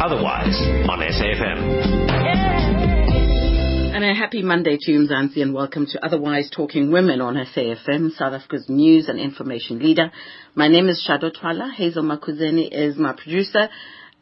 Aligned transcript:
Otherwise 0.00 0.54
on 0.88 1.00
SAFM. 1.00 1.58
And 3.96 4.04
a 4.04 4.14
happy 4.14 4.42
Monday 4.42 4.78
to 4.80 4.92
you, 4.92 5.00
Mzansi, 5.00 5.42
and 5.42 5.52
welcome 5.52 5.86
to 5.86 6.04
Otherwise 6.04 6.50
Talking 6.54 6.92
Women 6.92 7.20
on 7.20 7.34
SAFM, 7.34 8.12
South 8.12 8.32
Africa's 8.32 8.66
news 8.68 9.08
and 9.08 9.18
information 9.18 9.80
leader. 9.80 10.12
My 10.54 10.68
name 10.68 10.88
is 10.88 11.04
Shado 11.04 11.32
Twala. 11.36 11.72
Hazel 11.76 12.04
Makuzeni 12.04 12.68
is 12.70 12.96
my 12.96 13.12
producer, 13.12 13.68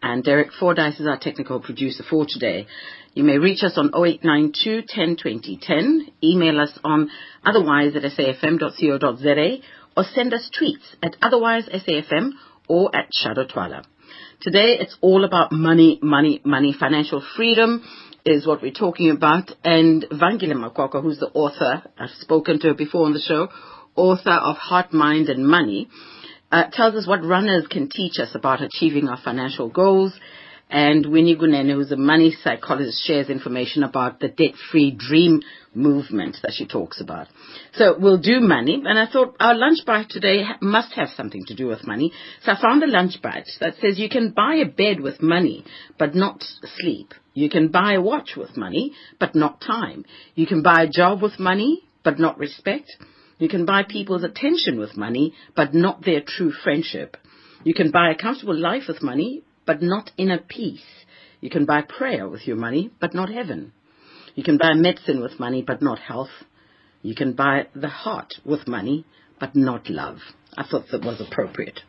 and 0.03 0.25
Derek 0.25 0.49
Fordyce 0.59 0.99
is 0.99 1.07
our 1.07 1.19
technical 1.19 1.61
producer 1.61 2.03
for 2.09 2.25
today. 2.27 2.67
You 3.13 3.25
may 3.25 3.37
reach 3.37 3.63
us 3.63 3.77
on 3.77 3.91
0892 3.95 4.83
10 4.89 5.17
20 5.17 5.59
10, 5.61 6.07
email 6.25 6.59
us 6.59 6.79
on 6.85 7.11
otherwise 7.45 7.95
at 7.95 8.03
safm.co.za, 8.03 9.57
or 9.95 10.05
send 10.15 10.33
us 10.33 10.51
tweets 10.59 10.97
at 11.03 11.17
otherwise 11.21 11.69
SAFM 11.69 12.31
or 12.67 12.97
at 12.97 13.11
Shado 13.13 13.47
Twala. 13.47 13.83
Today 14.41 14.77
it's 14.79 14.97
all 15.01 15.25
about 15.25 15.51
money, 15.51 15.99
money, 16.03 16.43
money, 16.45 16.75
financial 16.79 17.25
freedom 17.37 17.83
is 18.25 18.47
what 18.47 18.61
we're 18.61 18.71
talking 18.71 19.11
about. 19.11 19.51
And 19.65 20.05
Vangile 20.13 20.53
Makwakwa, 20.53 21.03
who's 21.03 21.19
the 21.19 21.31
author, 21.33 21.83
I've 21.99 22.11
spoken 22.21 22.61
to 22.61 22.69
her 22.69 22.75
before 22.75 23.07
on 23.07 23.15
the 23.15 23.21
show, 23.21 23.49
author 23.95 24.33
of 24.33 24.57
Heart, 24.57 24.93
Mind 24.93 25.31
and 25.31 25.47
Money, 25.47 25.89
uh, 26.53 26.65
tells 26.71 26.95
us 26.97 27.09
what 27.09 27.25
runners 27.25 27.67
can 27.71 27.89
teach 27.89 28.19
us 28.21 28.35
about 28.35 28.61
achieving 28.61 29.09
our 29.09 29.19
financial 29.23 29.71
goals. 29.71 30.13
And 30.69 31.07
Winnie 31.07 31.37
Gunene, 31.37 31.73
who's 31.73 31.93
a 31.93 31.97
money 31.97 32.35
psychologist, 32.43 33.07
shares 33.07 33.31
information 33.31 33.85
about 33.85 34.19
the 34.19 34.27
debt-free 34.27 34.97
dream 34.99 35.43
movement 35.75 36.39
that 36.43 36.55
she 36.55 36.67
talks 36.67 37.01
about. 37.01 37.29
So 37.75 37.97
we'll 37.97 38.19
do 38.19 38.41
money, 38.41 38.83
and 38.85 38.99
I 38.99 39.07
thought 39.07 39.37
our 39.39 39.55
lunch 39.55 39.79
bite 39.87 40.09
today 40.09 40.43
must 40.61 40.93
have 40.95 41.11
something 41.17 41.45
to 41.47 41.55
do 41.55 41.69
with 41.69 41.87
money. 41.87 42.13
So 42.43 42.51
I 42.51 42.61
found 42.61 42.83
a 42.83 42.89
lunch 42.89 43.23
bite 43.23 43.49
that 43.61 43.75
says 43.81 43.99
you 43.99 44.09
can 44.09 44.33
buy 44.33 44.57
a 44.57 44.67
bed 44.67 45.01
with 45.01 45.23
money, 45.23 45.65
but 46.01 46.17
not 46.17 46.43
sleep. 46.79 47.15
You 47.33 47.49
can 47.49 47.69
buy 47.69 47.93
a 47.93 48.03
watch 48.03 48.31
with 48.37 48.57
money, 48.57 48.93
but 49.21 49.37
not 49.37 49.61
time. 49.61 50.05
You 50.35 50.49
can 50.49 50.63
buy 50.63 50.83
a 50.83 50.91
job 50.91 51.23
with 51.23 51.39
money, 51.39 51.83
but 52.03 52.19
not 52.19 52.39
respect. 52.39 52.91
You 53.39 53.49
can 53.49 53.67
buy 53.67 53.85
people's 53.85 54.25
attention 54.25 54.81
with 54.81 54.97
money, 54.97 55.33
but 55.55 55.75
not 55.75 56.05
their 56.05 56.23
true 56.27 56.51
friendship. 56.51 57.17
You 57.63 57.75
can 57.75 57.91
buy 57.93 58.11
a 58.11 58.17
comfortable 58.17 58.57
life 58.57 58.85
with 58.89 59.03
money, 59.03 59.43
but 59.67 59.83
not 59.83 60.13
inner 60.17 60.39
peace. 60.39 61.05
You 61.41 61.51
can 61.51 61.67
buy 61.67 61.83
prayer 61.83 62.29
with 62.29 62.47
your 62.47 62.57
money, 62.57 62.91
but 63.01 63.15
not 63.15 63.29
heaven. 63.29 63.73
You 64.35 64.45
can 64.45 64.59
buy 64.59 64.75
medicine 64.75 65.21
with 65.21 65.41
money, 65.41 65.63
but 65.63 65.83
not 65.83 65.99
health. 65.99 66.31
You 67.03 67.15
can 67.15 67.33
buy 67.35 67.67
the 67.75 67.89
heart 67.89 68.35
with 68.45 68.67
money, 68.67 69.05
but 69.39 69.55
not 69.55 69.89
love. 69.91 70.19
I 70.57 70.65
thought 70.65 70.87
that 70.93 71.05
was 71.05 71.21
appropriate. 71.21 71.81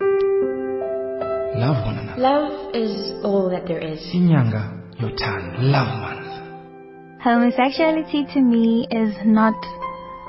Love 0.00 1.84
one 1.84 1.98
another. 1.98 2.20
Love 2.20 2.74
is 2.74 3.24
all 3.24 3.50
that 3.50 3.66
there 3.66 3.80
is. 3.80 3.98
Inyanga, 4.14 4.96
yothando, 5.00 5.58
love 5.60 6.00
one 6.00 6.18
another. 6.18 7.18
Homosexuality 7.22 8.26
to 8.32 8.40
me 8.40 8.86
is 8.90 9.14
not, 9.24 9.54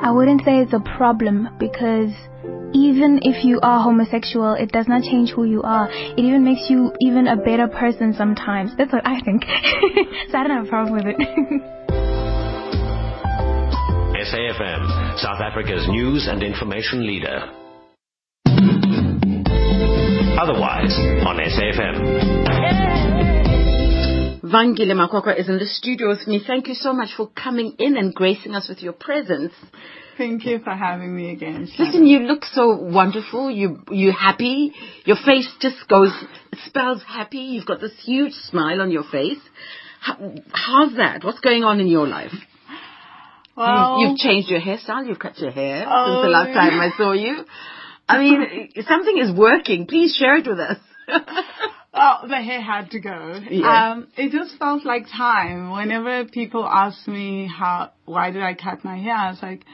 I 0.02 0.12
wouldn't 0.12 0.44
say 0.44 0.60
it's 0.60 0.74
a 0.74 0.80
problem 0.98 1.50
because 1.60 2.12
even 2.74 3.20
if 3.24 3.44
you 3.44 3.60
are 3.62 3.82
homosexual, 3.82 4.54
it 4.54 4.72
does 4.72 4.88
not 4.88 5.04
change 5.04 5.32
who 5.32 5.46
you 5.46 5.62
are. 5.64 5.90
It 5.92 6.20
even 6.20 6.44
makes 6.44 6.70
you 6.70 6.92
even 7.00 7.28
a 7.28 7.36
better 7.36 7.68
person 7.68 8.14
sometimes. 8.14 8.72
That's 8.78 8.92
what 8.92 9.06
I 9.06 9.22
think. 9.22 9.44
so 10.30 10.38
I 10.38 10.44
don't 10.48 10.58
have 10.58 10.66
a 10.66 10.70
problem 10.70 10.96
with 10.96 11.06
it. 11.08 11.18
SAFM, 14.20 15.18
South 15.18 15.42
Africa's 15.42 15.88
news 15.88 16.28
and 16.30 16.44
information 16.44 17.08
leader. 17.08 17.50
Otherwise 20.40 20.94
on 21.26 21.38
SAFM. 21.38 22.49
Vangile 24.52 24.94
Makwakwa 24.94 25.40
is 25.40 25.48
in 25.48 25.58
the 25.58 25.66
studio 25.66 26.10
with 26.10 26.28
me. 26.28 26.42
Thank 26.46 26.68
you 26.68 26.74
so 26.74 26.94
much 26.94 27.10
for 27.16 27.28
coming 27.28 27.76
in 27.78 27.98
and 27.98 28.14
gracing 28.14 28.56
us 28.56 28.68
with 28.68 28.82
your 28.82 28.94
presence. 28.94 29.54
Thank 30.18 30.46
you 30.46 30.60
for 30.60 30.72
having 30.72 31.16
me 31.16 31.32
again. 31.32 31.68
Listen, 31.78 32.06
you 32.06 32.20
look 32.20 32.44
so 32.46 32.76
wonderful. 32.76 33.50
You 33.50 33.82
you 33.90 34.12
happy. 34.12 34.74
Your 35.06 35.16
face 35.26 35.48
just 35.62 35.88
goes 35.88 36.12
it 36.52 36.60
spells 36.66 37.02
happy. 37.08 37.38
You've 37.38 37.66
got 37.66 37.80
this 37.80 37.94
huge 38.04 38.34
smile 38.34 38.82
on 38.82 38.92
your 38.92 39.04
face. 39.04 39.40
How, 40.02 40.16
how's 40.52 40.96
that? 40.96 41.24
What's 41.24 41.40
going 41.40 41.64
on 41.64 41.80
in 41.80 41.88
your 41.88 42.08
life? 42.08 42.34
Well, 43.56 44.00
You've 44.02 44.18
changed 44.18 44.50
your 44.50 44.62
hairstyle. 44.62 45.08
You've 45.08 45.20
cut 45.20 45.38
your 45.38 45.52
hair 45.52 45.80
since 45.80 45.90
Oh, 45.92 46.22
the 46.22 46.30
last 46.30 46.54
time 46.54 46.80
I 46.80 46.92
saw 46.98 47.12
you. 47.12 47.44
I 48.08 48.18
mean, 48.20 48.70
something 48.88 49.18
is 49.18 49.32
working. 49.38 49.86
Please 49.86 50.16
share 50.16 50.38
it 50.38 50.48
with 50.48 50.60
us. 50.60 50.78
oh, 51.94 52.28
the 52.28 52.38
hair 52.38 52.62
had 52.62 52.92
to 52.92 53.00
go. 53.00 53.40
Yeah. 53.50 53.92
Um, 53.92 54.08
it 54.18 54.32
just 54.32 54.58
felt 54.58 54.86
like 54.86 55.06
time. 55.16 55.72
Whenever 55.72 56.26
people 56.26 56.66
ask 56.66 57.08
me 57.08 57.48
how, 57.48 57.92
why 58.06 58.32
did 58.32 58.42
I 58.42 58.54
cut 58.54 58.84
my 58.84 58.98
hair, 58.98 59.16
I 59.16 59.30
was 59.32 59.40
like, 59.42 59.66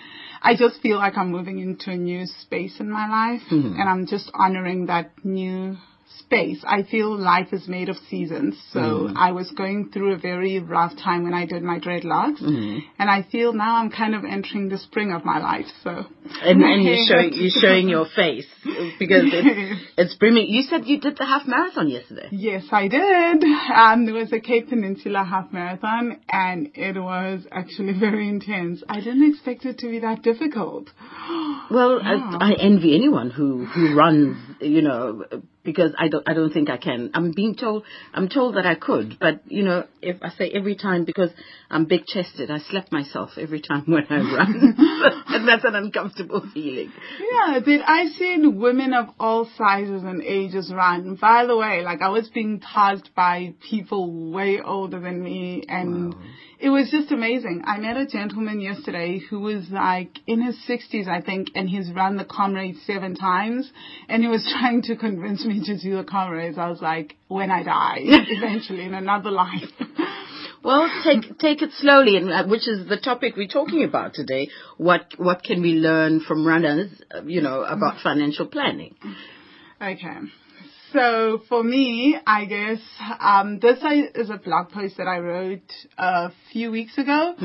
I 0.42 0.56
just 0.56 0.82
feel 0.82 0.98
like 0.98 1.18
I'm 1.18 1.32
moving 1.32 1.60
into 1.60 1.92
a 1.92 1.98
new 1.98 2.26
space 2.42 2.80
in 2.80 2.90
my 2.90 3.08
life, 3.10 3.42
Mm-hmm. 3.52 3.80
and 3.80 3.90
I'm 3.90 4.06
just 4.08 4.30
honoring 4.34 4.86
that 4.88 5.12
new 5.24 5.78
space. 6.26 6.64
I 6.68 6.84
feel 6.84 7.10
life 7.18 7.50
is 7.52 7.68
made 7.68 7.90
of 7.90 7.98
seasons, 8.10 8.54
so 8.74 8.80
Mm-hmm. 8.80 9.18
I 9.18 9.32
was 9.32 9.50
going 9.62 9.90
through 9.92 10.14
a 10.14 10.18
very 10.18 10.60
rough 10.60 10.94
time 10.98 11.24
when 11.24 11.34
I 11.34 11.46
did 11.46 11.62
my 11.64 11.78
dreadlocks, 11.80 12.42
Mm-hmm. 12.42 12.80
and 13.00 13.10
I 13.10 13.20
feel 13.32 13.54
now 13.54 13.74
I'm 13.80 13.92
kind 13.92 14.14
of 14.16 14.24
entering 14.26 14.70
the 14.70 14.78
spring 14.78 15.12
of 15.18 15.24
my 15.26 15.40
life. 15.40 15.66
So, 15.84 15.92
And, 16.50 16.64
and 16.64 16.84
you're 16.84 17.06
showing 17.12 17.30
you're 17.34 17.60
showing 17.66 17.88
your 17.90 18.06
face 18.16 18.48
because 19.02 19.24
it's 19.38 19.82
it's 20.02 20.16
brimming. 20.16 20.48
You 20.50 20.64
said 20.70 20.86
you 20.86 21.00
did 21.00 21.16
the 21.18 21.26
half 21.26 21.46
marathon 21.48 21.88
yesterday. 21.90 22.28
Yes, 22.32 22.64
I 22.72 22.88
did. 22.88 23.44
Um, 23.84 24.06
there 24.06 24.16
was 24.16 24.32
a 24.34 24.40
Cape 24.40 24.70
Peninsula 24.70 25.24
half 25.24 25.52
marathon, 25.54 26.20
and 26.30 26.72
it 26.76 26.98
was 27.00 27.46
actually 27.52 27.94
very 28.08 28.28
intense. 28.30 28.84
I 28.90 29.00
didn't 29.00 29.28
expect 29.32 29.66
it 29.66 29.78
to 29.80 29.88
be 29.90 30.00
that 30.00 30.22
difficult. 30.24 30.88
Well, 31.72 32.00
Yeah. 32.04 32.38
I, 32.40 32.52
I 32.52 32.54
envy 32.60 32.96
anyone 32.96 33.30
who 33.32 33.66
who 33.66 33.96
runs, 33.96 34.38
you 34.62 34.82
know, 34.84 35.24
because 35.66 35.92
I 35.98 36.08
don't 36.08 36.28
I 36.30 36.34
don't 36.34 36.54
think 36.54 36.70
I 36.70 36.78
can. 36.78 37.12
I'm 37.14 37.32
being 37.32 37.56
told 37.56 37.84
I'm 38.14 38.30
told 38.30 38.56
that 38.56 38.66
I 38.66 38.76
could, 38.76 39.18
but 39.20 39.42
you 39.48 39.64
know, 39.64 39.86
if 40.02 40.18
I 40.22 40.30
say 40.30 40.50
every 40.54 40.76
time 40.76 41.04
because 41.04 41.32
I'm 41.70 41.86
big 41.86 42.06
chested, 42.06 42.52
I 42.52 42.60
slap 42.60 42.92
myself 42.92 43.32
every 43.38 43.62
time 43.62 43.84
when 43.88 44.06
I 44.10 44.18
run, 44.18 44.76
and 45.28 45.48
that's 45.48 45.66
an 45.66 45.76
uncomfortable 45.76 46.48
feeling. 46.54 46.94
Yeah, 47.20 47.60
but 47.60 47.82
I've 47.88 48.14
seen 48.14 48.60
women 48.60 48.94
of 48.94 49.08
all 49.20 49.50
sizes 49.58 50.04
and 50.04 50.22
ages 50.24 50.72
run. 50.74 51.16
By 51.16 51.46
the 51.46 51.58
way, 51.58 51.82
like 51.84 52.02
I 52.02 52.10
was 52.10 52.30
being 52.30 52.62
tasked 52.62 53.16
by 53.16 53.56
people 53.70 54.32
way 54.32 54.62
older 54.64 55.00
than 55.00 55.24
me, 55.24 55.64
and 55.68 56.16
it 56.60 56.70
was 56.70 56.90
just 56.90 57.12
amazing. 57.12 57.64
I 57.66 57.78
met 57.78 57.98
a 57.98 58.06
gentleman 58.06 58.62
yesterday 58.62 59.20
who 59.20 59.40
was 59.40 59.66
like 59.70 60.20
in 60.28 60.42
his 60.42 60.56
60s, 60.68 61.08
I 61.08 61.22
think, 61.22 61.50
and 61.56 61.70
he's 61.70 61.92
run 61.92 62.18
the 62.18 62.26
Comrades 62.26 62.80
seven 62.86 63.16
times, 63.16 63.72
and 64.08 64.24
he 64.24 64.30
was 64.30 64.48
trying 64.60 64.82
to 64.84 64.96
convince 64.96 65.46
me 65.46 65.62
to 65.66 65.78
do 65.78 65.98
the 65.98 66.04
Comrades. 66.04 66.58
I 66.58 66.70
was 66.70 66.82
like, 66.82 67.16
when 67.28 67.52
I 67.52 67.64
die, 67.64 67.98
eventually 68.02 68.84
in 68.84 68.94
another 68.94 69.32
life. 69.32 69.70
Well, 70.64 70.90
take 71.04 71.38
take 71.38 71.62
it 71.62 71.70
slowly, 71.74 72.18
and 72.18 72.32
uh, 72.32 72.48
which 72.48 72.68
is 72.68 72.90
the 72.90 72.98
topic 72.98 73.36
we're 73.38 73.48
talking 73.48 73.84
about 73.84 74.16
today. 74.16 74.50
What 74.78 75.14
what 75.18 75.44
can 75.44 75.62
we 75.62 75.74
learn 75.74 76.22
from 76.22 76.44
runners, 76.44 76.90
uh, 77.16 77.22
you 77.22 77.42
know, 77.42 77.62
about 77.62 78.02
financial 78.02 78.48
planning? 78.48 78.96
Okay. 79.80 80.18
So 80.96 81.42
for 81.50 81.62
me, 81.62 82.18
I 82.26 82.46
guess 82.46 82.80
um, 83.20 83.60
this 83.60 83.80
is 84.16 84.30
a 84.30 84.38
blog 84.38 84.70
post 84.70 84.96
that 84.96 85.08
I 85.08 85.20
wrote 85.20 85.70
a 85.98 86.32
few 86.54 86.72
weeks 86.72 86.98
ago. 86.98 87.36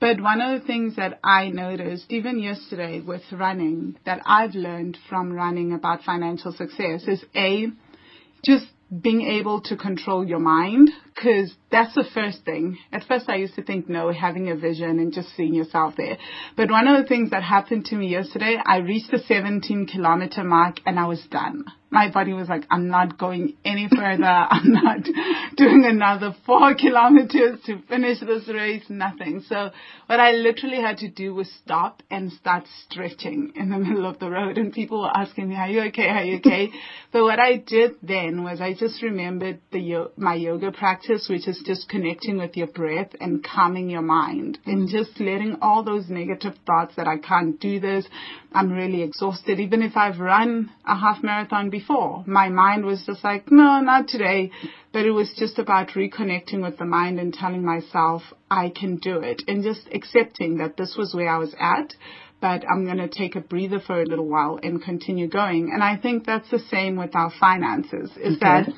But 0.00 0.22
one 0.22 0.40
of 0.40 0.58
the 0.58 0.66
things 0.66 0.96
that 0.96 1.20
I 1.22 1.50
noticed, 1.50 2.06
even 2.08 2.38
yesterday 2.38 3.00
with 3.00 3.20
running, 3.30 3.98
that 4.06 4.22
I've 4.24 4.54
learned 4.54 4.96
from 5.10 5.34
running 5.34 5.74
about 5.74 6.02
financial 6.02 6.52
success 6.52 7.04
is 7.06 7.22
a 7.36 7.66
just 8.42 8.64
being 9.02 9.20
able 9.20 9.60
to 9.62 9.76
control 9.76 10.26
your 10.26 10.38
mind 10.38 10.88
because 11.14 11.54
that's 11.70 11.94
the 11.94 12.04
first 12.14 12.44
thing. 12.44 12.78
At 12.92 13.04
first 13.04 13.28
I 13.28 13.36
used 13.36 13.54
to 13.54 13.62
think 13.62 13.88
no, 13.88 14.12
having 14.12 14.50
a 14.50 14.56
vision 14.56 14.98
and 14.98 15.12
just 15.12 15.34
seeing 15.36 15.54
yourself 15.54 15.94
there. 15.96 16.18
But 16.56 16.70
one 16.70 16.88
of 16.88 17.00
the 17.00 17.08
things 17.08 17.30
that 17.30 17.42
happened 17.42 17.86
to 17.86 17.96
me 17.96 18.08
yesterday, 18.08 18.56
I 18.64 18.78
reached 18.78 19.10
the 19.10 19.18
17 19.18 19.86
kilometer 19.86 20.44
mark 20.44 20.76
and 20.86 20.98
I 20.98 21.06
was 21.06 21.24
done. 21.30 21.64
My 21.90 22.10
body 22.10 22.32
was 22.32 22.48
like, 22.48 22.64
I'm 22.70 22.88
not 22.88 23.18
going 23.18 23.54
any 23.64 23.88
further. 23.88 24.24
I'm 24.24 24.72
not 24.72 25.04
doing 25.56 25.84
another 25.84 26.34
four 26.44 26.74
kilometers 26.74 27.60
to 27.66 27.80
finish 27.88 28.18
this 28.18 28.48
race, 28.48 28.82
nothing. 28.88 29.44
So 29.48 29.70
what 30.06 30.18
I 30.18 30.32
literally 30.32 30.80
had 30.80 30.98
to 30.98 31.08
do 31.08 31.34
was 31.34 31.48
stop 31.62 32.02
and 32.10 32.32
start 32.32 32.64
stretching 32.84 33.52
in 33.54 33.70
the 33.70 33.78
middle 33.84 34.06
of 34.06 34.18
the 34.18 34.28
road 34.28 34.58
and 34.58 34.72
people 34.72 35.02
were 35.02 35.16
asking 35.16 35.48
me, 35.48 35.54
are 35.54 35.68
you 35.68 35.82
okay? 35.82 36.08
Are 36.08 36.24
you 36.24 36.38
okay? 36.38 36.70
but 37.12 37.22
what 37.22 37.38
I 37.38 37.58
did 37.58 37.92
then 38.02 38.42
was 38.42 38.60
I 38.60 38.74
just 38.74 39.00
remembered 39.00 39.60
the 39.70 40.10
my 40.16 40.34
yoga 40.34 40.72
practice 40.72 41.03
practice, 41.04 41.28
which 41.28 41.48
is 41.48 41.62
just 41.64 41.88
connecting 41.88 42.38
with 42.38 42.56
your 42.56 42.66
breath 42.66 43.10
and 43.20 43.44
calming 43.44 43.90
your 43.90 44.02
mind 44.02 44.58
and 44.66 44.88
just 44.88 45.20
letting 45.20 45.56
all 45.60 45.82
those 45.82 46.08
negative 46.08 46.54
thoughts 46.66 46.94
that 46.96 47.06
I 47.06 47.18
can't 47.18 47.60
do 47.60 47.80
this, 47.80 48.06
I'm 48.52 48.72
really 48.72 49.02
exhausted. 49.02 49.60
Even 49.60 49.82
if 49.82 49.96
I've 49.96 50.18
run 50.18 50.70
a 50.86 50.96
half 50.96 51.22
marathon 51.22 51.70
before, 51.70 52.24
my 52.26 52.48
mind 52.48 52.84
was 52.84 53.04
just 53.06 53.24
like, 53.24 53.50
no, 53.50 53.80
not 53.80 54.08
today. 54.08 54.50
But 54.92 55.06
it 55.06 55.10
was 55.10 55.34
just 55.36 55.58
about 55.58 55.88
reconnecting 55.88 56.62
with 56.62 56.78
the 56.78 56.84
mind 56.84 57.18
and 57.18 57.34
telling 57.34 57.64
myself 57.64 58.22
I 58.50 58.70
can 58.70 58.96
do 58.96 59.18
it 59.18 59.42
and 59.48 59.62
just 59.62 59.88
accepting 59.92 60.58
that 60.58 60.76
this 60.76 60.94
was 60.96 61.14
where 61.14 61.28
I 61.28 61.38
was 61.38 61.54
at 61.58 61.94
but 62.40 62.62
I'm 62.70 62.84
going 62.84 62.98
to 62.98 63.08
take 63.08 63.36
a 63.36 63.40
breather 63.40 63.80
for 63.80 64.02
a 64.02 64.04
little 64.04 64.26
while 64.28 64.58
and 64.62 64.82
continue 64.82 65.28
going. 65.28 65.70
And 65.72 65.82
I 65.82 65.96
think 65.96 66.26
that's 66.26 66.50
the 66.50 66.58
same 66.58 66.96
with 66.96 67.16
our 67.16 67.32
finances 67.40 68.10
is 68.18 68.36
Okay. 68.36 68.40
that 68.42 68.68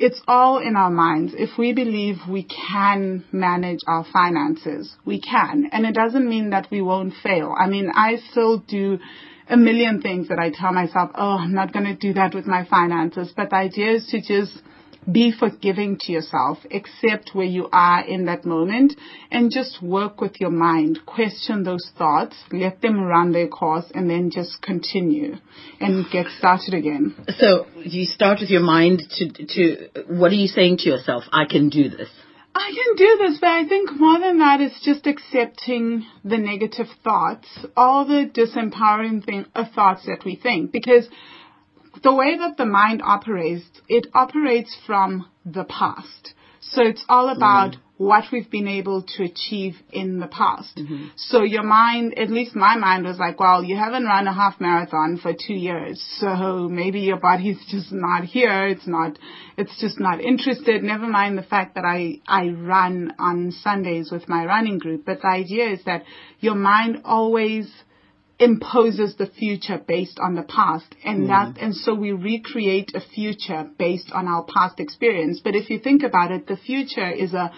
it's 0.00 0.20
all 0.26 0.58
in 0.58 0.76
our 0.76 0.90
minds. 0.90 1.34
If 1.36 1.58
we 1.58 1.74
believe 1.74 2.16
we 2.26 2.44
can 2.44 3.22
manage 3.32 3.80
our 3.86 4.06
finances, 4.10 4.96
we 5.04 5.20
can. 5.20 5.68
And 5.72 5.84
it 5.84 5.94
doesn't 5.94 6.26
mean 6.26 6.50
that 6.50 6.68
we 6.70 6.80
won't 6.80 7.12
fail. 7.22 7.54
I 7.56 7.66
mean, 7.66 7.92
I 7.94 8.16
still 8.30 8.58
do 8.58 8.98
a 9.46 9.58
million 9.58 10.00
things 10.00 10.28
that 10.28 10.38
I 10.38 10.52
tell 10.54 10.72
myself, 10.72 11.10
oh, 11.14 11.36
I'm 11.38 11.52
not 11.52 11.74
going 11.74 11.84
to 11.84 11.94
do 11.94 12.14
that 12.14 12.34
with 12.34 12.46
my 12.46 12.64
finances. 12.64 13.30
But 13.36 13.50
the 13.50 13.56
idea 13.56 13.92
is 13.92 14.06
to 14.06 14.22
just 14.22 14.62
be 15.10 15.32
forgiving 15.32 15.98
to 16.00 16.12
yourself, 16.12 16.58
accept 16.70 17.30
where 17.32 17.46
you 17.46 17.68
are 17.72 18.04
in 18.04 18.26
that 18.26 18.44
moment, 18.44 18.94
and 19.30 19.50
just 19.50 19.82
work 19.82 20.20
with 20.20 20.40
your 20.40 20.50
mind. 20.50 21.00
Question 21.06 21.64
those 21.64 21.90
thoughts, 21.96 22.36
let 22.52 22.80
them 22.82 23.00
run 23.00 23.32
their 23.32 23.48
course, 23.48 23.90
and 23.94 24.08
then 24.10 24.30
just 24.30 24.60
continue 24.62 25.36
and 25.80 26.04
get 26.10 26.26
started 26.38 26.74
again. 26.74 27.14
So 27.38 27.66
you 27.76 28.04
start 28.04 28.40
with 28.40 28.50
your 28.50 28.62
mind 28.62 29.02
to 29.16 29.28
to 29.28 29.88
what 30.08 30.32
are 30.32 30.36
you 30.36 30.48
saying 30.48 30.78
to 30.78 30.90
yourself? 30.90 31.24
I 31.32 31.44
can 31.44 31.68
do 31.68 31.88
this. 31.88 32.08
I 32.54 32.72
can 32.74 32.96
do 32.96 33.16
this, 33.18 33.38
but 33.40 33.48
I 33.48 33.68
think 33.68 33.92
more 33.92 34.18
than 34.18 34.40
that, 34.40 34.60
it's 34.60 34.84
just 34.84 35.06
accepting 35.06 36.04
the 36.24 36.36
negative 36.36 36.88
thoughts, 37.04 37.46
all 37.76 38.04
the 38.04 38.28
disempowering 38.28 39.24
thing, 39.24 39.46
uh, 39.54 39.64
thoughts 39.72 40.04
that 40.06 40.24
we 40.24 40.34
think, 40.34 40.72
because 40.72 41.08
the 42.02 42.14
way 42.14 42.36
that 42.38 42.56
the 42.56 42.66
mind 42.66 43.02
operates, 43.02 43.64
it 43.88 44.06
operates 44.14 44.76
from 44.86 45.26
the 45.44 45.64
past. 45.64 46.34
So 46.60 46.82
it's 46.82 47.04
all 47.08 47.26
mm-hmm. 47.28 47.36
about 47.36 47.76
what 47.96 48.24
we've 48.32 48.50
been 48.50 48.66
able 48.66 49.02
to 49.02 49.24
achieve 49.24 49.74
in 49.92 50.20
the 50.20 50.26
past. 50.26 50.74
Mm-hmm. 50.74 51.08
So 51.16 51.42
your 51.42 51.62
mind, 51.62 52.18
at 52.18 52.30
least 52.30 52.56
my 52.56 52.76
mind 52.76 53.04
was 53.04 53.18
like, 53.18 53.38
well, 53.38 53.62
you 53.62 53.76
haven't 53.76 54.06
run 54.06 54.26
a 54.26 54.32
half 54.32 54.58
marathon 54.58 55.18
for 55.20 55.34
two 55.34 55.52
years. 55.54 56.02
So 56.18 56.66
maybe 56.70 57.00
your 57.00 57.18
body's 57.18 57.58
just 57.70 57.92
not 57.92 58.24
here. 58.24 58.68
It's 58.68 58.86
not, 58.86 59.18
it's 59.58 59.78
just 59.80 60.00
not 60.00 60.20
interested. 60.20 60.82
Never 60.82 61.06
mind 61.06 61.36
the 61.36 61.42
fact 61.42 61.74
that 61.74 61.84
I, 61.84 62.20
I 62.26 62.48
run 62.48 63.12
on 63.18 63.52
Sundays 63.52 64.10
with 64.10 64.30
my 64.30 64.46
running 64.46 64.78
group. 64.78 65.04
But 65.04 65.20
the 65.20 65.28
idea 65.28 65.70
is 65.72 65.80
that 65.84 66.04
your 66.38 66.54
mind 66.54 67.02
always 67.04 67.70
imposes 68.40 69.16
the 69.16 69.26
future 69.26 69.78
based 69.86 70.18
on 70.18 70.34
the 70.34 70.42
past. 70.42 70.94
And 71.04 71.22
hmm. 71.22 71.28
that 71.28 71.58
and 71.60 71.74
so 71.74 71.94
we 71.94 72.12
recreate 72.12 72.92
a 72.94 73.00
future 73.00 73.68
based 73.78 74.10
on 74.12 74.26
our 74.26 74.44
past 74.44 74.80
experience. 74.80 75.40
But 75.42 75.54
if 75.54 75.70
you 75.70 75.78
think 75.78 76.02
about 76.02 76.32
it 76.32 76.46
the 76.46 76.56
future 76.56 77.10
is 77.10 77.34
a 77.34 77.52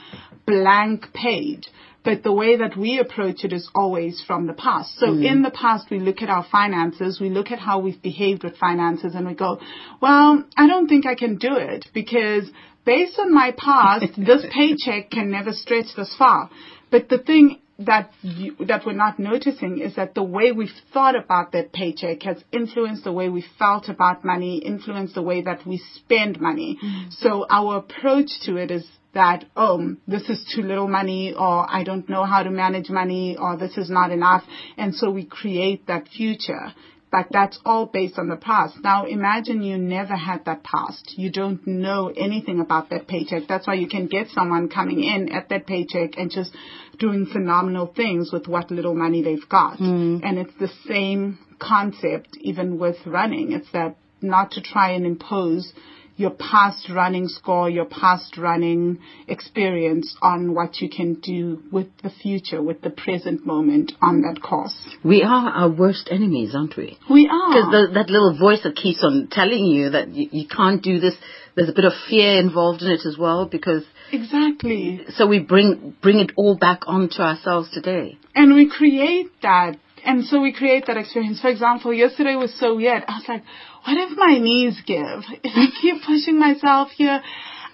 blank 0.47 1.13
page. 1.15 1.69
But 2.05 2.25
the 2.25 2.33
way 2.33 2.57
that 2.57 2.77
we 2.77 2.99
approach 2.99 3.45
it 3.45 3.53
is 3.53 3.71
always 3.77 4.21
from 4.27 4.49
the 4.49 4.53
past. 4.53 4.99
So 4.99 5.07
hmm. 5.07 5.23
in 5.23 5.43
the 5.43 5.53
past 5.53 5.89
we 5.91 6.01
look 6.01 6.21
at 6.21 6.29
our 6.29 6.45
finances 6.51 7.21
we 7.21 7.31
look 7.31 7.51
at 7.53 7.61
how 7.61 7.79
we've 7.79 8.03
behaved 8.03 8.43
with 8.43 8.57
finances 8.57 9.15
and 9.15 9.27
we 9.27 9.35
go 9.35 9.61
well 10.01 10.45
i 10.57 10.67
don't 10.67 10.89
think 10.89 11.07
i 11.07 11.15
can 11.15 11.37
do 11.37 11.55
it 11.57 11.87
because 11.95 12.51
based 12.85 13.19
on 13.19 13.33
my 13.33 13.53
past 13.57 14.07
this 14.17 14.45
paycheck 14.53 15.11
can 15.11 15.31
never 15.31 15.53
stretch 15.53 15.95
this 15.97 16.15
far. 16.19 16.51
But 16.91 17.09
the 17.09 17.19
thing 17.19 17.62
that 17.79 18.11
you, 18.23 18.55
that 18.67 18.85
we're 18.87 18.93
not 18.93 19.19
noticing 19.19 19.79
is 19.79 19.97
that 19.97 20.15
the 20.15 20.23
way 20.23 20.53
we've 20.53 20.69
thought 20.93 21.17
about 21.17 21.53
that 21.53 21.73
paycheck 21.73 22.23
has 22.23 22.43
influenced 22.53 23.05
the 23.05 23.13
way 23.13 23.29
we 23.29 23.45
felt 23.59 23.89
about 23.89 24.25
money, 24.25 24.59
influenced 24.59 25.15
the 25.15 25.23
way 25.23 25.43
that 25.43 25.67
we 25.67 25.83
spend 25.95 26.41
money. 26.41 26.79
Mm-hmm. 26.83 27.11
So 27.11 27.47
our 27.49 27.79
approach 27.79 28.31
to 28.45 28.57
it 28.57 28.71
is 28.71 28.87
that, 29.15 29.45
oh, 29.57 29.97
this 30.07 30.29
is 30.29 30.51
too 30.55 30.63
little 30.63 30.89
money, 30.89 31.35
or 31.37 31.67
I 31.69 31.83
don't 31.85 32.09
know 32.09 32.25
how 32.25 32.43
to 32.43 32.51
manage 32.51 32.89
money, 32.89 33.37
or 33.39 33.57
this 33.57 33.77
is 33.77 33.91
not 33.91 34.11
enough. 34.11 34.43
And 34.77 34.95
so 34.95 35.11
we 35.11 35.25
create 35.25 35.87
that 35.87 36.09
future. 36.09 36.73
But 37.13 37.27
that's 37.31 37.59
all 37.67 37.85
based 37.85 38.19
on 38.19 38.29
the 38.29 38.37
past. 38.37 38.75
Now 38.83 39.05
imagine 39.05 39.63
you 39.63 39.77
never 39.77 40.17
had 40.17 40.47
that 40.47 40.65
past. 40.65 41.13
You 41.17 41.31
don't 41.31 41.65
know 41.67 42.11
anything 42.17 42.59
about 42.59 42.89
that 42.89 43.07
paycheck. 43.07 43.43
That's 43.47 43.67
why 43.67 43.75
you 43.75 43.87
can 43.87 44.07
get 44.07 44.29
someone 44.31 44.71
coming 44.71 45.05
in 45.05 45.31
at 45.31 45.51
that 45.51 45.67
paycheck 45.67 46.17
and 46.17 46.31
just 46.31 46.51
doing 46.99 47.27
phenomenal 47.31 47.93
things 47.95 48.33
with 48.33 48.49
what 48.49 48.71
little 48.71 48.95
money 48.95 49.23
they've 49.23 49.49
got. 49.49 49.79
Mm. 49.79 50.21
And 50.25 50.39
it's 50.39 50.55
the 50.59 50.71
same 50.89 51.39
concept 51.59 52.31
even 52.41 52.79
with 52.79 52.97
running. 53.05 53.53
It's 53.53 53.71
that 53.73 53.97
not 54.23 54.53
to 54.53 54.63
try 54.63 54.93
and 54.93 55.05
impose 55.05 55.73
your 56.17 56.31
past 56.31 56.89
running 56.91 57.27
score, 57.29 57.71
your 57.71 57.85
past 57.85 58.37
running 58.37 58.99
experience 59.29 60.17
on 60.23 60.55
what 60.55 60.81
you 60.81 60.89
can 60.89 61.15
do 61.15 61.63
with 61.71 61.89
the 62.03 62.11
future, 62.11 62.63
with 62.63 62.81
the 62.83 62.91
present 62.91 63.47
moment 63.47 63.93
on 64.03 64.23
that 64.23 64.43
course. 64.43 64.77
We 65.05 65.23
are 65.23 65.51
our 65.51 65.71
worst 65.71 66.09
enemies, 66.11 66.55
aren't 66.55 66.77
we? 66.77 66.99
We 67.11 67.29
are. 67.29 67.49
Because 67.49 67.95
that 67.95 68.11
little 68.11 68.39
voice 68.39 68.63
that 68.65 68.77
keeps 68.77 69.03
on 69.03 69.29
telling 69.31 69.65
you 69.67 69.91
that 69.91 70.09
you, 70.09 70.29
you 70.31 70.49
can't 70.49 70.83
do 70.83 71.01
this, 71.01 71.15
there's 71.55 71.69
a 71.69 71.75
bit 71.75 71.85
of 71.85 71.93
fear 72.09 72.39
involved 72.39 72.83
in 72.83 72.91
it 72.91 73.01
as 73.07 73.17
well. 73.19 73.47
Because 73.47 73.85
Exactly. 74.13 75.01
so 75.11 75.27
we 75.27 75.39
bring 75.39 75.97
bring 76.03 76.19
it 76.19 76.33
all 76.37 76.57
back 76.57 76.83
onto 76.87 77.21
ourselves 77.23 77.71
today. 77.73 78.19
And 78.35 78.55
we 78.55 78.71
create 78.71 79.31
that. 79.43 79.77
And 80.05 80.25
so 80.25 80.41
we 80.41 80.53
create 80.53 80.87
that 80.87 80.97
experience. 80.97 81.41
For 81.41 81.49
example, 81.49 81.93
yesterday 81.93 82.35
was 82.35 82.53
so 82.59 82.77
weird. 82.77 83.05
I 83.07 83.19
was 83.19 83.29
like, 83.29 83.43
what 83.85 83.97
if 83.99 84.17
my 84.17 84.39
knees 84.39 84.81
give? 84.87 85.23
If 85.45 85.53
I 85.57 85.67
keep 85.81 86.03
pushing 86.03 86.39
myself 86.39 86.91
here, 86.91 87.23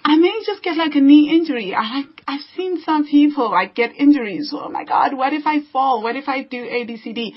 I 0.03 0.15
may 0.15 0.31
just 0.45 0.63
get 0.63 0.77
like 0.77 0.95
a 0.95 1.01
knee 1.01 1.29
injury. 1.31 1.75
I 1.75 1.97
like, 1.97 2.23
I've 2.27 2.45
seen 2.55 2.81
some 2.83 3.05
people 3.05 3.51
like 3.51 3.75
get 3.75 3.95
injuries. 3.95 4.51
Oh 4.53 4.69
my 4.69 4.83
God, 4.83 5.15
what 5.15 5.33
if 5.33 5.45
I 5.45 5.59
fall? 5.71 6.01
What 6.01 6.15
if 6.15 6.27
I 6.27 6.43
do 6.43 6.57
ABCD? 6.57 7.33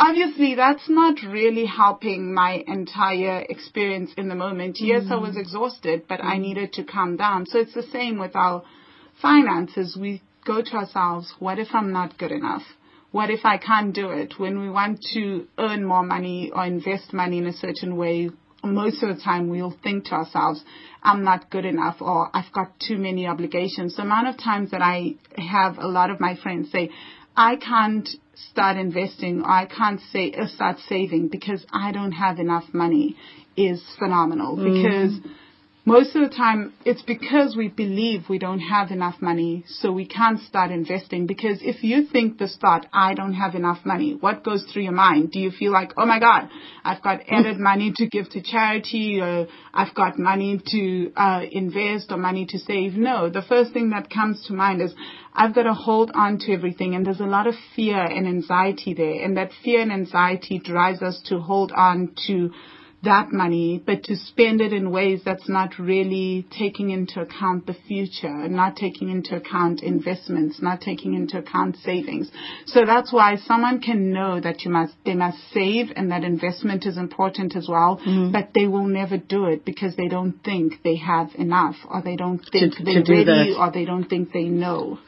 Obviously, 0.00 0.56
that's 0.56 0.88
not 0.88 1.18
really 1.22 1.64
helping 1.64 2.34
my 2.34 2.64
entire 2.66 3.44
experience 3.48 4.10
in 4.16 4.28
the 4.28 4.34
moment. 4.34 4.78
Yes, 4.80 5.04
I 5.10 5.16
was 5.16 5.36
mm. 5.36 5.40
exhausted, 5.40 6.04
but 6.08 6.20
I 6.20 6.36
mm. 6.36 6.40
needed 6.40 6.72
to 6.74 6.84
calm 6.84 7.16
down. 7.16 7.46
So 7.46 7.60
it's 7.60 7.74
the 7.74 7.84
same 7.84 8.18
with 8.18 8.34
our 8.34 8.64
finances. 9.20 9.96
We 9.96 10.22
go 10.44 10.60
to 10.60 10.72
ourselves, 10.72 11.32
what 11.38 11.60
if 11.60 11.68
I'm 11.72 11.92
not 11.92 12.18
good 12.18 12.32
enough? 12.32 12.64
What 13.12 13.28
if 13.30 13.44
I 13.44 13.58
can't 13.58 13.94
do 13.94 14.10
it? 14.10 14.38
When 14.38 14.58
we 14.58 14.70
want 14.70 15.04
to 15.12 15.46
earn 15.58 15.84
more 15.84 16.02
money 16.02 16.50
or 16.52 16.64
invest 16.64 17.12
money 17.12 17.38
in 17.38 17.46
a 17.46 17.52
certain 17.52 17.96
way, 17.96 18.30
most 18.64 19.02
of 19.02 19.14
the 19.14 19.22
time 19.22 19.50
we'll 19.50 19.76
think 19.82 20.06
to 20.06 20.14
ourselves, 20.14 20.64
I'm 21.02 21.22
not 21.22 21.50
good 21.50 21.66
enough 21.66 22.00
or 22.00 22.30
I've 22.32 22.50
got 22.52 22.72
too 22.80 22.96
many 22.96 23.26
obligations. 23.26 23.96
The 23.96 24.02
amount 24.02 24.28
of 24.28 24.38
times 24.38 24.70
that 24.70 24.80
I 24.80 25.16
have 25.36 25.76
a 25.78 25.86
lot 25.86 26.10
of 26.10 26.20
my 26.20 26.36
friends 26.36 26.72
say, 26.72 26.90
I 27.36 27.56
can't 27.56 28.08
start 28.50 28.78
investing 28.78 29.42
or 29.42 29.50
I 29.50 29.66
can't 29.66 30.00
say, 30.10 30.32
uh, 30.32 30.46
start 30.46 30.78
saving 30.88 31.28
because 31.28 31.64
I 31.70 31.92
don't 31.92 32.12
have 32.12 32.38
enough 32.38 32.64
money 32.72 33.16
is 33.56 33.82
phenomenal 33.98 34.56
because 34.56 35.18
most 35.84 36.14
of 36.14 36.22
the 36.22 36.34
time 36.34 36.72
it's 36.84 37.02
because 37.02 37.56
we 37.56 37.66
believe 37.66 38.28
we 38.28 38.38
don't 38.38 38.60
have 38.60 38.92
enough 38.92 39.20
money 39.20 39.64
so 39.66 39.90
we 39.90 40.06
can't 40.06 40.38
start 40.40 40.70
investing. 40.70 41.26
Because 41.26 41.58
if 41.60 41.82
you 41.82 42.06
think 42.06 42.38
this 42.38 42.56
thought 42.60 42.86
i 42.92 43.14
don't 43.14 43.34
have 43.34 43.54
enough 43.54 43.84
money 43.84 44.16
what 44.18 44.44
goes 44.44 44.64
through 44.72 44.82
your 44.82 44.92
mind? 44.92 45.32
Do 45.32 45.40
you 45.40 45.50
feel 45.50 45.72
like 45.72 45.92
oh 45.96 46.06
my 46.06 46.20
god 46.20 46.48
i've 46.84 47.02
got 47.02 47.20
added 47.28 47.58
money 47.58 47.92
to 47.96 48.06
give 48.06 48.30
to 48.30 48.42
charity 48.42 49.20
or 49.20 49.48
i've 49.74 49.94
got 49.94 50.18
money 50.18 50.60
to 50.64 51.12
uh, 51.16 51.42
invest 51.50 52.12
or 52.12 52.16
money 52.16 52.46
to 52.50 52.58
save? 52.58 52.94
No. 52.94 53.28
The 53.28 53.42
first 53.42 53.72
thing 53.72 53.90
that 53.90 54.08
comes 54.08 54.46
to 54.46 54.52
mind 54.52 54.80
is 54.82 54.94
i've 55.34 55.54
got 55.54 55.64
to 55.64 55.74
hold 55.74 56.12
on 56.14 56.38
to 56.38 56.52
everything 56.52 56.94
and 56.94 57.04
there's 57.04 57.20
a 57.20 57.24
lot 57.24 57.48
of 57.48 57.54
fear 57.74 58.00
and 58.00 58.26
anxiety 58.26 58.94
there. 58.94 59.24
And 59.24 59.36
that 59.36 59.50
fear 59.64 59.80
and 59.80 59.90
anxiety 59.90 60.60
drives 60.60 61.02
us 61.02 61.20
to 61.26 61.40
hold 61.40 61.72
on 61.72 62.14
to 62.28 62.52
that 63.04 63.32
money, 63.32 63.82
but 63.84 64.04
to 64.04 64.16
spend 64.16 64.60
it 64.60 64.72
in 64.72 64.90
ways 64.90 65.20
that's 65.24 65.48
not 65.48 65.78
really 65.78 66.46
taking 66.56 66.90
into 66.90 67.20
account 67.20 67.66
the 67.66 67.74
future, 67.88 68.48
not 68.48 68.76
taking 68.76 69.08
into 69.08 69.36
account 69.36 69.82
investments, 69.82 70.62
not 70.62 70.80
taking 70.80 71.14
into 71.14 71.38
account 71.38 71.76
savings. 71.84 72.30
So 72.66 72.84
that's 72.86 73.12
why 73.12 73.36
someone 73.36 73.80
can 73.80 74.12
know 74.12 74.40
that 74.40 74.62
you 74.62 74.70
must, 74.70 74.94
they 75.04 75.14
must 75.14 75.38
save 75.52 75.88
and 75.96 76.12
that 76.12 76.22
investment 76.22 76.86
is 76.86 76.96
important 76.96 77.56
as 77.56 77.66
well, 77.68 78.00
mm-hmm. 78.06 78.30
but 78.30 78.50
they 78.54 78.68
will 78.68 78.86
never 78.86 79.16
do 79.16 79.46
it 79.46 79.64
because 79.64 79.96
they 79.96 80.08
don't 80.08 80.34
think 80.44 80.74
they 80.84 80.96
have 80.96 81.30
enough 81.36 81.76
or 81.90 82.02
they 82.02 82.16
don't 82.16 82.38
think 82.52 82.76
To- 82.76 82.84
they're 82.84 83.02
to 83.02 83.12
ready 83.12 83.24
that. 83.52 83.56
or 83.58 83.72
they 83.72 83.84
don't 83.84 84.04
think 84.08 84.32
they 84.32 84.44
know. 84.44 84.98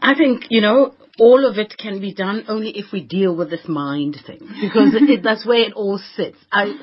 I 0.00 0.14
think, 0.14 0.44
you 0.48 0.62
know, 0.62 0.94
all 1.18 1.46
of 1.46 1.58
it 1.58 1.74
can 1.78 2.00
be 2.00 2.14
done 2.14 2.44
only 2.48 2.70
if 2.70 2.86
we 2.92 3.02
deal 3.02 3.36
with 3.36 3.50
this 3.50 3.68
mind 3.68 4.16
thing. 4.26 4.38
Because 4.60 4.94
it, 4.94 5.22
that's 5.22 5.46
where 5.46 5.60
it 5.60 5.74
all 5.74 6.00
sits. 6.16 6.38
I, 6.50 6.74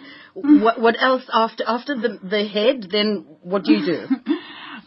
what, 0.42 0.80
what 0.80 0.96
else 1.02 1.24
after, 1.34 1.64
after 1.68 1.96
the, 1.96 2.20
the 2.24 2.48
head, 2.48 2.90
then 2.92 3.26
what 3.42 3.64
do 3.64 3.74
you 3.74 3.86
do? 3.86 4.08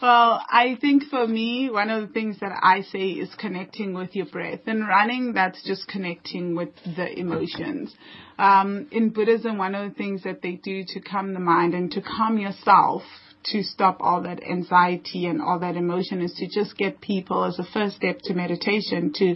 Well, 0.01 0.43
I 0.49 0.79
think 0.81 1.03
for 1.11 1.27
me, 1.27 1.69
one 1.69 1.91
of 1.91 2.07
the 2.07 2.11
things 2.11 2.39
that 2.39 2.59
I 2.63 2.81
say 2.81 3.09
is 3.09 3.29
connecting 3.37 3.93
with 3.93 4.15
your 4.15 4.25
breath. 4.25 4.61
And 4.65 4.87
running, 4.87 5.33
that's 5.33 5.63
just 5.63 5.87
connecting 5.87 6.55
with 6.55 6.69
the 6.83 7.19
emotions. 7.19 7.93
Um, 8.39 8.87
in 8.91 9.09
Buddhism, 9.09 9.59
one 9.59 9.75
of 9.75 9.87
the 9.87 9.95
things 9.95 10.23
that 10.23 10.41
they 10.41 10.53
do 10.53 10.83
to 10.87 11.01
calm 11.01 11.35
the 11.35 11.39
mind 11.39 11.75
and 11.75 11.91
to 11.91 12.01
calm 12.01 12.39
yourself 12.39 13.03
to 13.51 13.61
stop 13.61 13.97
all 13.99 14.23
that 14.23 14.41
anxiety 14.43 15.27
and 15.27 15.39
all 15.39 15.59
that 15.59 15.75
emotion 15.75 16.21
is 16.21 16.33
to 16.33 16.47
just 16.47 16.77
get 16.77 16.99
people 16.99 17.43
as 17.43 17.59
a 17.59 17.71
first 17.71 17.97
step 17.97 18.19
to 18.23 18.33
meditation 18.33 19.13
to 19.13 19.35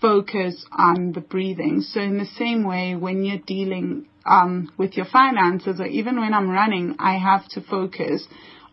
focus 0.00 0.64
on 0.70 1.10
the 1.12 1.20
breathing. 1.20 1.80
So 1.80 2.00
in 2.00 2.18
the 2.18 2.28
same 2.38 2.64
way, 2.64 2.94
when 2.94 3.24
you're 3.24 3.38
dealing 3.44 4.06
with 4.76 4.96
your 4.96 5.06
finances 5.06 5.80
or 5.80 5.86
even 5.86 6.20
when 6.20 6.34
I'm 6.34 6.50
running, 6.50 6.96
I 6.98 7.18
have 7.18 7.48
to 7.50 7.60
focus 7.60 8.26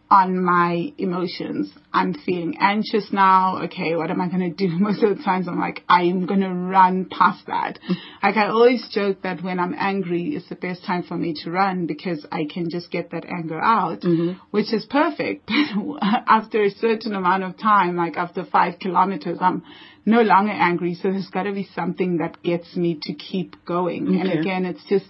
on 0.09 0.43
my 0.43 0.93
emotions. 0.97 1.71
I'm 1.91 2.13
feeling 2.13 2.57
anxious 2.59 3.07
now. 3.11 3.63
Okay, 3.63 3.95
what 3.95 4.11
am 4.11 4.21
I 4.21 4.27
going 4.27 4.55
to 4.55 4.67
do? 4.67 4.69
Most 4.79 5.03
of 5.03 5.17
the 5.17 5.23
times 5.23 5.47
I'm 5.47 5.59
like, 5.59 5.83
I'm 5.89 6.25
going 6.25 6.41
to 6.41 6.53
run 6.53 7.05
past 7.05 7.47
that. 7.47 7.79
like 8.23 8.37
I 8.37 8.49
always 8.49 8.87
joke 8.91 9.23
that 9.23 9.43
when 9.43 9.59
I'm 9.59 9.75
angry, 9.77 10.35
it's 10.35 10.47
the 10.47 10.55
best 10.55 10.85
time 10.85 11.03
for 11.03 11.17
me 11.17 11.33
to 11.43 11.51
run 11.51 11.87
because 11.87 12.25
I 12.31 12.45
can 12.51 12.69
just 12.69 12.91
get 12.91 13.11
that 13.11 13.25
anger 13.25 13.59
out, 13.59 14.01
mm-hmm. 14.01 14.39
which 14.51 14.73
is 14.73 14.85
perfect. 14.85 15.49
But 15.75 16.23
after 16.27 16.63
a 16.63 16.69
certain 16.69 17.13
amount 17.13 17.43
of 17.43 17.57
time, 17.57 17.95
like 17.95 18.17
after 18.17 18.45
five 18.45 18.79
kilometers, 18.79 19.37
I'm 19.41 19.63
no 20.05 20.21
longer 20.21 20.51
angry. 20.51 20.93
So 20.93 21.09
there's 21.09 21.29
got 21.29 21.43
to 21.43 21.51
be 21.51 21.67
something 21.73 22.17
that 22.17 22.41
gets 22.43 22.75
me 22.75 22.99
to 23.03 23.13
keep 23.13 23.65
going. 23.65 24.07
Okay. 24.07 24.19
And 24.19 24.39
again, 24.39 24.65
it's 24.65 24.83
just 24.87 25.05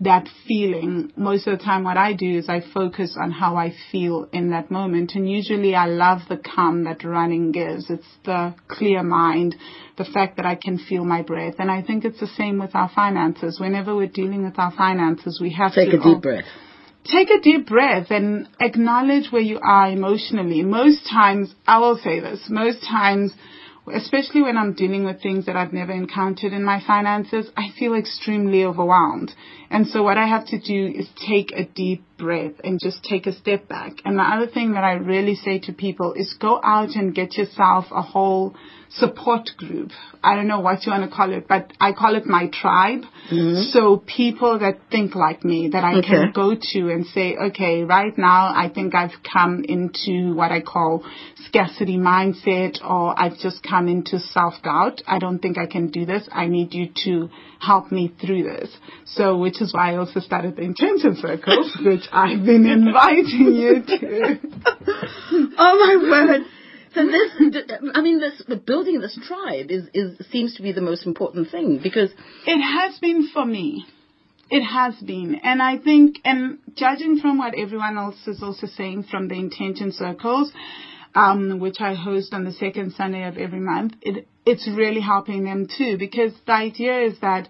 that 0.00 0.28
feeling. 0.48 1.12
Most 1.16 1.46
of 1.46 1.58
the 1.58 1.64
time, 1.64 1.84
what 1.84 1.96
I 1.96 2.14
do 2.14 2.38
is 2.38 2.48
I 2.48 2.60
focus 2.74 3.16
on 3.20 3.30
how 3.30 3.56
I 3.56 3.72
feel 3.92 4.28
in 4.32 4.50
that 4.50 4.70
moment. 4.70 5.12
And 5.14 5.30
usually 5.30 5.74
I 5.74 5.86
love 5.86 6.22
the 6.28 6.36
calm 6.36 6.84
that 6.84 7.04
running 7.04 7.52
gives. 7.52 7.88
It's 7.90 8.06
the 8.24 8.54
clear 8.66 9.04
mind, 9.04 9.54
the 9.96 10.04
fact 10.04 10.36
that 10.38 10.46
I 10.46 10.56
can 10.56 10.78
feel 10.78 11.04
my 11.04 11.22
breath. 11.22 11.54
And 11.58 11.70
I 11.70 11.82
think 11.82 12.04
it's 12.04 12.20
the 12.20 12.26
same 12.26 12.58
with 12.58 12.74
our 12.74 12.90
finances. 12.92 13.60
Whenever 13.60 13.94
we're 13.94 14.08
dealing 14.08 14.44
with 14.44 14.58
our 14.58 14.72
finances, 14.72 15.38
we 15.40 15.52
have 15.52 15.72
take 15.74 15.90
to 15.90 15.96
take 15.98 16.06
a 16.06 16.14
deep 16.14 16.22
breath. 16.22 16.44
Take 17.04 17.30
a 17.30 17.40
deep 17.40 17.66
breath 17.66 18.08
and 18.10 18.48
acknowledge 18.60 19.30
where 19.30 19.40
you 19.40 19.58
are 19.62 19.90
emotionally. 19.90 20.62
Most 20.62 21.08
times, 21.08 21.54
I 21.66 21.78
will 21.78 21.96
say 21.96 22.20
this, 22.20 22.40
most 22.50 22.82
times 22.82 23.32
especially 23.86 24.42
when 24.42 24.56
I'm 24.56 24.74
dealing 24.74 25.04
with 25.04 25.22
things 25.22 25.46
that 25.46 25.56
I've 25.56 25.72
never 25.72 25.92
encountered 25.92 26.52
in 26.52 26.64
my 26.64 26.80
finances, 26.86 27.50
I 27.56 27.70
feel 27.78 27.94
extremely 27.94 28.64
overwhelmed. 28.64 29.32
And 29.70 29.86
so 29.86 30.02
what 30.02 30.18
I 30.18 30.26
have 30.26 30.46
to 30.46 30.58
do 30.58 30.92
is 30.94 31.08
take 31.28 31.52
a 31.52 31.64
deep 31.64 32.04
breath 32.20 32.52
and 32.62 32.78
just 32.80 33.02
take 33.04 33.26
a 33.26 33.32
step 33.32 33.68
back. 33.68 33.92
And 34.04 34.18
the 34.18 34.22
other 34.22 34.46
thing 34.46 34.72
that 34.72 34.84
I 34.84 34.92
really 34.92 35.34
say 35.34 35.58
to 35.60 35.72
people 35.72 36.14
is 36.14 36.34
go 36.38 36.60
out 36.62 36.90
and 36.90 37.14
get 37.14 37.36
yourself 37.36 37.86
a 37.90 38.02
whole 38.02 38.54
support 38.90 39.50
group. 39.56 39.90
I 40.22 40.34
don't 40.34 40.48
know 40.48 40.60
what 40.60 40.84
you 40.84 40.92
want 40.92 41.08
to 41.08 41.16
call 41.16 41.32
it, 41.32 41.46
but 41.48 41.72
I 41.80 41.92
call 41.92 42.16
it 42.16 42.26
my 42.26 42.48
tribe. 42.48 43.02
Mm-hmm. 43.30 43.70
So 43.70 43.98
people 43.98 44.58
that 44.58 44.80
think 44.90 45.14
like 45.14 45.44
me 45.44 45.70
that 45.72 45.84
I 45.84 45.98
okay. 45.98 46.08
can 46.08 46.32
go 46.34 46.54
to 46.54 46.90
and 46.90 47.06
say, 47.06 47.36
okay, 47.36 47.84
right 47.84 48.16
now 48.18 48.52
I 48.54 48.68
think 48.68 48.94
I've 48.94 49.22
come 49.32 49.64
into 49.66 50.34
what 50.34 50.50
I 50.50 50.60
call 50.60 51.04
scarcity 51.46 51.96
mindset 51.96 52.82
or 52.84 53.18
I've 53.18 53.38
just 53.38 53.62
come 53.62 53.86
into 53.86 54.18
self-doubt. 54.18 55.02
I 55.06 55.18
don't 55.18 55.38
think 55.38 55.56
I 55.56 55.66
can 55.66 55.90
do 55.90 56.04
this. 56.04 56.28
I 56.32 56.46
need 56.46 56.74
you 56.74 56.88
to 57.04 57.30
help 57.60 57.92
me 57.92 58.12
through 58.20 58.42
this. 58.42 58.70
So, 59.06 59.38
which 59.38 59.60
is 59.60 59.72
why 59.72 59.92
I 59.92 59.96
also 59.96 60.20
started 60.20 60.56
the 60.56 60.62
intention 60.62 61.16
circles, 61.16 61.78
which 61.84 62.04
I've 62.12 62.44
been 62.44 62.66
inviting 62.70 63.54
you 63.54 63.82
to. 63.86 64.38
oh 65.58 65.98
my 66.00 66.10
word. 66.10 66.42
So 66.92 67.06
this, 67.06 67.30
I 67.94 68.00
mean, 68.00 68.18
this 68.18 68.42
building 68.66 69.00
this 69.00 69.18
tribe 69.26 69.70
is, 69.70 69.84
is 69.94 70.26
seems 70.30 70.56
to 70.56 70.62
be 70.62 70.72
the 70.72 70.80
most 70.80 71.06
important 71.06 71.50
thing 71.50 71.78
because 71.80 72.10
it 72.46 72.60
has 72.60 72.98
been 72.98 73.28
for 73.32 73.46
me. 73.46 73.86
It 74.50 74.64
has 74.64 74.96
been, 74.96 75.40
and 75.44 75.62
I 75.62 75.78
think, 75.78 76.16
and 76.24 76.58
judging 76.74 77.20
from 77.20 77.38
what 77.38 77.54
everyone 77.56 77.96
else 77.96 78.16
is 78.26 78.42
also 78.42 78.66
saying 78.66 79.04
from 79.08 79.28
the 79.28 79.36
intention 79.36 79.92
circles, 79.92 80.52
um, 81.14 81.60
which 81.60 81.76
I 81.78 81.94
host 81.94 82.34
on 82.34 82.42
the 82.42 82.52
second 82.52 82.94
Sunday 82.94 83.22
of 83.28 83.38
every 83.38 83.60
month, 83.60 83.94
it 84.02 84.26
it's 84.46 84.68
really 84.68 85.00
helping 85.00 85.44
them 85.44 85.68
too 85.78 85.96
because 85.98 86.32
the 86.46 86.52
idea 86.52 87.02
is 87.02 87.20
that 87.20 87.48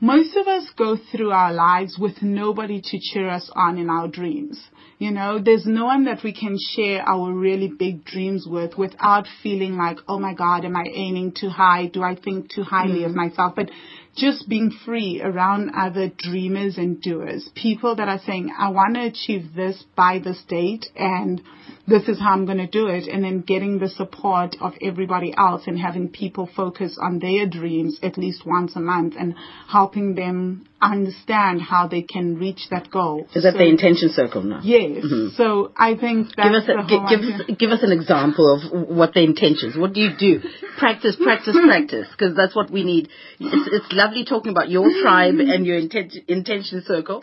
most 0.00 0.36
of 0.36 0.46
us 0.46 0.68
go 0.76 0.96
through 1.10 1.30
our 1.30 1.52
lives 1.52 1.98
with 1.98 2.22
nobody 2.22 2.82
to 2.82 2.98
cheer 3.00 3.30
us 3.30 3.50
on 3.54 3.78
in 3.78 3.88
our 3.88 4.08
dreams. 4.08 4.60
You 4.98 5.10
know, 5.10 5.38
there's 5.42 5.66
no 5.66 5.86
one 5.86 6.04
that 6.04 6.22
we 6.22 6.32
can 6.32 6.56
share 6.74 7.02
our 7.02 7.32
really 7.32 7.68
big 7.68 8.04
dreams 8.04 8.46
with 8.48 8.76
without 8.78 9.26
feeling 9.42 9.76
like, 9.76 9.98
oh 10.08 10.18
my 10.18 10.34
God, 10.34 10.64
am 10.64 10.76
I 10.76 10.84
aiming 10.92 11.32
too 11.38 11.48
high? 11.48 11.86
Do 11.86 12.02
I 12.02 12.14
think 12.14 12.50
too 12.50 12.62
highly 12.62 13.00
mm-hmm. 13.00 13.10
of 13.10 13.16
myself? 13.16 13.54
But 13.56 13.70
just 14.16 14.48
being 14.48 14.70
free 14.84 15.20
around 15.22 15.70
other 15.76 16.10
dreamers 16.16 16.78
and 16.78 17.00
doers, 17.00 17.50
people 17.54 17.96
that 17.96 18.08
are 18.08 18.20
saying, 18.26 18.54
I 18.58 18.70
want 18.70 18.94
to 18.94 19.02
achieve 19.02 19.54
this 19.54 19.82
by 19.94 20.18
this 20.18 20.42
date 20.48 20.86
and 20.96 21.42
this 21.86 22.08
is 22.08 22.18
how 22.18 22.32
I'm 22.32 22.46
going 22.46 22.58
to 22.58 22.66
do 22.66 22.88
it. 22.88 23.08
And 23.08 23.24
then 23.24 23.40
getting 23.40 23.78
the 23.78 23.88
support 23.88 24.56
of 24.60 24.72
everybody 24.82 25.34
else 25.36 25.62
and 25.66 25.78
having 25.78 26.08
people 26.08 26.48
focus 26.54 26.98
on 27.00 27.18
their 27.18 27.46
dreams 27.46 27.98
at 28.02 28.18
least 28.18 28.44
once 28.44 28.74
a 28.76 28.80
month 28.80 29.14
and 29.18 29.34
helping 29.68 30.14
them 30.14 30.66
understand 30.80 31.62
how 31.62 31.88
they 31.88 32.02
can 32.02 32.36
reach 32.36 32.68
that 32.70 32.90
goal. 32.90 33.26
Is 33.34 33.44
that 33.44 33.52
so, 33.52 33.58
the 33.58 33.68
intention 33.68 34.10
circle 34.10 34.42
now? 34.42 34.60
Yes. 34.62 35.04
Mm-hmm. 35.04 35.36
So 35.36 35.72
I 35.76 35.96
think 35.96 36.34
give 36.36 36.52
us, 36.52 36.64
a, 36.68 36.86
give, 36.86 37.08
give, 37.08 37.20
us, 37.20 37.40
give 37.58 37.70
us 37.70 37.82
an 37.82 37.92
example 37.92 38.52
of 38.52 38.88
what 38.88 39.14
the 39.14 39.22
intentions. 39.22 39.76
What 39.76 39.92
do 39.92 40.00
you 40.00 40.10
do? 40.18 40.40
practice, 40.78 41.16
practice, 41.22 41.56
practice, 41.64 42.08
because 42.10 42.36
that's 42.36 42.54
what 42.54 42.70
we 42.70 42.84
need. 42.84 43.08
It's, 43.40 43.68
it's 43.72 43.92
lovely 43.92 44.24
talking 44.24 44.50
about 44.50 44.68
your 44.68 44.90
tribe 45.02 45.34
and 45.38 45.66
your 45.66 45.80
inten- 45.80 46.28
intention 46.28 46.82
circle, 46.86 47.20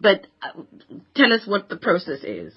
but 0.00 0.26
uh, 0.42 0.62
tell 1.14 1.32
us 1.32 1.42
what 1.46 1.68
the 1.68 1.76
process 1.76 2.20
is. 2.22 2.52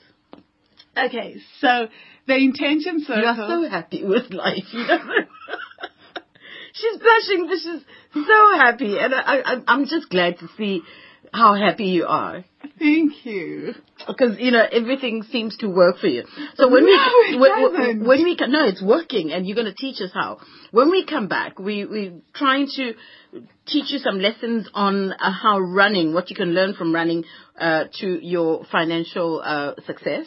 Okay, 1.06 1.38
so 1.62 1.88
the 2.28 2.36
intention 2.36 3.02
circle. 3.02 3.22
You 3.22 3.28
are 3.28 3.64
so 3.64 3.70
happy 3.70 4.04
with 4.04 4.32
life, 4.34 4.66
you 4.72 4.86
know. 4.88 4.98
she's 6.74 7.00
blushing, 7.00 7.48
but 7.48 7.58
she's 7.58 8.26
so 8.26 8.58
happy, 8.58 8.98
and 9.00 9.14
I, 9.14 9.40
I, 9.40 9.56
I'm 9.68 9.86
just 9.86 10.10
glad 10.10 10.40
to 10.40 10.48
see 10.58 10.82
how 11.34 11.56
happy 11.56 11.86
you 11.86 12.06
are. 12.06 12.46
Thank 12.80 13.26
you. 13.26 13.74
Because 14.08 14.38
you 14.40 14.52
know 14.52 14.64
everything 14.72 15.24
seems 15.24 15.58
to 15.58 15.68
work 15.68 15.98
for 16.00 16.08
you. 16.08 16.24
So 16.56 16.70
when 16.70 16.86
no, 16.86 16.92
we 16.92 17.40
when, 17.40 18.06
when, 18.06 18.24
we 18.24 18.38
no, 18.48 18.68
it's 18.68 18.82
working, 18.82 19.32
and 19.32 19.46
you're 19.46 19.56
going 19.56 19.68
to 19.68 19.74
teach 19.74 20.02
us 20.02 20.12
how. 20.14 20.40
When 20.72 20.90
we 20.90 21.06
come 21.06 21.28
back, 21.28 21.60
we 21.60 21.86
we're 21.86 22.22
trying 22.34 22.68
to 22.76 22.94
teach 23.66 23.92
you 23.92 24.00
some 24.00 24.20
lessons 24.20 24.70
on 24.74 25.12
uh, 25.14 25.32
how 25.32 25.60
running, 25.60 26.14
what 26.14 26.30
you 26.30 26.36
can 26.36 26.54
learn 26.54 26.74
from 26.76 26.94
running 26.94 27.26
uh, 27.60 27.86
to 28.00 28.26
your 28.26 28.66
financial 28.72 29.42
uh, 29.44 29.74
success 29.86 30.26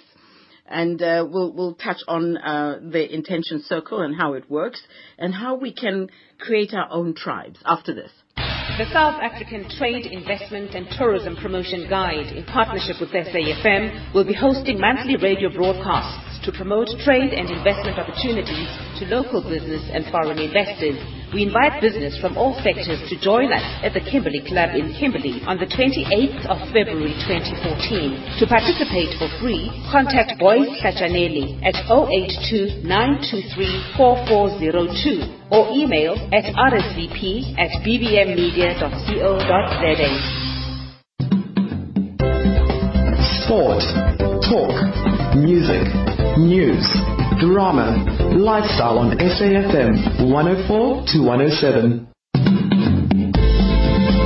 and 0.71 1.03
uh, 1.03 1.27
we'll 1.29 1.53
we'll 1.53 1.75
touch 1.75 1.99
on 2.09 2.37
uh, 2.37 2.79
the 2.81 3.13
intention 3.13 3.63
circle 3.67 4.01
and 4.01 4.15
how 4.17 4.35
it 4.35 4.51
works 4.51 4.81
and 5.19 5.35
how 5.35 5.57
we 5.57 5.73
can 5.73 6.09
create 6.39 6.73
our 6.73 6.89
own 6.91 7.15
tribes 7.15 7.59
after 7.65 7.95
this. 7.95 8.11
The 8.79 8.87
South 8.95 9.21
African 9.21 9.69
Trade, 9.77 10.07
Investment 10.07 10.75
and 10.75 10.87
Tourism 10.97 11.37
Promotion 11.37 11.87
Guide, 11.91 12.33
in 12.33 12.45
partnership 12.45 12.97
with 13.01 13.11
SAFM, 13.11 14.15
will 14.15 14.25
be 14.25 14.33
hosting 14.33 14.81
monthly 14.81 15.17
radio 15.17 15.53
broadcasts 15.53 16.41
to 16.47 16.53
promote 16.53 16.89
trade 17.05 17.35
and 17.35 17.51
investment 17.51 17.99
opportunities 17.99 18.71
to 18.97 19.05
local 19.13 19.43
business 19.43 19.85
and 19.93 20.07
foreign 20.11 20.39
investors. 20.39 20.97
We 21.33 21.47
invite 21.47 21.81
business 21.81 22.19
from 22.19 22.37
all 22.37 22.59
sectors 22.59 22.99
to 23.09 23.15
join 23.23 23.53
us 23.53 23.63
at 23.87 23.95
the 23.95 24.01
Kimberley 24.03 24.43
Club 24.43 24.75
in 24.75 24.91
Kimberley 24.99 25.39
on 25.47 25.63
the 25.63 25.67
28th 25.71 26.43
of 26.51 26.59
February 26.75 27.15
2014. 27.23 28.43
To 28.43 28.51
participate 28.51 29.15
for 29.15 29.31
free, 29.39 29.71
contact 29.95 30.35
Boyce 30.43 30.75
Sachaneli 30.83 31.63
at 31.63 31.79
082 31.87 32.83
923 32.83 33.95
4402 33.95 35.55
or 35.55 35.71
email 35.71 36.19
at 36.35 36.51
rsvp 36.51 37.55
at 37.63 37.79
bbmmedia.co.za. 37.87 38.91
Sport, 43.47 43.87
talk, 44.51 44.75
music 45.39 45.87
news, 46.43 46.83
drama, 47.41 48.05
lifestyle 48.37 48.99
on 48.99 49.17
SAFM 49.17 50.31
104 50.31 51.05
to 51.09 51.19
107. 51.25 52.07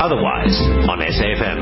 Otherwise 0.03 0.59
on 0.91 0.99
SAFM. 0.99 1.59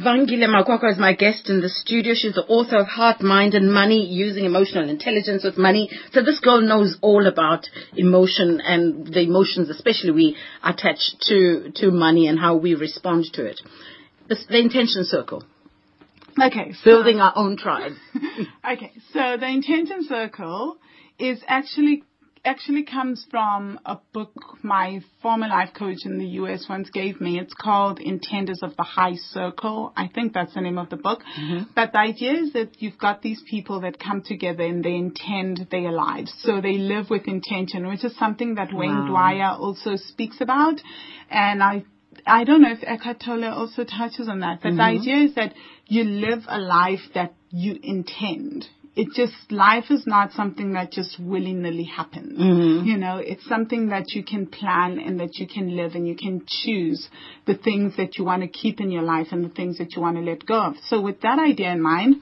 Vangile 0.00 0.46
Makwakwa 0.46 0.92
is 0.92 0.98
my 0.98 1.12
guest 1.12 1.50
in 1.50 1.60
the 1.60 1.68
studio. 1.68 2.14
She's 2.14 2.34
the 2.34 2.46
author 2.46 2.78
of 2.78 2.86
Heart, 2.86 3.20
Mind 3.20 3.54
and 3.54 3.70
Money, 3.70 4.06
Using 4.06 4.44
Emotional 4.44 4.88
Intelligence 4.88 5.42
with 5.44 5.58
Money. 5.58 5.90
So 6.12 6.22
this 6.22 6.38
girl 6.38 6.60
knows 6.60 6.96
all 7.02 7.26
about 7.26 7.68
emotion 7.96 8.62
and 8.64 9.06
the 9.06 9.22
emotions, 9.22 9.68
especially 9.68 10.12
we 10.12 10.36
attach 10.64 11.00
to, 11.28 11.72
to 11.76 11.90
money 11.90 12.28
and 12.28 12.38
how 12.38 12.56
we 12.56 12.74
respond 12.76 13.26
to 13.34 13.44
it. 13.44 13.60
the 14.28 14.58
intention 14.58 15.04
circle. 15.04 15.44
Okay. 16.40 16.72
So, 16.72 16.84
Building 16.84 17.20
our 17.20 17.32
own 17.36 17.56
tribe. 17.56 17.92
okay. 18.72 18.92
So 19.12 19.36
the 19.38 19.48
intention 19.48 20.04
circle 20.08 20.76
is 21.18 21.42
actually 21.46 22.04
actually 22.42 22.84
comes 22.84 23.26
from 23.30 23.78
a 23.84 23.98
book 24.14 24.32
my 24.62 25.00
former 25.20 25.46
life 25.46 25.70
coach 25.76 25.98
in 26.04 26.18
the 26.18 26.24
US 26.24 26.64
once 26.70 26.88
gave 26.88 27.20
me. 27.20 27.38
It's 27.38 27.52
called 27.52 27.98
Intenders 27.98 28.62
of 28.62 28.76
the 28.76 28.82
High 28.82 29.16
Circle. 29.16 29.92
I 29.94 30.08
think 30.08 30.32
that's 30.32 30.54
the 30.54 30.62
name 30.62 30.78
of 30.78 30.88
the 30.88 30.96
book. 30.96 31.20
Mm-hmm. 31.38 31.64
But 31.74 31.92
the 31.92 31.98
idea 31.98 32.32
is 32.32 32.54
that 32.54 32.80
you've 32.80 32.98
got 32.98 33.20
these 33.20 33.42
people 33.48 33.82
that 33.82 33.98
come 33.98 34.22
together 34.22 34.64
and 34.64 34.82
they 34.82 34.94
intend 34.94 35.68
their 35.70 35.92
lives. 35.92 36.32
So 36.40 36.62
they 36.62 36.78
live 36.78 37.10
with 37.10 37.28
intention, 37.28 37.86
which 37.86 38.04
is 38.04 38.16
something 38.16 38.54
that 38.54 38.72
Wayne 38.72 39.12
Wow. 39.12 39.32
Dyer 39.32 39.56
also 39.58 39.96
speaks 39.96 40.40
about. 40.40 40.80
And 41.28 41.62
I 41.62 41.84
I 42.26 42.44
don't 42.44 42.62
know 42.62 42.72
if 42.72 42.82
Eckhart 42.82 43.20
Tolle 43.24 43.44
also 43.44 43.84
touches 43.84 44.28
on 44.28 44.40
that, 44.40 44.60
but 44.62 44.70
the 44.70 44.76
mm-hmm. 44.76 45.00
idea 45.00 45.16
is 45.24 45.34
that 45.34 45.54
you 45.90 46.04
live 46.04 46.44
a 46.48 46.58
life 46.58 47.00
that 47.14 47.34
you 47.50 47.76
intend. 47.82 48.64
It 48.96 49.08
just, 49.14 49.52
life 49.52 49.84
is 49.90 50.04
not 50.06 50.32
something 50.32 50.72
that 50.72 50.90
just 50.90 51.18
willy-nilly 51.20 51.84
happens. 51.84 52.38
Mm-hmm. 52.38 52.86
You 52.86 52.96
know, 52.96 53.18
it's 53.18 53.46
something 53.48 53.90
that 53.90 54.10
you 54.10 54.24
can 54.24 54.46
plan 54.46 54.98
and 54.98 55.20
that 55.20 55.36
you 55.36 55.46
can 55.46 55.76
live 55.76 55.94
and 55.94 56.08
you 56.08 56.16
can 56.16 56.44
choose 56.46 57.08
the 57.46 57.54
things 57.54 57.96
that 57.96 58.18
you 58.18 58.24
want 58.24 58.42
to 58.42 58.48
keep 58.48 58.80
in 58.80 58.90
your 58.90 59.02
life 59.02 59.28
and 59.30 59.44
the 59.44 59.48
things 59.48 59.78
that 59.78 59.94
you 59.94 60.02
want 60.02 60.16
to 60.16 60.22
let 60.22 60.44
go 60.44 60.60
of. 60.60 60.74
So 60.88 61.00
with 61.00 61.20
that 61.20 61.38
idea 61.38 61.70
in 61.70 61.80
mind, 61.80 62.16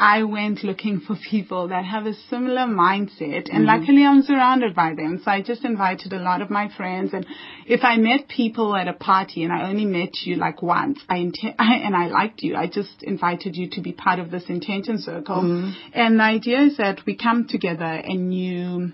I 0.00 0.22
went 0.22 0.64
looking 0.64 1.00
for 1.00 1.16
people 1.30 1.68
that 1.68 1.84
have 1.84 2.06
a 2.06 2.14
similar 2.30 2.62
mindset 2.62 3.50
and 3.50 3.66
mm-hmm. 3.66 3.80
luckily 3.80 4.04
I'm 4.04 4.22
surrounded 4.22 4.74
by 4.74 4.94
them. 4.94 5.20
So 5.22 5.30
I 5.30 5.42
just 5.42 5.64
invited 5.64 6.12
a 6.14 6.18
lot 6.18 6.40
of 6.40 6.50
my 6.50 6.70
friends 6.74 7.12
and 7.12 7.26
if 7.66 7.80
I 7.82 7.96
met 7.96 8.28
people 8.28 8.74
at 8.74 8.88
a 8.88 8.92
party 8.92 9.44
and 9.44 9.52
I 9.52 9.68
only 9.68 9.84
met 9.84 10.14
you 10.24 10.36
like 10.36 10.62
once, 10.62 10.98
I 11.08 11.16
and 11.58 11.96
I 11.96 12.06
liked 12.08 12.42
you, 12.42 12.56
I 12.56 12.66
just 12.66 13.02
invited 13.02 13.56
you 13.56 13.68
to 13.70 13.80
be 13.80 13.92
part 13.92 14.18
of 14.18 14.30
this 14.30 14.44
intention 14.48 15.00
circle. 15.00 15.42
Mm-hmm. 15.42 15.70
And 15.92 16.13
the 16.18 16.24
idea 16.24 16.62
is 16.62 16.76
that 16.78 17.00
we 17.06 17.16
come 17.16 17.46
together 17.48 17.84
and 17.84 18.34
you 18.34 18.92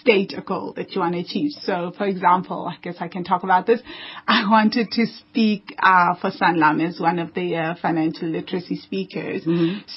state 0.00 0.34
a 0.36 0.42
goal 0.42 0.74
that 0.76 0.92
you 0.92 1.00
want 1.00 1.14
to 1.14 1.20
achieve. 1.20 1.50
So, 1.62 1.92
for 1.96 2.06
example, 2.06 2.70
I 2.70 2.76
guess 2.82 2.96
I 3.00 3.08
can 3.08 3.24
talk 3.24 3.42
about 3.42 3.66
this. 3.66 3.80
I 4.28 4.48
wanted 4.48 4.90
to 4.92 5.06
speak 5.06 5.74
uh, 5.78 6.14
for 6.20 6.30
Sanlam 6.30 6.86
as 6.86 7.00
one 7.00 7.18
of 7.18 7.34
the 7.34 7.56
uh, 7.56 7.74
financial 7.80 8.28
literacy 8.28 8.76
speakers. 8.76 9.42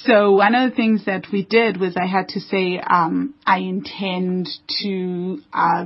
So, 0.05 0.31
one 0.31 0.55
of 0.55 0.69
the 0.69 0.75
things 0.75 1.05
that 1.05 1.27
we 1.31 1.43
did 1.43 1.79
was 1.79 1.95
I 1.97 2.07
had 2.07 2.29
to 2.29 2.39
say 2.39 2.79
um, 2.79 3.35
I 3.45 3.59
intend 3.59 4.47
to 4.81 5.39
uh, 5.53 5.85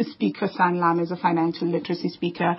speak 0.00 0.38
for 0.38 0.48
Sanlam 0.48 1.00
as 1.00 1.10
a 1.10 1.16
financial 1.16 1.68
literacy 1.68 2.08
speaker, 2.08 2.56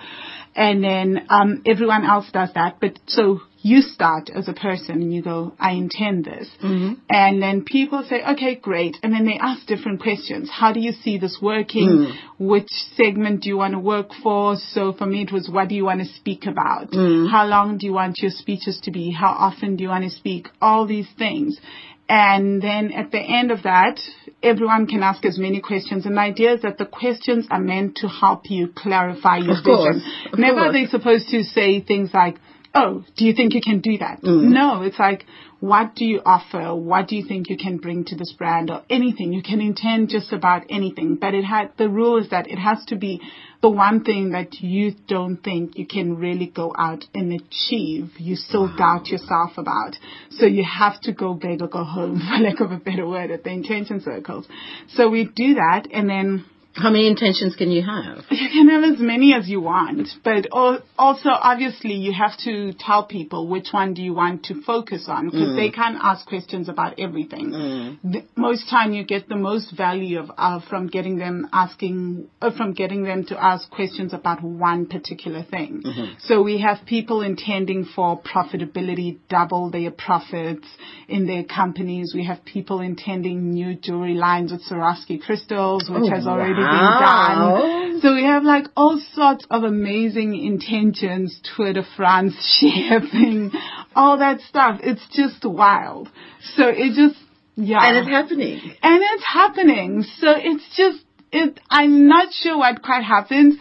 and 0.56 0.82
then 0.82 1.26
um, 1.28 1.62
everyone 1.66 2.04
else 2.04 2.26
does 2.32 2.50
that. 2.54 2.78
But 2.80 2.98
so 3.06 3.40
you 3.62 3.82
start 3.82 4.30
as 4.34 4.48
a 4.48 4.54
person 4.54 5.02
and 5.02 5.12
you 5.12 5.22
go, 5.22 5.52
I 5.58 5.72
intend 5.72 6.24
this. 6.24 6.48
Mm-hmm. 6.64 6.94
And 7.10 7.42
then 7.42 7.64
people 7.64 8.04
say, 8.08 8.22
okay, 8.32 8.54
great. 8.54 8.96
And 9.02 9.12
then 9.12 9.26
they 9.26 9.38
ask 9.38 9.66
different 9.66 10.00
questions. 10.00 10.48
How 10.50 10.72
do 10.72 10.80
you 10.80 10.92
see 10.92 11.18
this 11.18 11.38
working? 11.42 11.88
Mm. 11.88 12.12
Which 12.38 12.70
segment 12.96 13.42
do 13.42 13.50
you 13.50 13.58
want 13.58 13.74
to 13.74 13.78
work 13.78 14.10
for? 14.22 14.56
So 14.56 14.94
for 14.94 15.04
me, 15.06 15.22
it 15.22 15.32
was, 15.32 15.50
what 15.52 15.68
do 15.68 15.74
you 15.74 15.84
want 15.84 16.00
to 16.00 16.06
speak 16.06 16.46
about? 16.46 16.90
Mm. 16.92 17.30
How 17.30 17.46
long 17.46 17.76
do 17.76 17.86
you 17.86 17.92
want 17.92 18.18
your 18.20 18.30
speeches 18.30 18.80
to 18.84 18.90
be? 18.90 19.10
How 19.10 19.28
often 19.28 19.76
do 19.76 19.82
you 19.84 19.90
want 19.90 20.04
to 20.04 20.10
speak? 20.10 20.48
All 20.62 20.86
these 20.86 21.08
things. 21.18 21.58
And 22.08 22.60
then 22.60 22.92
at 22.92 23.12
the 23.12 23.20
end 23.20 23.50
of 23.50 23.62
that, 23.64 24.00
everyone 24.42 24.86
can 24.86 25.02
ask 25.02 25.24
as 25.26 25.38
many 25.38 25.60
questions. 25.60 26.06
And 26.06 26.16
the 26.16 26.20
idea 26.20 26.54
is 26.54 26.62
that 26.62 26.78
the 26.78 26.86
questions 26.86 27.46
are 27.50 27.60
meant 27.60 27.96
to 27.96 28.08
help 28.08 28.50
you 28.50 28.72
clarify 28.74 29.36
your 29.36 29.58
Of 29.58 29.64
course, 29.64 29.96
vision. 29.96 30.12
of 30.32 30.38
Never 30.38 30.54
course. 30.56 30.68
are 30.68 30.72
they 30.72 30.86
supposed 30.86 31.28
to 31.28 31.44
say 31.44 31.80
things 31.82 32.10
like, 32.14 32.38
oh, 32.74 33.04
do 33.16 33.24
you 33.24 33.34
think 33.34 33.54
you 33.54 33.60
can 33.60 33.80
do 33.80 33.98
that? 33.98 34.22
Mm. 34.22 34.50
No, 34.50 34.82
it's 34.82 34.98
like, 34.98 35.24
what 35.60 35.94
do 35.94 36.04
you 36.04 36.20
offer? 36.24 36.74
What 36.74 37.08
do 37.08 37.16
you 37.16 37.26
think 37.26 37.50
you 37.50 37.56
can 37.56 37.78
bring 37.78 38.04
to 38.06 38.16
this 38.16 38.32
brand 38.32 38.70
or 38.70 38.82
anything? 38.88 39.32
You 39.32 39.42
can 39.42 39.60
intend 39.60 40.08
just 40.08 40.32
about 40.32 40.62
anything, 40.70 41.16
but 41.16 41.34
it 41.34 41.44
had, 41.44 41.72
the 41.76 41.88
rule 41.88 42.18
is 42.18 42.30
that 42.30 42.48
it 42.48 42.58
has 42.58 42.84
to 42.86 42.96
be 42.96 43.20
the 43.60 43.68
one 43.68 44.04
thing 44.04 44.30
that 44.30 44.60
you 44.60 44.94
don't 45.06 45.36
think 45.36 45.76
you 45.76 45.86
can 45.86 46.16
really 46.16 46.46
go 46.46 46.74
out 46.78 47.04
and 47.14 47.32
achieve. 47.32 48.10
You 48.18 48.36
still 48.36 48.74
doubt 48.74 49.08
yourself 49.08 49.58
about. 49.58 49.96
So 50.30 50.46
you 50.46 50.64
have 50.64 51.00
to 51.02 51.12
go 51.12 51.34
big 51.34 51.60
or 51.60 51.68
go 51.68 51.84
home, 51.84 52.20
for 52.28 52.42
lack 52.42 52.60
of 52.60 52.72
a 52.72 52.78
better 52.78 53.06
word, 53.06 53.30
at 53.30 53.44
the 53.44 53.50
intention 53.50 54.00
circles. 54.00 54.46
So 54.94 55.10
we 55.10 55.26
do 55.26 55.54
that 55.54 55.88
and 55.92 56.08
then 56.08 56.46
How 56.74 56.90
many 56.90 57.08
intentions 57.08 57.56
can 57.56 57.70
you 57.70 57.82
have? 57.82 58.24
you 58.30 58.48
can 58.48 58.68
have 58.68 58.84
as 58.94 59.00
many 59.00 59.34
as 59.34 59.48
you 59.48 59.60
want, 59.60 60.08
but 60.24 60.46
also 60.52 61.28
obviously 61.30 61.94
you 61.94 62.12
have 62.12 62.36
to 62.44 62.72
tell 62.78 63.04
people 63.04 63.48
which 63.48 63.68
one 63.72 63.92
do 63.92 64.02
you 64.02 64.14
want 64.14 64.44
to 64.44 64.62
focus 64.62 65.06
on 65.08 65.26
because 65.30 65.56
they 65.56 65.70
can't 65.70 65.98
ask 66.00 66.26
questions 66.26 66.68
about 66.68 66.98
everything. 66.98 67.98
The, 68.04 68.24
most 68.36 68.70
time 68.70 68.92
you 68.92 69.04
get 69.04 69.28
the 69.28 69.36
most 69.36 69.76
value 69.76 70.20
of 70.20 70.30
uh, 70.38 70.60
from 70.68 70.86
getting 70.86 71.16
them 71.18 71.48
asking 71.52 72.28
uh, 72.40 72.50
from 72.56 72.72
getting 72.72 73.02
them 73.02 73.24
to 73.26 73.42
ask 73.42 73.68
questions 73.70 74.12
about 74.12 74.42
one 74.42 74.86
particular 74.86 75.42
thing. 75.42 75.82
So 76.20 76.40
we 76.42 76.60
have 76.60 76.78
people 76.86 77.22
intending 77.22 77.84
for 77.84 78.20
profitability, 78.22 79.18
double 79.28 79.70
their 79.70 79.90
profits 79.90 80.66
in 81.08 81.26
their 81.26 81.44
companies. 81.44 82.12
We 82.14 82.24
have 82.26 82.44
people 82.44 82.80
intending 82.80 83.50
new 83.50 83.74
jewelry 83.74 84.14
lines 84.14 84.52
with 84.52 84.62
Swarovski 84.68 85.20
crystals, 85.20 85.90
which 85.90 86.04
Oh, 86.04 86.10
has 86.10 86.26
already 86.26 86.59
wow. 86.62 87.58
done. 87.60 88.00
So 88.00 88.14
we 88.14 88.24
have 88.24 88.44
like 88.44 88.66
all 88.76 89.00
sorts 89.12 89.46
of 89.50 89.62
amazing 89.62 90.34
intentions, 90.34 91.38
Tour 91.56 91.72
de 91.74 91.82
France, 91.96 92.34
shipping, 92.60 93.50
all 93.94 94.18
that 94.18 94.40
stuff. 94.40 94.80
It's 94.82 95.06
just 95.12 95.44
wild. 95.44 96.08
So 96.56 96.68
it 96.68 96.94
just, 96.94 97.20
yeah. 97.56 97.86
And 97.86 97.98
it's 97.98 98.08
happening. 98.08 98.60
And 98.82 99.02
it's 99.02 99.24
happening. 99.26 100.04
So 100.18 100.28
it's 100.36 100.76
just, 100.76 101.04
it, 101.32 101.60
I'm 101.68 102.08
not 102.08 102.32
sure 102.32 102.56
what 102.56 102.82
quite 102.82 103.04
happens, 103.04 103.56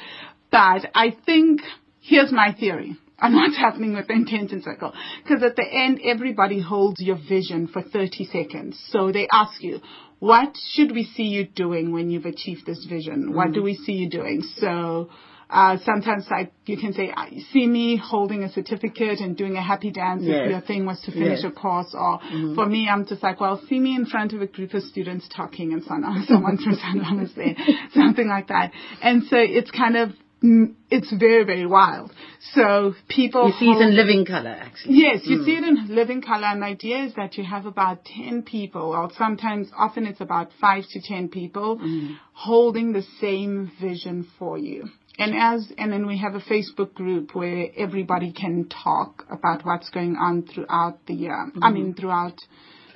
but 0.52 0.86
I 0.96 1.16
think, 1.26 1.62
here's 2.02 2.32
my 2.32 2.56
theory 2.58 2.98
on 3.22 3.36
what's 3.36 3.58
happening 3.58 3.94
with 3.94 4.08
the 4.08 4.14
intention 4.14 4.62
circle. 4.62 4.94
Because 5.24 5.44
at 5.44 5.56
the 5.56 5.66
end, 5.66 6.00
everybody 6.04 6.62
holds 6.62 7.00
your 7.00 7.18
vision 7.18 7.68
for 7.68 7.82
30 7.82 8.26
seconds. 8.26 8.82
So 8.90 9.12
they 9.12 9.28
ask 9.32 9.62
you, 9.62 9.82
what 10.20 10.56
should 10.74 10.92
we 10.92 11.06
see 11.06 11.24
you 11.24 11.46
doing 11.46 11.92
when 11.92 12.10
you've 12.10 12.26
achieved 12.26 12.66
this 12.66 12.86
vision? 12.86 13.34
What 13.34 13.48
mm-hmm. 13.48 13.54
do 13.54 13.64
we 13.64 13.76
see 13.76 13.94
you 13.94 14.10
doing? 14.10 14.44
So, 14.58 15.10
uh, 15.50 15.78
sometimes 15.84 16.28
like 16.30 16.52
you 16.66 16.78
can 16.78 16.94
say, 16.94 17.12
I 17.16 17.40
see 17.52 17.66
me 17.66 17.98
holding 17.98 18.44
a 18.44 18.52
certificate 18.52 19.20
and 19.20 19.36
doing 19.36 19.56
a 19.56 19.64
happy 19.64 19.90
dance 19.90 20.22
Yes. 20.24 20.42
if 20.44 20.52
your 20.52 20.62
thing 20.62 20.86
was 20.86 21.02
to 21.02 21.12
finish 21.12 21.40
Yes. 21.42 21.46
a 21.46 21.52
course. 21.52 21.96
Or 21.96 22.20
mm-hmm. 22.20 22.54
for 22.54 22.66
me, 22.68 22.88
I'm 22.88 23.06
just 23.06 23.24
like, 23.24 23.40
well, 23.40 23.60
see 23.68 23.80
me 23.80 23.96
in 23.96 24.06
front 24.06 24.34
of 24.34 24.42
a 24.42 24.48
group 24.48 24.74
of 24.74 24.84
students 24.84 25.28
talking 25.36 25.74
and 25.74 25.84
someone, 25.84 26.26
someone 26.28 26.58
from 26.58 26.76
Sanlam 26.76 27.24
is 27.24 27.34
there, 27.34 27.56
something 27.94 28.28
like 28.28 28.50
that. 28.50 28.72
And 29.02 29.24
so 29.24 29.38
it's 29.38 29.72
kind 29.72 29.98
of, 29.98 30.12
Mm, 30.44 30.76
it's 30.90 31.12
very, 31.12 31.44
very 31.44 31.66
wild. 31.66 32.12
So 32.54 32.94
people 33.10 33.48
You 33.48 33.54
see 33.60 33.72
it 33.72 33.82
in 33.82 33.96
living 33.96 34.26
color, 34.26 34.50
actually. 34.50 34.96
Yes, 34.96 35.22
you 35.26 35.44
see 35.44 35.58
hmm. 35.58 35.64
it 35.64 35.68
in 35.68 35.96
living 35.96 36.22
color, 36.22 36.46
and 36.46 36.62
the 36.62 36.68
idea 36.68 37.04
is 37.04 37.14
that 37.16 37.38
you 37.38 37.44
have 37.44 37.66
about 37.66 38.06
10 38.06 38.44
people, 38.44 38.82
or 38.82 39.10
sometimes, 39.18 39.70
often 39.78 40.06
it's 40.06 40.22
about 40.22 40.52
5 40.62 40.84
to 40.92 41.02
10 41.02 41.28
people, 41.28 41.78
hmm. 41.78 42.14
holding 42.32 42.94
the 42.94 43.04
same 43.20 43.72
vision 43.82 44.28
for 44.38 44.58
you. 44.58 44.90
And 45.18 45.36
as, 45.36 45.70
and 45.78 45.92
then 45.92 46.08
we 46.08 46.18
have 46.20 46.36
a 46.36 46.40
Facebook 46.40 46.94
group 46.94 47.36
where 47.36 47.68
everybody 47.76 48.32
can 48.32 48.70
talk 48.70 49.26
about 49.30 49.66
what's 49.66 49.90
going 49.90 50.16
on 50.16 50.44
throughout 50.44 51.06
the 51.06 51.14
year. 51.14 51.52
I 51.62 51.68
hmm. 51.68 51.74
mean, 51.74 51.94
throughout 51.94 52.40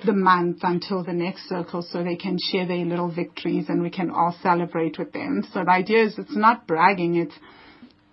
the 0.04 0.12
month 0.12 0.58
until 0.62 1.04
the 1.04 1.12
next 1.12 1.48
circle 1.48 1.82
so 1.82 2.02
they 2.02 2.16
can 2.16 2.38
share 2.38 2.66
their 2.66 2.84
little 2.84 3.10
victories 3.10 3.66
and 3.68 3.82
we 3.82 3.90
can 3.90 4.10
all 4.10 4.36
celebrate 4.42 4.98
with 4.98 5.12
them. 5.12 5.44
So 5.52 5.64
the 5.64 5.70
idea 5.70 6.04
is 6.04 6.18
it's 6.18 6.36
not 6.36 6.66
bragging, 6.66 7.16
it's 7.16 7.34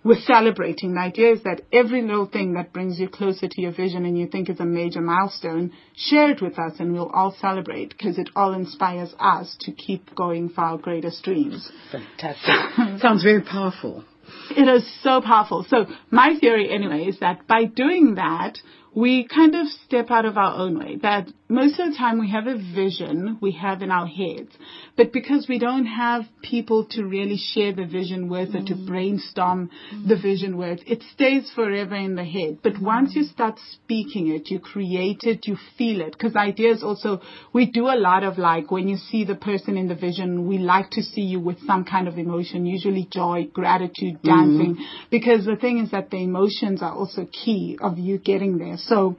we're 0.04 0.20
celebrating. 0.20 0.94
The 0.94 1.00
idea 1.00 1.32
is 1.32 1.42
that 1.44 1.62
every 1.72 2.02
little 2.02 2.26
thing 2.26 2.54
that 2.54 2.72
brings 2.72 2.98
you 2.98 3.08
closer 3.08 3.46
to 3.48 3.60
your 3.60 3.72
vision 3.72 4.04
and 4.04 4.18
you 4.18 4.26
think 4.26 4.50
is 4.50 4.58
a 4.58 4.64
major 4.64 5.00
milestone, 5.00 5.72
share 5.94 6.30
it 6.30 6.42
with 6.42 6.58
us 6.58 6.72
and 6.80 6.92
we'll 6.92 7.10
all 7.10 7.34
celebrate 7.40 7.90
because 7.90 8.18
it 8.18 8.28
all 8.34 8.52
inspires 8.52 9.14
us 9.20 9.56
to 9.60 9.72
keep 9.72 10.14
going 10.16 10.48
for 10.48 10.62
our 10.62 10.78
greatest 10.78 11.22
dreams. 11.22 11.70
Fantastic. 11.92 13.00
Sounds 13.00 13.22
very 13.22 13.42
powerful. 13.42 14.04
It 14.50 14.68
is 14.68 14.88
so 15.02 15.20
powerful. 15.20 15.64
So 15.68 15.86
my 16.10 16.36
theory 16.40 16.72
anyway 16.72 17.04
is 17.04 17.20
that 17.20 17.46
by 17.46 17.64
doing 17.64 18.16
that, 18.16 18.58
we 18.94 19.26
kind 19.26 19.54
of 19.54 19.68
step 19.84 20.10
out 20.10 20.24
of 20.24 20.36
our 20.36 20.54
own 20.54 20.78
way. 20.78 20.96
That 21.00 21.28
most 21.52 21.78
of 21.78 21.90
the 21.90 21.96
time 21.96 22.18
we 22.18 22.30
have 22.30 22.46
a 22.46 22.56
vision 22.56 23.38
we 23.40 23.52
have 23.52 23.82
in 23.82 23.90
our 23.90 24.06
heads, 24.06 24.50
but 24.96 25.12
because 25.12 25.46
we 25.48 25.58
don't 25.58 25.86
have 25.86 26.22
people 26.42 26.86
to 26.92 27.04
really 27.04 27.36
share 27.36 27.74
the 27.74 27.84
vision 27.84 28.28
with 28.28 28.54
or 28.54 28.64
to 28.64 28.74
mm. 28.74 28.86
brainstorm 28.86 29.70
mm. 29.94 30.08
the 30.08 30.16
vision 30.16 30.56
with, 30.56 30.80
it 30.86 31.02
stays 31.12 31.50
forever 31.54 31.94
in 31.94 32.14
the 32.14 32.24
head. 32.24 32.58
But 32.62 32.74
mm. 32.74 32.82
once 32.82 33.14
you 33.14 33.24
start 33.24 33.58
speaking 33.72 34.28
it, 34.28 34.50
you 34.50 34.60
create 34.60 35.20
it, 35.22 35.46
you 35.46 35.56
feel 35.76 36.00
it. 36.00 36.12
Because 36.12 36.34
ideas 36.36 36.82
also, 36.82 37.20
we 37.52 37.70
do 37.70 37.86
a 37.86 38.00
lot 38.00 38.24
of 38.24 38.38
like, 38.38 38.70
when 38.70 38.88
you 38.88 38.96
see 38.96 39.24
the 39.24 39.34
person 39.34 39.76
in 39.76 39.88
the 39.88 39.94
vision, 39.94 40.48
we 40.48 40.58
like 40.58 40.90
to 40.92 41.02
see 41.02 41.22
you 41.22 41.38
with 41.38 41.58
some 41.66 41.84
kind 41.84 42.08
of 42.08 42.16
emotion, 42.16 42.64
usually 42.64 43.06
joy, 43.10 43.48
gratitude, 43.52 44.22
dancing. 44.22 44.78
Because 45.10 45.44
the 45.44 45.56
thing 45.56 45.78
is 45.78 45.90
that 45.90 46.10
the 46.10 46.22
emotions 46.22 46.82
are 46.82 46.94
also 46.94 47.26
key 47.26 47.78
of 47.80 47.98
you 47.98 48.18
getting 48.18 48.58
there. 48.58 48.76
So 48.78 49.16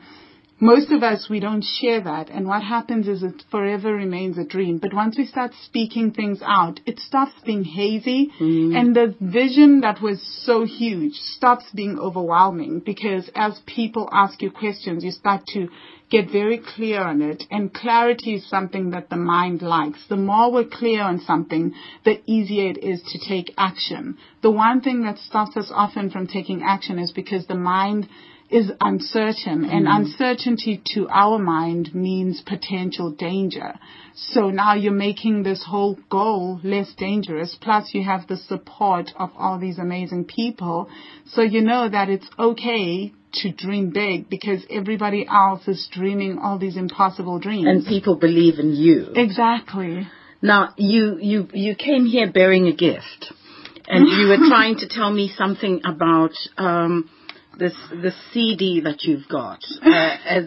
most 0.63 0.91
of 0.91 1.03
us, 1.03 1.27
we 1.29 1.41
don't 1.41 1.63
share 1.63 2.01
that. 2.01 2.29
And 2.29 2.47
what 2.47 2.63
happens 2.63 3.07
is 3.07 3.21
it 3.21 3.43
forever 3.51 3.93
remains 3.93 4.37
a 4.37 4.45
dream. 4.45 4.77
But 4.77 4.93
once 4.93 5.17
we 5.17 5.25
start 5.25 5.51
speaking 5.65 6.11
things 6.11 6.39
out, 6.41 6.79
it 6.85 6.99
stops 6.99 7.33
being 7.45 7.65
hazy 7.65 8.31
mm. 8.39 8.73
and 8.73 8.95
the 8.95 9.13
vision 9.19 9.81
that 9.81 10.01
was 10.01 10.21
so 10.45 10.65
huge 10.65 11.15
stops 11.15 11.65
being 11.75 11.99
overwhelming 11.99 12.79
because 12.79 13.29
as 13.35 13.59
people 13.65 14.07
ask 14.13 14.41
you 14.41 14.51
questions, 14.51 15.03
you 15.03 15.11
start 15.11 15.45
to 15.47 15.67
get 16.09 16.31
very 16.31 16.59
clear 16.59 17.01
on 17.01 17.21
it. 17.21 17.43
And 17.51 17.73
clarity 17.73 18.35
is 18.35 18.49
something 18.49 18.91
that 18.91 19.09
the 19.09 19.17
mind 19.17 19.61
likes. 19.61 19.99
The 20.07 20.15
more 20.15 20.51
we're 20.51 20.63
clear 20.63 21.01
on 21.01 21.19
something, 21.19 21.73
the 22.05 22.21
easier 22.25 22.69
it 22.69 22.77
is 22.77 23.01
to 23.01 23.19
take 23.27 23.53
action. 23.57 24.17
The 24.41 24.51
one 24.51 24.79
thing 24.79 25.03
that 25.03 25.17
stops 25.17 25.57
us 25.57 25.71
often 25.73 26.09
from 26.09 26.27
taking 26.27 26.63
action 26.63 26.99
is 26.99 27.11
because 27.11 27.47
the 27.47 27.55
mind 27.55 28.07
is 28.53 28.71
uncertain 28.79 29.65
and 29.65 29.87
uncertainty 29.87 30.81
to 30.93 31.07
our 31.09 31.39
mind 31.39 31.93
means 31.95 32.41
potential 32.41 33.11
danger. 33.11 33.73
So 34.15 34.51
now 34.51 34.75
you're 34.75 34.93
making 34.93 35.41
this 35.41 35.65
whole 35.67 35.97
goal 36.09 36.59
less 36.63 36.93
dangerous. 36.93 37.57
Plus 37.59 37.89
you 37.93 38.03
have 38.03 38.27
the 38.27 38.37
support 38.37 39.09
of 39.17 39.31
all 39.35 39.59
these 39.59 39.79
amazing 39.79 40.25
people. 40.25 40.87
So 41.25 41.41
you 41.41 41.61
know 41.61 41.89
that 41.89 42.09
it's 42.09 42.29
okay 42.37 43.11
to 43.41 43.51
dream 43.51 43.89
big 43.89 44.29
because 44.29 44.63
everybody 44.69 45.25
else 45.27 45.67
is 45.67 45.89
dreaming 45.91 46.37
all 46.37 46.59
these 46.59 46.77
impossible 46.77 47.39
dreams. 47.39 47.65
And 47.67 47.85
people 47.85 48.15
believe 48.15 48.59
in 48.59 48.73
you. 48.75 49.13
exactly. 49.15 50.07
Now, 50.43 50.73
you, 50.77 51.17
you, 51.19 51.47
you 51.53 51.73
came 51.73 52.05
here 52.05 52.31
bearing 52.31 52.67
a 52.67 52.75
gift. 52.75 53.33
And 53.87 54.07
you 54.19 54.27
were 54.27 54.47
trying 54.47 54.77
to 54.77 54.87
tell 54.87 55.11
me 55.11 55.31
something 55.35 55.81
about, 55.85 56.33
um, 56.57 57.09
this, 57.57 57.73
this 58.01 58.15
CD 58.31 58.81
that 58.81 59.03
you've 59.03 59.27
got, 59.27 59.59
uh, 59.81 59.89
as 60.25 60.45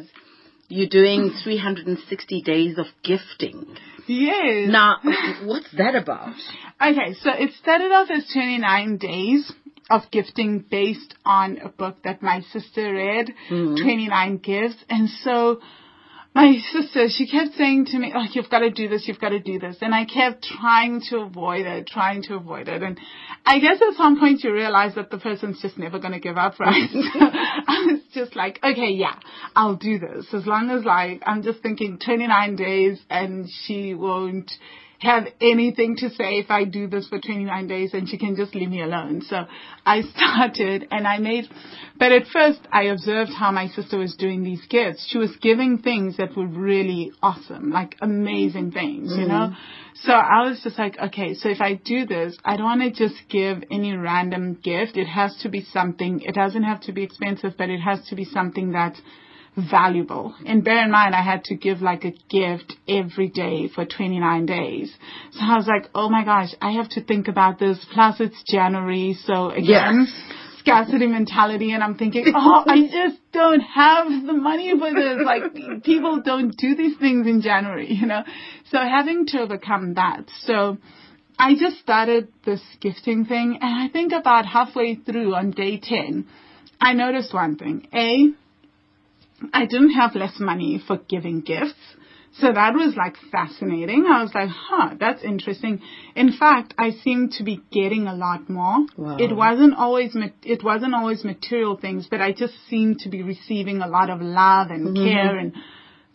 you're 0.68 0.88
doing 0.88 1.32
360 1.42 2.42
days 2.42 2.78
of 2.78 2.86
gifting. 3.02 3.76
Yes. 4.06 4.68
Now, 4.70 4.98
what's 5.44 5.70
that 5.76 5.94
about? 5.94 6.34
Okay, 6.80 7.14
so 7.20 7.30
it 7.32 7.52
started 7.60 7.92
off 7.92 8.08
as 8.10 8.28
29 8.32 8.96
days 8.98 9.52
of 9.90 10.02
gifting 10.10 10.64
based 10.68 11.14
on 11.24 11.58
a 11.58 11.68
book 11.68 12.02
that 12.04 12.22
my 12.22 12.40
sister 12.52 12.92
read, 12.92 13.32
29 13.48 14.38
Gifts. 14.38 14.84
And 14.88 15.08
so 15.22 15.60
my 16.36 16.58
sister, 16.70 17.06
she 17.08 17.26
kept 17.26 17.54
saying 17.54 17.86
to 17.86 17.98
me, 17.98 18.12
oh, 18.14 18.26
you've 18.30 18.50
got 18.50 18.58
to 18.58 18.70
do 18.70 18.88
this, 18.88 19.08
you've 19.08 19.18
got 19.18 19.30
to 19.30 19.40
do 19.40 19.58
this. 19.58 19.78
And 19.80 19.94
I 19.94 20.04
kept 20.04 20.44
trying 20.44 21.00
to 21.08 21.20
avoid 21.20 21.64
it, 21.64 21.86
trying 21.86 22.22
to 22.24 22.34
avoid 22.34 22.68
it. 22.68 22.82
And 22.82 23.00
I 23.46 23.58
guess 23.58 23.80
at 23.80 23.96
some 23.96 24.20
point 24.20 24.44
you 24.44 24.52
realize 24.52 24.96
that 24.96 25.10
the 25.10 25.16
person's 25.16 25.62
just 25.62 25.78
never 25.78 25.98
going 25.98 26.12
to 26.12 26.20
give 26.20 26.36
up, 26.36 26.60
right? 26.60 26.90
so 26.92 27.20
I 27.20 27.86
was 27.88 28.00
just 28.12 28.36
like, 28.36 28.60
okay, 28.62 28.90
yeah, 28.90 29.18
I'll 29.56 29.76
do 29.76 29.98
this. 29.98 30.26
As 30.34 30.44
long 30.44 30.68
as 30.68 30.84
like, 30.84 31.22
I'm 31.24 31.42
just 31.42 31.62
thinking 31.62 31.98
29 32.04 32.54
days 32.54 33.00
and 33.08 33.48
she 33.64 33.94
won't 33.94 34.52
have 35.00 35.24
anything 35.40 35.96
to 35.96 36.10
say 36.10 36.38
if 36.38 36.50
I 36.50 36.64
do 36.64 36.86
this 36.86 37.08
for 37.08 37.18
29 37.18 37.66
days 37.66 37.92
and 37.92 38.08
she 38.08 38.18
can 38.18 38.36
just 38.36 38.54
leave 38.54 38.70
me 38.70 38.82
alone. 38.82 39.22
So 39.22 39.44
I 39.84 40.02
started 40.14 40.88
and 40.90 41.06
I 41.06 41.18
made, 41.18 41.44
but 41.98 42.12
at 42.12 42.26
first 42.32 42.60
I 42.72 42.84
observed 42.84 43.30
how 43.32 43.52
my 43.52 43.68
sister 43.68 43.98
was 43.98 44.14
doing 44.14 44.42
these 44.42 44.64
gifts. 44.68 45.06
She 45.10 45.18
was 45.18 45.30
giving 45.40 45.78
things 45.78 46.16
that 46.16 46.36
were 46.36 46.46
really 46.46 47.12
awesome, 47.22 47.70
like 47.70 47.96
amazing 48.00 48.72
things, 48.72 49.12
you 49.16 49.26
know? 49.26 49.52
Mm-hmm. 49.52 49.86
So 50.02 50.12
I 50.12 50.48
was 50.48 50.60
just 50.62 50.78
like, 50.78 50.98
okay, 50.98 51.34
so 51.34 51.48
if 51.48 51.60
I 51.60 51.74
do 51.74 52.04
this, 52.04 52.36
I 52.44 52.56
don't 52.56 52.66
want 52.66 52.82
to 52.82 52.90
just 52.90 53.20
give 53.30 53.62
any 53.70 53.96
random 53.96 54.54
gift. 54.62 54.96
It 54.96 55.06
has 55.06 55.34
to 55.42 55.48
be 55.48 55.64
something, 55.72 56.20
it 56.20 56.34
doesn't 56.34 56.64
have 56.64 56.82
to 56.82 56.92
be 56.92 57.02
expensive, 57.02 57.54
but 57.56 57.70
it 57.70 57.78
has 57.78 58.06
to 58.08 58.14
be 58.14 58.24
something 58.24 58.72
that's 58.72 59.00
valuable. 59.56 60.34
And 60.44 60.62
bear 60.62 60.84
in 60.84 60.90
mind, 60.90 61.14
I 61.14 61.22
had 61.22 61.44
to 61.44 61.54
give 61.54 61.80
like 61.80 62.04
a 62.04 62.12
gift 62.28 62.74
every 62.88 63.28
day 63.28 63.68
for 63.74 63.84
29 63.84 64.46
days. 64.46 64.92
So 65.32 65.40
I 65.42 65.56
was 65.56 65.66
like, 65.66 65.90
oh 65.94 66.08
my 66.08 66.24
gosh, 66.24 66.54
I 66.60 66.72
have 66.72 66.88
to 66.90 67.04
think 67.04 67.28
about 67.28 67.58
this. 67.58 67.78
Plus 67.92 68.20
it's 68.20 68.42
January. 68.46 69.16
So 69.24 69.50
again, 69.50 70.06
scarcity 70.58 71.06
mentality. 71.06 71.72
And 71.72 71.82
I'm 71.82 71.96
thinking, 71.96 72.26
oh, 72.34 72.64
I 72.66 72.82
just 72.92 73.20
don't 73.32 73.60
have 73.60 74.08
the 74.08 74.34
money 74.34 74.72
for 74.78 74.92
this. 74.92 75.24
Like 75.24 75.82
people 75.84 76.20
don't 76.22 76.56
do 76.56 76.74
these 76.74 76.98
things 76.98 77.26
in 77.26 77.40
January, 77.40 77.92
you 77.92 78.06
know? 78.06 78.22
So 78.70 78.78
having 78.78 79.26
to 79.28 79.40
overcome 79.40 79.94
that. 79.94 80.24
So 80.42 80.76
I 81.38 81.54
just 81.54 81.78
started 81.78 82.28
this 82.44 82.60
gifting 82.80 83.24
thing. 83.24 83.58
And 83.60 83.74
I 83.82 83.88
think 83.88 84.12
about 84.12 84.44
halfway 84.46 84.96
through 84.96 85.34
on 85.34 85.50
day 85.50 85.80
10, 85.82 86.26
I 86.80 86.92
noticed 86.92 87.32
one 87.32 87.56
thing. 87.56 87.88
A, 87.94 88.28
I 89.52 89.66
didn't 89.66 89.94
have 89.94 90.14
less 90.14 90.38
money 90.38 90.82
for 90.86 90.98
giving 91.08 91.40
gifts. 91.40 91.74
So 92.40 92.52
that 92.52 92.74
was 92.74 92.94
like 92.96 93.16
fascinating. 93.32 94.04
I 94.06 94.22
was 94.22 94.34
like, 94.34 94.50
huh, 94.50 94.96
that's 95.00 95.22
interesting. 95.22 95.80
In 96.14 96.32
fact, 96.32 96.74
I 96.76 96.90
seemed 96.90 97.32
to 97.32 97.44
be 97.44 97.62
getting 97.72 98.06
a 98.06 98.14
lot 98.14 98.50
more. 98.50 98.86
Wow. 98.96 99.16
It 99.18 99.34
wasn't 99.34 99.74
always, 99.74 100.14
it 100.42 100.62
wasn't 100.62 100.94
always 100.94 101.24
material 101.24 101.78
things, 101.78 102.08
but 102.10 102.20
I 102.20 102.32
just 102.32 102.52
seemed 102.68 103.00
to 103.00 103.08
be 103.08 103.22
receiving 103.22 103.80
a 103.80 103.88
lot 103.88 104.10
of 104.10 104.20
love 104.20 104.70
and 104.70 104.88
mm-hmm. 104.88 105.04
care 105.04 105.38
and 105.38 105.54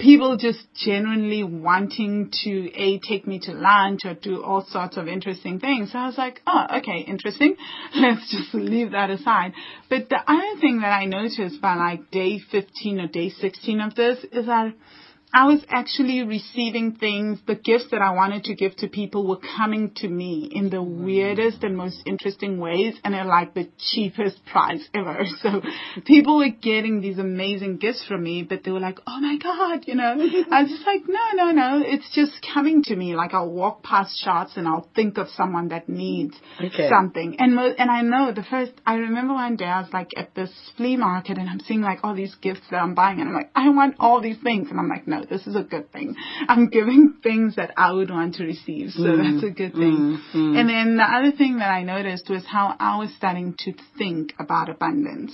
people 0.01 0.35
just 0.35 0.59
genuinely 0.75 1.43
wanting 1.43 2.31
to 2.43 2.71
a 2.75 2.99
take 2.99 3.27
me 3.27 3.39
to 3.39 3.53
lunch 3.53 4.01
or 4.03 4.15
do 4.15 4.43
all 4.43 4.65
sorts 4.65 4.97
of 4.97 5.07
interesting 5.07 5.59
things. 5.59 5.91
So 5.91 5.99
I 5.99 6.07
was 6.07 6.17
like, 6.17 6.41
oh, 6.47 6.65
okay, 6.77 7.05
interesting. 7.07 7.55
Let's 7.95 8.31
just 8.31 8.53
leave 8.53 8.91
that 8.91 9.11
aside. 9.11 9.53
But 9.89 10.09
the 10.09 10.17
other 10.17 10.59
thing 10.59 10.81
that 10.81 10.91
I 10.91 11.05
noticed 11.05 11.61
by 11.61 11.75
like 11.75 12.09
day 12.09 12.39
15 12.51 12.99
or 12.99 13.07
day 13.07 13.29
16 13.29 13.79
of 13.79 13.95
this 13.95 14.17
is 14.31 14.47
that 14.47 14.73
I 15.34 15.46
was 15.48 15.63
actually 15.70 16.24
receiving 16.24 16.96
things, 16.96 17.39
the 17.48 17.56
gifts 17.56 17.86
that 17.91 18.02
I 18.02 18.12
wanted 18.12 18.44
to 18.46 18.56
give 18.56 18.76
to 18.78 18.88
people 18.88 19.26
were 19.28 19.39
coming 19.58 19.91
to 19.98 20.08
me 20.08 20.50
in 20.52 20.70
the 20.70 20.78
mm. 20.78 21.06
weirdest 21.06 21.63
and 21.63 21.78
most 21.78 22.02
interesting 22.06 22.60
ways 22.60 22.96
and 23.04 23.15
at 23.15 23.26
like 23.26 23.54
the 23.54 23.70
cheapest 23.78 24.46
price 24.46 24.88
ever. 24.94 25.26
So 25.41 25.62
people 26.06 26.38
were 26.38 26.50
getting 26.50 27.02
these 27.02 27.17
amazing 27.17 27.78
gifts 27.78 28.06
from 28.08 28.24
me, 28.24 28.44
but 28.44 28.63
they 28.63 28.70
were 28.70 28.80
like, 28.80 29.00
oh 29.08 29.20
my 29.20 29.38
God, 29.38 29.86
you 29.88 29.96
know, 29.96 30.12
I 30.52 30.63
was 30.63 30.72
just 30.72 30.86
like, 30.86 31.02
no, 31.08 31.46
no, 31.46 31.52
no, 31.52 31.82
it's 31.84 32.13
just 32.13 32.34
coming 32.54 32.84
to 32.84 32.96
me. 32.96 33.15
Like 33.15 33.34
I'll 33.34 33.50
walk 33.50 33.82
past 33.82 34.22
shops 34.24 34.54
and 34.56 34.67
I'll 34.67 34.88
think 34.96 35.17
of 35.17 35.30
someone 35.30 35.70
that 35.70 35.89
needs 35.89 36.36
Okay. 36.60 36.89
something. 36.89 37.38
And 37.39 37.56
mo- 37.56 37.74
and 37.78 37.89
I 37.89 38.02
know 38.02 38.32
the 38.34 38.44
first, 38.44 38.74
I 38.86 38.96
remember 38.96 39.34
one 39.34 39.56
day 39.56 39.65
I 39.65 39.82
was 39.82 39.91
like 39.94 40.10
at 40.15 40.36
this 40.36 40.52
flea 40.78 40.98
market 40.98 41.38
and 41.38 41.50
I'm 41.50 41.60
seeing 41.62 41.82
like 41.82 42.00
all 42.04 42.13
these 42.13 42.36
gifts 42.36 42.62
that 42.70 42.78
I'm 42.78 42.94
buying 42.94 43.20
and 43.20 43.30
I'm 43.30 43.36
like, 43.36 43.52
I 43.56 43.70
want 43.70 43.96
all 44.00 44.22
these 44.22 44.38
things. 44.44 44.70
And 44.70 44.80
I'm 44.80 44.89
like, 44.89 45.08
no, 45.08 45.20
this 45.29 45.47
is 45.47 45.55
a 45.55 45.63
good 45.63 45.91
thing. 45.91 46.15
I'm 46.47 46.69
giving 46.69 47.15
things 47.23 47.55
that 47.55 47.71
I 47.77 47.91
would 47.91 48.10
want 48.10 48.36
to 48.36 48.43
receive. 48.43 48.91
So 48.91 49.03
mm-hmm. 49.03 49.36
that's 49.36 49.43
a 49.45 49.49
good 49.49 49.73
thing. 49.73 50.19
Mm-hmm. 50.34 50.57
And 50.57 50.69
then 50.69 50.97
the 50.97 51.03
other 51.03 51.31
thing 51.31 51.57
that 51.60 51.69
I 51.69 51.84
noticed 51.84 52.29
was 52.29 52.43
how 52.45 52.75
I 52.79 52.97
was 52.97 53.13
starting 53.15 53.55
to 53.60 53.73
think 53.97 54.34
about 54.39 54.69
abundance. 54.69 55.34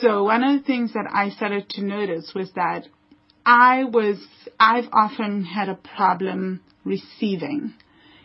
So 0.00 0.24
one 0.24 0.44
of 0.44 0.60
the 0.60 0.66
things 0.66 0.92
that 0.92 1.06
I 1.10 1.30
started 1.30 1.68
to 1.70 1.84
notice 1.84 2.32
was 2.34 2.50
that 2.54 2.86
I 3.44 3.84
was, 3.84 4.18
I've 4.58 4.88
often 4.92 5.44
had 5.44 5.68
a 5.68 5.74
problem 5.74 6.60
receiving 6.84 7.74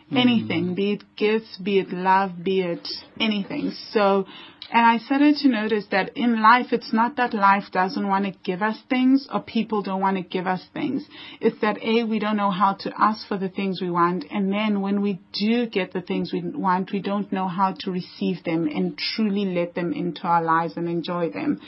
mm-hmm. 0.06 0.16
anything, 0.16 0.74
be 0.74 0.92
it 0.92 1.04
gifts, 1.16 1.58
be 1.62 1.78
it 1.78 1.90
love, 1.90 2.32
be 2.42 2.60
it 2.60 2.86
anything. 3.20 3.72
So, 3.90 4.26
and 4.72 4.84
I 4.84 4.98
started 4.98 5.36
to 5.36 5.48
notice 5.48 5.84
that 5.92 6.16
in 6.16 6.42
life, 6.42 6.72
it's 6.72 6.92
not 6.92 7.16
that 7.16 7.32
life 7.32 7.64
doesn't 7.70 8.08
want 8.08 8.24
to 8.24 8.38
give 8.42 8.62
us 8.62 8.76
things 8.90 9.28
or 9.32 9.40
people 9.40 9.80
don't 9.82 10.00
want 10.00 10.16
to 10.16 10.22
give 10.22 10.46
us 10.48 10.64
things. 10.74 11.06
It's 11.40 11.60
that 11.60 11.78
A, 11.82 12.02
we 12.02 12.18
don't 12.18 12.36
know 12.36 12.50
how 12.50 12.74
to 12.80 12.92
ask 12.98 13.28
for 13.28 13.38
the 13.38 13.48
things 13.48 13.80
we 13.80 13.90
want. 13.90 14.24
And 14.30 14.52
then 14.52 14.80
when 14.80 15.02
we 15.02 15.20
do 15.32 15.66
get 15.66 15.92
the 15.92 16.00
things 16.00 16.32
we 16.32 16.42
want, 16.42 16.92
we 16.92 17.00
don't 17.00 17.30
know 17.30 17.46
how 17.46 17.74
to 17.80 17.90
receive 17.92 18.42
them 18.42 18.66
and 18.66 18.98
truly 18.98 19.44
let 19.44 19.74
them 19.76 19.92
into 19.92 20.22
our 20.24 20.42
lives 20.42 20.76
and 20.76 20.88
enjoy 20.88 21.30
them. 21.30 21.60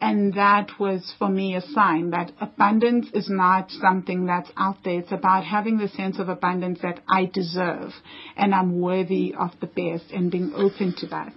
And 0.00 0.34
that 0.34 0.78
was 0.78 1.12
for 1.18 1.28
me 1.28 1.56
a 1.56 1.60
sign 1.60 2.10
that 2.10 2.30
abundance 2.40 3.08
is 3.14 3.28
not 3.28 3.70
something 3.70 4.26
that's 4.26 4.50
out 4.56 4.76
there. 4.84 5.00
It's 5.00 5.12
about 5.12 5.44
having 5.44 5.78
the 5.78 5.88
sense 5.88 6.20
of 6.20 6.28
abundance 6.28 6.80
that 6.82 7.00
I 7.08 7.24
deserve 7.24 7.90
and 8.36 8.54
I'm 8.54 8.80
worthy 8.80 9.34
of 9.36 9.50
the 9.60 9.66
best 9.66 10.12
and 10.12 10.30
being 10.30 10.52
open 10.54 10.94
to 10.98 11.06
that. 11.08 11.32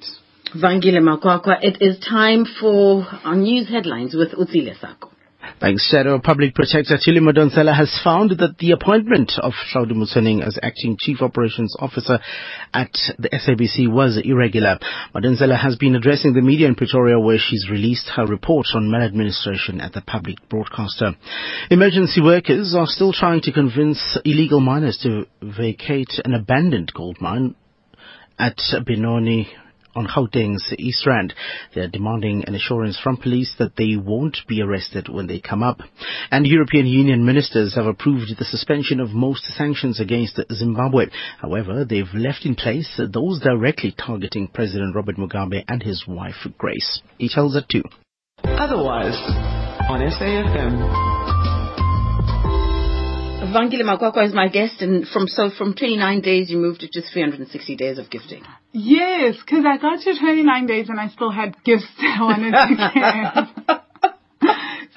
Vangile 0.56 1.00
Makwakwa, 1.02 1.58
it 1.62 1.78
is 1.82 2.00
time 2.00 2.46
for 2.60 3.06
our 3.24 3.36
news 3.36 3.68
headlines 3.70 4.16
with 4.16 4.32
Utsile 4.32 4.80
Sako. 4.80 5.12
Thanks, 5.60 5.92
Shado. 5.92 6.22
Public 6.22 6.54
Protector 6.54 6.98
Thuli 6.98 7.20
Madonsela 7.20 7.76
has 7.76 8.00
found 8.04 8.32
that 8.32 8.58
the 8.60 8.72
appointment 8.72 9.34
of 9.42 9.54
Hlaudi 9.74 9.94
Motsoeneng 9.94 10.46
as 10.46 10.60
acting 10.62 10.98
Chief 11.00 11.22
Operations 11.22 11.76
Officer 11.80 12.20
at 12.74 12.92
the 13.18 13.30
SABC 13.30 13.92
was 13.92 14.20
irregular. 14.24 14.78
Madonsela 15.16 15.58
has 15.58 15.76
been 15.78 15.96
addressing 15.96 16.34
the 16.34 16.42
media 16.42 16.68
in 16.68 16.76
Pretoria 16.76 17.20
where 17.20 17.40
she's 17.40 17.70
released 17.70 18.10
her 18.16 18.26
report 18.26 18.68
on 18.76 18.92
maladministration 18.92 19.80
at 19.82 19.94
the 19.94 20.02
public 20.02 20.38
broadcaster. 20.50 21.14
Emergency 21.72 22.22
workers 22.22 22.76
are 22.78 22.88
still 22.88 23.14
trying 23.14 23.42
to 23.42 23.52
convince 23.52 24.18
illegal 24.26 24.60
miners 24.60 25.00
to 25.04 25.26
vacate 25.42 26.20
an 26.26 26.34
abandoned 26.34 26.92
gold 26.94 27.18
mine 27.22 27.56
at 28.38 28.58
Benoni 28.86 29.50
on 29.98 30.08
Gauteng's 30.08 30.74
East 30.78 31.06
Rand. 31.08 31.34
They're 31.74 31.88
demanding 31.88 32.46
an 32.46 32.56
assurance 32.56 33.00
from 33.02 33.18
police 33.18 33.56
that 33.58 33.76
they 33.76 33.96
won't 33.96 34.38
be 34.48 34.62
arrested 34.62 35.10
when 35.10 35.28
they 35.28 35.40
come 35.40 35.64
up. 35.64 35.80
And 36.32 36.46
European 36.46 36.86
Union 36.86 37.26
ministers 37.26 37.76
have 37.76 37.88
approved 37.88 38.38
the 38.38 38.46
suspension 38.46 39.00
of 39.00 39.10
most 39.10 39.44
sanctions 39.46 40.00
against 40.00 40.40
Zimbabwe. 40.54 41.08
However, 41.40 41.84
they've 41.84 42.14
left 42.14 42.46
in 42.46 42.56
place 42.56 43.00
those 43.12 43.40
directly 43.40 43.94
targeting 43.98 44.48
President 44.48 44.96
Robert 44.96 45.18
Mugabe 45.18 45.64
and 45.68 45.82
his 45.82 46.06
wife 46.08 46.48
Grace. 46.58 47.02
Details 47.18 47.56
at 47.56 47.68
2. 47.70 47.82
Otherwise, 48.44 49.18
on 49.90 50.02
SAFM. 50.02 51.37
Vangile 53.54 53.84
Makwakwa 53.84 54.26
is 54.26 54.34
my 54.34 54.50
guest, 54.50 54.82
and 54.82 55.08
from 55.08 55.28
so 55.28 55.50
from 55.50 55.74
29 55.74 56.22
days 56.22 56.50
you 56.50 56.58
moved 56.58 56.84
it 56.84 56.92
to 56.92 57.02
360 57.02 57.76
days 57.76 57.98
of 57.98 58.10
gifting. 58.10 58.44
Yes, 58.74 59.38
because 59.38 59.66
I 59.66 59.78
got 59.78 60.02
to 60.02 60.20
29 60.20 60.68
days 60.68 60.90
and 60.90 61.00
I 61.00 61.08
still 61.08 61.32
had 61.32 61.56
gifts 61.64 61.86
I 62.00 62.22
wanted 62.22 62.52
to 62.52 62.68
give. 63.68 63.78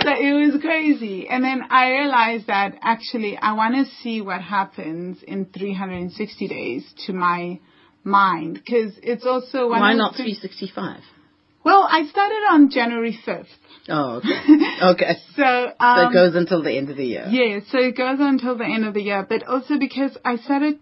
so 0.03 0.09
it 0.11 0.33
was 0.53 0.61
crazy. 0.61 1.29
And 1.29 1.45
then 1.45 1.63
I 1.71 1.91
realized 1.91 2.49
that 2.49 2.77
actually 2.83 3.37
I 3.37 3.53
want 3.53 3.75
to 3.75 3.85
see 4.03 4.21
what 4.21 4.43
happens 4.43 5.23
in 5.23 5.47
360 5.47 6.49
days 6.49 6.93
to 7.07 7.13
my 7.13 7.61
mind 8.03 8.55
because 8.55 8.99
it's 9.03 9.27
also 9.27 9.69
one 9.69 9.81
Why 9.81 9.95
not 9.95 10.17
365? 10.17 11.03
Well, 11.65 11.87
I 11.89 12.07
started 12.07 12.43
on 12.51 12.71
January 12.71 13.19
5th. 13.27 13.47
Oh, 13.89 14.17
okay. 14.17 14.29
okay. 14.83 15.15
So, 15.37 15.43
So 15.43 15.85
um, 15.85 16.11
it 16.11 16.15
goes 16.15 16.35
until 16.35 16.63
the 16.63 16.77
end 16.77 16.91
of 16.91 16.97
the 16.97 17.05
year. 17.05 17.27
Yeah, 17.29 17.61
so 17.71 17.79
it 17.79 17.97
goes 17.97 18.19
until 18.21 18.57
the 18.57 18.65
end 18.65 18.85
of 18.85 18.95
the 18.95 19.03
year, 19.03 19.27
but 19.29 19.47
also 19.47 19.79
because 19.79 20.17
I 20.25 20.37
said 20.37 20.63
it, 20.63 20.79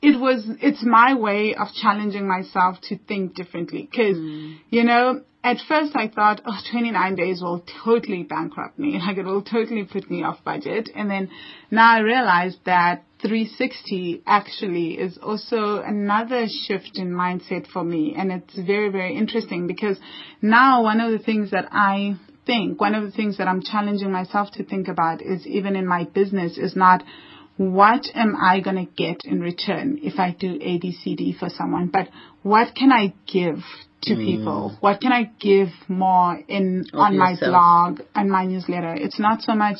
it 0.00 0.18
was, 0.18 0.44
it's 0.62 0.84
my 0.84 1.14
way 1.14 1.54
of 1.54 1.68
challenging 1.74 2.28
myself 2.28 2.80
to 2.88 2.98
think 2.98 3.34
differently. 3.34 3.88
Cause, 3.92 4.16
you 4.70 4.84
know, 4.84 5.22
at 5.42 5.58
first 5.68 5.92
I 5.96 6.08
thought, 6.08 6.40
oh, 6.44 6.58
29 6.70 7.14
days 7.14 7.40
will 7.40 7.64
totally 7.84 8.22
bankrupt 8.22 8.78
me. 8.78 8.98
Like 9.06 9.18
it 9.18 9.24
will 9.24 9.42
totally 9.42 9.84
put 9.84 10.10
me 10.10 10.22
off 10.22 10.44
budget. 10.44 10.90
And 10.94 11.10
then 11.10 11.30
now 11.70 11.96
I 11.96 12.00
realized 12.00 12.58
that 12.66 13.04
360 13.22 14.22
actually 14.26 14.92
is 14.92 15.18
also 15.18 15.80
another 15.80 16.46
shift 16.66 16.92
in 16.94 17.10
mindset 17.10 17.66
for 17.66 17.82
me. 17.82 18.14
And 18.16 18.30
it's 18.30 18.54
very, 18.54 18.90
very 18.90 19.16
interesting 19.16 19.66
because 19.66 19.98
now 20.40 20.82
one 20.82 21.00
of 21.00 21.10
the 21.10 21.18
things 21.18 21.50
that 21.50 21.68
I 21.72 22.18
think, 22.48 22.80
one 22.80 22.94
of 22.94 23.04
the 23.04 23.10
things 23.10 23.36
that 23.36 23.46
I'm 23.46 23.62
challenging 23.62 24.10
myself 24.10 24.50
to 24.52 24.64
think 24.64 24.88
about 24.88 25.20
is 25.20 25.46
even 25.46 25.76
in 25.76 25.86
my 25.86 26.04
business 26.04 26.56
is 26.56 26.74
not 26.74 27.02
what 27.58 28.06
am 28.14 28.36
I 28.40 28.60
going 28.60 28.76
to 28.76 28.90
get 28.90 29.20
in 29.24 29.40
return 29.40 29.98
if 30.02 30.18
I 30.18 30.30
do 30.30 30.58
ABCD 30.58 31.38
for 31.38 31.50
someone, 31.50 31.88
but 31.88 32.08
what 32.42 32.74
can 32.74 32.90
I 32.90 33.12
give 33.26 33.58
to 34.04 34.14
mm. 34.14 34.24
people? 34.24 34.76
What 34.80 35.00
can 35.00 35.12
I 35.12 35.24
give 35.38 35.68
more 35.88 36.40
in 36.48 36.84
Of 36.92 36.98
on 36.98 37.18
my 37.18 37.36
blog 37.38 38.00
and 38.14 38.30
my 38.30 38.46
newsletter? 38.46 38.94
It's 38.94 39.20
not 39.20 39.42
so 39.42 39.54
much 39.54 39.78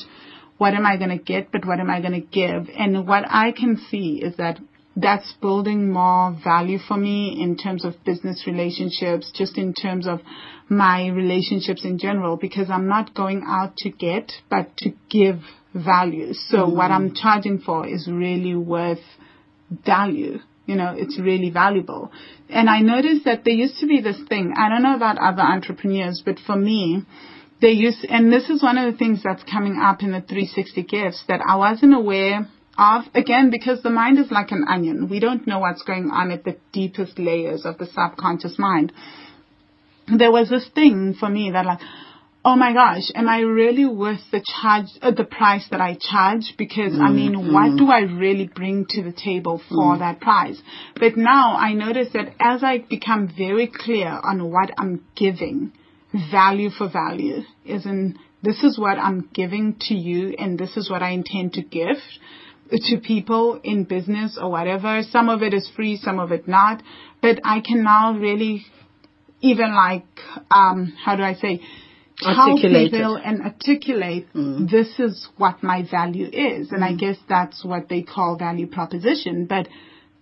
what 0.58 0.74
am 0.74 0.84
I 0.84 0.96
going 0.96 1.16
to 1.16 1.24
get, 1.24 1.52
but 1.52 1.64
what 1.64 1.78
am 1.80 1.88
I 1.88 2.00
going 2.00 2.20
to 2.20 2.26
give? 2.26 2.68
And 2.76 3.06
what 3.06 3.24
I 3.28 3.52
can 3.52 3.80
see 3.90 4.20
is 4.22 4.36
that 4.36 4.58
that's 4.96 5.32
building 5.40 5.92
more 5.92 6.36
value 6.42 6.78
for 6.78 6.96
me 6.96 7.40
in 7.40 7.56
terms 7.56 7.84
of 7.84 7.94
business 8.04 8.42
relationships, 8.44 9.30
just 9.32 9.56
in 9.56 9.72
terms 9.72 10.08
of 10.08 10.20
my 10.68 11.08
relationships 11.08 11.84
in 11.84 11.98
general, 11.98 12.36
because 12.36 12.68
I'm 12.70 12.88
not 12.88 13.14
going 13.14 13.44
out 13.46 13.76
to 13.78 13.90
get, 13.90 14.32
but 14.50 14.76
to 14.78 14.90
give 15.10 15.40
value. 15.74 16.34
So 16.34 16.58
mm-hmm. 16.58 16.76
what 16.76 16.90
I'm 16.90 17.14
charging 17.14 17.60
for 17.60 17.86
is 17.86 18.08
really 18.10 18.54
worth 18.54 19.04
value. 19.70 20.38
You 20.66 20.74
know, 20.74 20.94
it's 20.94 21.18
really 21.18 21.50
valuable. 21.50 22.12
And 22.50 22.68
I 22.68 22.80
noticed 22.80 23.24
that 23.24 23.44
there 23.44 23.54
used 23.54 23.78
to 23.80 23.86
be 23.86 24.02
this 24.02 24.20
thing. 24.28 24.52
I 24.56 24.68
don't 24.68 24.82
know 24.82 24.96
about 24.96 25.16
other 25.16 25.42
entrepreneurs, 25.42 26.22
but 26.24 26.38
for 26.46 26.56
me, 26.56 27.04
they 27.62 27.70
used, 27.70 28.04
and 28.08 28.30
this 28.30 28.50
is 28.50 28.62
one 28.62 28.76
of 28.76 28.92
the 28.92 28.98
things 28.98 29.22
that's 29.24 29.42
coming 29.50 29.80
up 29.82 30.02
in 30.02 30.12
the 30.12 30.20
360 30.20 30.82
gifts 30.82 31.24
that 31.28 31.40
I 31.46 31.56
wasn't 31.56 31.94
aware 31.94 32.48
of. 32.76 33.04
Again, 33.14 33.50
because 33.50 33.82
the 33.82 33.90
mind 33.90 34.18
is 34.18 34.30
like 34.30 34.50
an 34.50 34.64
onion. 34.68 35.08
We 35.08 35.20
don't 35.20 35.46
know 35.46 35.58
what's 35.58 35.82
going 35.82 36.10
on 36.10 36.30
at 36.30 36.44
the 36.44 36.58
deepest 36.72 37.18
layers 37.18 37.64
of 37.64 37.78
the 37.78 37.86
subconscious 37.86 38.58
mind. 38.58 38.92
There 40.16 40.32
was 40.32 40.48
this 40.48 40.68
thing 40.74 41.14
for 41.18 41.28
me 41.28 41.50
that 41.50 41.66
like, 41.66 41.80
oh 42.44 42.56
my 42.56 42.72
gosh, 42.72 43.10
am 43.14 43.28
I 43.28 43.40
really 43.40 43.84
worth 43.84 44.20
the 44.30 44.42
charge, 44.62 44.86
uh, 45.02 45.10
the 45.10 45.24
price 45.24 45.66
that 45.70 45.80
I 45.80 45.98
charge? 46.00 46.54
Because 46.56 46.98
I 46.98 47.10
mean, 47.10 47.34
mm, 47.34 47.52
what 47.52 47.72
mm. 47.72 47.78
do 47.78 47.90
I 47.90 48.00
really 48.00 48.46
bring 48.46 48.86
to 48.90 49.02
the 49.02 49.12
table 49.12 49.60
for 49.68 49.96
mm. 49.96 49.98
that 49.98 50.20
price? 50.20 50.60
But 50.98 51.16
now 51.16 51.56
I 51.56 51.74
notice 51.74 52.08
that 52.14 52.34
as 52.40 52.62
I 52.62 52.78
become 52.78 53.32
very 53.36 53.66
clear 53.66 54.08
on 54.08 54.50
what 54.50 54.70
I'm 54.78 55.04
giving, 55.16 55.72
value 56.30 56.70
for 56.70 56.88
value, 56.88 57.42
is 57.66 57.84
in 57.84 58.18
this 58.42 58.62
is 58.62 58.78
what 58.78 58.98
I'm 58.98 59.28
giving 59.34 59.76
to 59.88 59.94
you 59.94 60.34
and 60.38 60.58
this 60.58 60.76
is 60.76 60.88
what 60.88 61.02
I 61.02 61.10
intend 61.10 61.54
to 61.54 61.62
give 61.62 61.96
to 62.70 62.98
people 62.98 63.60
in 63.64 63.84
business 63.84 64.38
or 64.40 64.50
whatever. 64.50 65.02
Some 65.10 65.28
of 65.28 65.42
it 65.42 65.54
is 65.54 65.70
free, 65.74 65.96
some 65.96 66.18
of 66.18 66.32
it 66.32 66.46
not. 66.46 66.82
But 67.20 67.40
I 67.44 67.60
can 67.60 67.82
now 67.82 68.16
really 68.16 68.64
even 69.40 69.74
like, 69.74 70.06
um, 70.50 70.94
how 71.04 71.16
do 71.16 71.22
I 71.22 71.34
say, 71.34 71.60
tell 72.20 72.50
Articulate 72.50 72.90
people 72.90 73.16
it. 73.16 73.22
and 73.24 73.42
articulate 73.42 74.26
this 74.34 74.98
is 74.98 75.28
what 75.36 75.62
my 75.62 75.84
value 75.88 76.28
is. 76.32 76.72
And 76.72 76.84
I 76.84 76.94
guess 76.94 77.16
that's 77.28 77.64
what 77.64 77.88
they 77.88 78.02
call 78.02 78.36
value 78.36 78.66
proposition. 78.66 79.46
But 79.46 79.68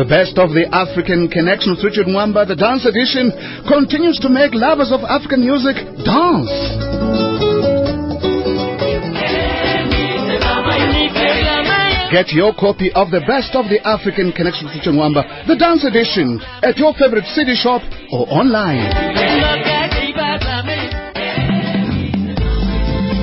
The 0.00 0.08
best 0.08 0.38
of 0.38 0.56
the 0.56 0.64
African 0.72 1.28
connection 1.28 1.76
with 1.76 1.84
Richard 1.84 2.06
Mwamba, 2.06 2.48
the 2.48 2.56
dance 2.56 2.88
edition, 2.88 3.30
continues 3.68 4.18
to 4.24 4.28
make 4.32 4.56
lovers 4.56 4.90
of 4.92 5.04
African 5.04 5.44
music 5.44 5.76
dance. 6.02 6.48
Get 12.10 12.32
your 12.34 12.54
copy 12.58 12.90
of 12.96 13.12
the 13.12 13.20
best 13.28 13.54
of 13.54 13.70
the 13.70 13.78
African 13.86 14.32
connection 14.32 14.66
with 14.66 14.74
Richard 14.74 14.98
Mwamba, 14.98 15.46
the 15.46 15.54
dance 15.54 15.84
edition, 15.84 16.40
at 16.64 16.76
your 16.76 16.94
favorite 16.94 17.28
CD 17.36 17.54
shop 17.54 17.82
or 18.10 18.26
online. 18.32 18.82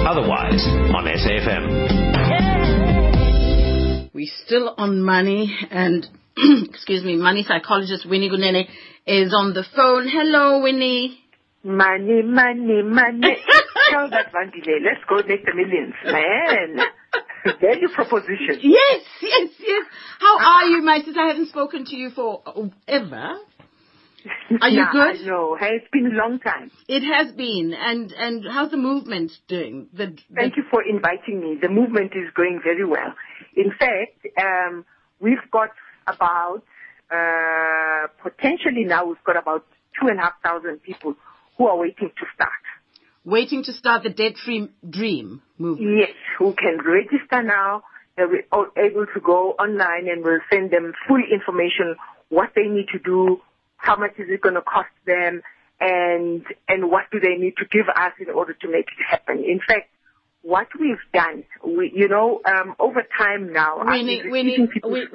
Otherwise, 0.07 0.63
on 0.95 1.03
SAFM. 1.03 2.46
We're 4.17 4.34
still 4.47 4.73
on 4.80 5.03
money 5.03 5.56
and 5.69 6.03
excuse 6.73 7.03
me, 7.03 7.17
money 7.17 7.45
psychologist 7.47 8.10
Winnie 8.10 8.32
Gunene 8.32 8.67
is 9.06 9.32
on 9.32 9.53
the 9.53 9.63
phone. 9.75 10.08
Hello, 10.12 10.60
Winnie. 10.63 11.19
Money, 11.63 12.23
money, 12.23 12.82
money. 12.82 13.38
Tell 13.91 14.10
that 14.10 14.34
Vandile, 14.34 14.82
let's 14.84 15.06
go 15.08 15.17
make 15.17 15.45
the 15.45 15.53
millions, 15.53 15.93
man. 16.03 16.80
Value 17.62 17.89
proposition. 17.93 18.58
Yes, 18.63 19.01
yes, 19.21 19.49
yes. 19.60 19.86
How 20.19 20.39
are 20.39 20.65
you, 20.65 20.82
my 20.82 20.97
sister? 21.06 21.19
I 21.19 21.27
haven't 21.27 21.49
spoken 21.49 21.86
to 21.86 21.95
you 21.95 22.10
for 22.10 22.41
uh, 22.43 22.63
ever. 22.88 23.38
Are 24.62 24.69
you 24.69 24.82
Nah, 24.82 24.91
good? 24.91 25.27
No, 25.27 25.56
hey, 25.60 25.73
it's 25.75 25.91
been 25.91 26.08
a 26.08 26.15
long 26.17 26.39
time. 26.39 26.71
It 26.88 27.03
has 27.03 27.32
been. 27.34 27.75
And, 27.77 28.12
and 28.13 28.43
how's 28.49 28.71
the 28.71 28.77
movement 28.77 29.32
doing? 29.47 29.89
The, 29.93 30.08
the, 30.08 30.36
Thank 30.36 30.58
you 30.58 30.63
for 30.71 30.82
inviting 30.84 31.39
me. 31.39 31.60
The 31.62 31.69
movement 31.69 32.13
is 32.15 32.34
going 32.36 32.60
very 32.63 32.84
well. 32.86 33.13
In 33.57 33.71
fact, 33.71 34.25
um, 34.39 34.85
we've 35.19 35.49
got 35.51 35.71
about, 36.05 36.61
uh, 37.11 38.07
potentially 38.21 38.85
now 38.85 39.05
we've 39.05 39.23
got 39.25 39.35
about 39.35 39.65
two 39.99 40.07
and 40.07 40.19
a 40.19 40.21
half 40.21 40.41
thousand 40.43 40.83
people 40.83 41.15
who 41.57 41.65
are 41.65 41.77
waiting 41.77 42.09
to 42.19 42.25
start. 42.35 42.51
Waiting 43.25 43.63
to 43.63 43.73
start 43.73 44.03
the 44.03 44.09
Debt 44.09 44.33
Free 44.45 44.69
Dream 44.87 45.41
movement. 45.57 45.97
Yes, 45.99 46.15
who 46.37 46.53
can 46.53 46.77
register 46.85 47.41
now. 47.41 47.81
All 48.51 48.67
able 48.77 49.05
to 49.13 49.19
go 49.19 49.51
online 49.59 50.07
and 50.07 50.23
we'll 50.23 50.39
send 50.51 50.71
them 50.71 50.93
full 51.07 51.21
information, 51.31 51.95
what 52.29 52.49
they 52.55 52.63
need 52.63 52.87
to 52.93 52.99
do, 52.99 53.41
how 53.77 53.95
much 53.95 54.13
is 54.17 54.27
it 54.29 54.41
going 54.41 54.55
to 54.55 54.61
cost 54.61 54.89
them, 55.05 55.41
and, 55.79 56.43
and 56.67 56.89
what 56.89 57.03
do 57.11 57.19
they 57.19 57.35
need 57.35 57.55
to 57.57 57.65
give 57.71 57.87
us 57.89 58.13
in 58.19 58.29
order 58.33 58.53
to 58.53 58.71
make 58.71 58.85
it 58.87 59.03
happen. 59.07 59.43
In 59.43 59.59
fact, 59.59 59.89
what 60.53 60.67
we've 60.79 61.05
done, 61.13 61.43
we, 61.77 61.91
you 61.93 62.07
know, 62.07 62.39
um, 62.45 62.75
over 62.79 63.01
time 63.17 63.51
now, 63.51 63.71
Winnie, 63.86 64.21
Winnie, 64.29 64.67
Winnie, 64.83 65.07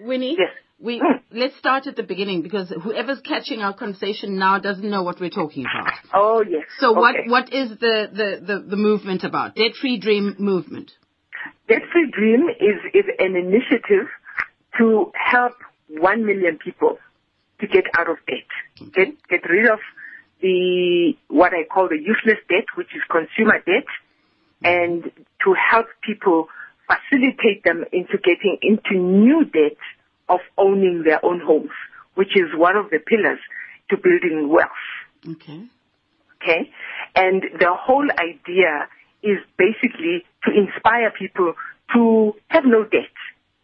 Winnie, 0.00 0.36
Yes. 0.38 0.52
we, 0.78 1.00
Mm. 1.00 1.20
let's 1.32 1.56
start 1.56 1.86
at 1.88 1.96
the 1.96 2.04
beginning 2.04 2.42
because 2.42 2.68
whoever's 2.84 3.20
catching 3.32 3.60
our 3.60 3.74
conversation 3.74 4.38
now 4.38 4.54
doesn't 4.60 4.88
know 4.88 5.02
what 5.02 5.18
we're 5.20 5.30
talking 5.42 5.64
about. 5.64 5.92
Oh, 6.14 6.44
yes. 6.48 6.62
So 6.78 6.92
what, 6.92 7.16
what 7.26 7.52
is 7.52 7.70
the, 7.70 7.96
the, 8.20 8.28
the, 8.48 8.56
the 8.72 8.76
movement 8.76 9.24
about? 9.24 9.56
Debt 9.56 9.74
Free 9.80 9.98
Dream 9.98 10.36
movement. 10.38 10.92
Debt 11.68 11.82
Free 11.92 12.08
Dream 12.16 12.42
is, 12.70 12.78
is 12.94 13.04
an 13.18 13.34
initiative 13.36 14.06
to 14.78 15.10
help 15.14 15.54
one 15.88 16.24
million 16.24 16.58
people 16.64 16.98
to 17.60 17.66
get 17.66 17.84
out 17.98 18.08
of 18.08 18.18
debt. 18.28 18.92
Get, 18.94 19.08
get 19.28 19.42
rid 19.50 19.66
of 19.68 19.80
the, 20.40 21.14
what 21.26 21.52
I 21.52 21.64
call 21.64 21.88
the 21.88 21.96
useless 21.98 22.38
debt, 22.48 22.66
which 22.76 22.94
is 22.94 23.02
consumer 23.10 23.58
debt, 23.66 23.88
Mm-hmm. 24.64 24.66
and 24.66 25.12
to 25.44 25.54
help 25.54 25.86
people 26.02 26.48
facilitate 26.88 27.62
them 27.62 27.84
into 27.92 28.18
getting 28.18 28.58
into 28.60 28.94
new 28.98 29.44
debt 29.44 29.76
of 30.28 30.40
owning 30.56 31.04
their 31.04 31.24
own 31.24 31.40
homes, 31.40 31.70
which 32.14 32.36
is 32.36 32.46
one 32.56 32.76
of 32.76 32.90
the 32.90 32.98
pillars 32.98 33.38
to 33.90 33.96
building 33.96 34.48
wealth 34.48 34.68
Okay. 35.28 35.62
okay? 36.42 36.70
And 37.14 37.42
the 37.58 37.72
whole 37.72 38.08
idea 38.18 38.88
is 39.22 39.38
basically 39.56 40.24
to 40.44 40.50
inspire 40.52 41.12
people 41.16 41.54
to 41.94 42.34
have 42.48 42.64
no 42.64 42.84
debt. 42.84 43.14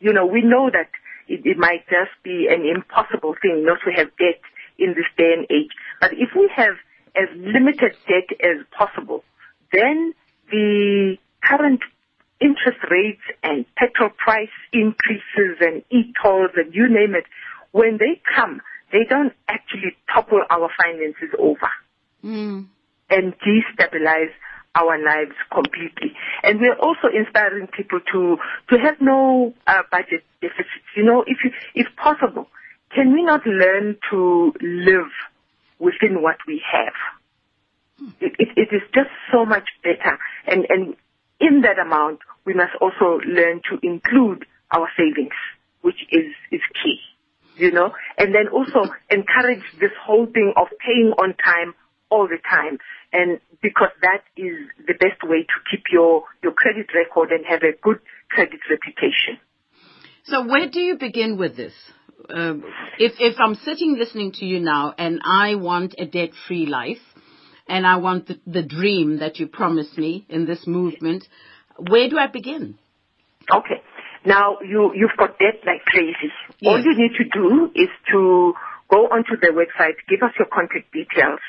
You 0.01 0.13
know, 0.13 0.27
we 0.27 0.43
know 0.43 0.71
that 0.71 0.91
it, 1.29 1.45
it 1.45 1.59
might 1.59 1.87
just 1.89 2.11
be 2.23 2.49
an 2.51 2.65
impossible 2.67 3.35
thing 3.41 3.65
not 3.65 3.79
to 3.85 3.91
have 3.93 4.09
debt 4.17 4.41
in 4.79 4.91
this 4.95 5.07
day 5.17 5.33
and 5.37 5.47
age. 5.51 5.71
But 6.01 6.13
if 6.13 6.31
we 6.37 6.51
have 6.55 6.75
as 7.17 7.29
limited 7.37 7.97
debt 8.09 8.37
as 8.43 8.65
possible, 8.77 9.25
then 9.73 10.15
the 10.51 11.17
current 11.43 11.81
interest 12.41 12.79
rates 12.91 13.23
and 13.43 13.65
petrol 13.77 14.11
price 14.11 14.49
increases 14.73 15.57
and 15.61 15.83
e-tolls 15.91 16.51
and 16.57 16.75
you 16.75 16.89
name 16.89 17.15
it, 17.15 17.25
when 17.73 17.99
they 17.99 18.21
come, 18.37 18.61
they 18.93 19.05
don't 19.09 19.33
actually 19.49 19.97
topple 20.13 20.43
our 20.51 20.69
finances 20.77 21.31
over 21.39 21.71
Mm. 22.25 22.69
and 23.11 23.35
destabilize 23.41 24.33
our 24.75 24.99
lives 24.99 25.37
completely. 25.53 26.17
And 26.43 26.59
we're 26.59 26.75
also 26.79 27.09
inspiring 27.15 27.67
people 27.67 28.01
to 28.13 28.39
to 28.71 28.79
have 28.79 28.97
no 29.01 29.53
uh, 29.67 29.83
budget 29.91 30.25
deficits. 30.41 30.89
You 30.97 31.05
know, 31.05 31.23
if 31.27 31.39
you, 31.45 31.51
if 31.75 31.87
possible, 31.97 32.49
can 32.95 33.13
we 33.13 33.23
not 33.23 33.47
learn 33.47 33.99
to 34.11 34.55
live 34.61 35.11
within 35.79 36.23
what 36.23 36.37
we 36.47 36.63
have? 36.73 36.95
It, 38.21 38.33
it, 38.39 38.69
is 38.75 38.83
just 38.95 39.11
so 39.33 39.45
much 39.45 39.69
better. 39.83 40.19
And 40.47 40.67
and 40.69 40.97
in 41.41 41.63
that 41.63 41.79
amount, 41.79 42.21
we 42.45 42.55
must 42.55 42.73
also 42.81 43.21
learn 43.27 43.61
to 43.71 43.79
include 43.83 44.47
our 44.71 44.89
savings, 44.97 45.35
which 45.83 46.01
is 46.11 46.33
is 46.51 46.61
key. 46.83 46.99
You 47.57 47.71
know, 47.71 47.93
and 48.19 48.35
then 48.35 48.49
also 48.49 48.91
encourage 49.11 49.63
this 49.79 49.93
whole 50.05 50.27
thing 50.27 50.53
of 50.57 50.67
paying 50.85 51.13
on 51.19 51.35
time 51.35 51.75
all 52.11 52.29
the 52.29 52.39
time. 52.49 52.79
And 53.13 53.41
because 53.63 53.91
that 54.03 54.23
is 54.37 54.55
the 54.87 54.95
best 54.95 55.23
way 55.23 55.43
to 55.43 55.57
keep 55.71 55.85
your, 55.93 56.25
your 56.43 56.53
credit 56.53 56.87
record 56.95 57.31
and 57.31 57.45
have 57.47 57.63
a 57.63 57.77
good 57.81 58.01
credit 58.29 58.61
reputation. 58.69 59.39
So 60.25 60.47
where 60.47 60.69
do 60.69 60.81
you 60.81 60.97
begin 60.97 61.37
with 61.37 61.57
this? 61.57 61.75
Um, 62.29 62.65
if 62.99 63.13
if 63.21 63.37
I'm 63.39 63.55
sitting 63.55 63.97
listening 63.99 64.33
to 64.33 64.47
you 64.47 64.59
now 64.59 64.95
and 64.97 65.21
I 65.23 65.57
want 65.57 65.95
a 65.99 66.07
debt-free 66.07 66.67
life, 66.67 67.03
and 67.69 67.87
I 67.87 67.97
want 67.97 68.29
the, 68.29 68.39
the 68.47 68.63
dream 68.63 69.19
that 69.19 69.39
you 69.39 69.47
promised 69.47 69.97
me 69.97 70.27
in 70.29 70.47
this 70.47 70.67
movement, 70.67 71.25
where 71.79 72.09
do 72.09 72.19
I 72.19 72.27
begin? 72.27 72.79
Okay. 73.51 73.83
Now 74.25 74.59
you, 74.61 74.93
you've 74.95 75.17
got 75.19 75.39
debt 75.39 75.61
like 75.67 75.85
crazy. 75.85 76.33
All 76.67 76.81
you 76.81 76.95
need 76.97 77.13
to 77.19 77.25
do 77.33 77.71
is 77.75 77.89
to 78.13 78.55
go 78.91 79.07
onto 79.07 79.37
the 79.41 79.49
website, 79.49 79.97
give 80.09 80.23
us 80.23 80.33
your 80.39 80.49
contact 80.49 80.93
details, 80.93 81.41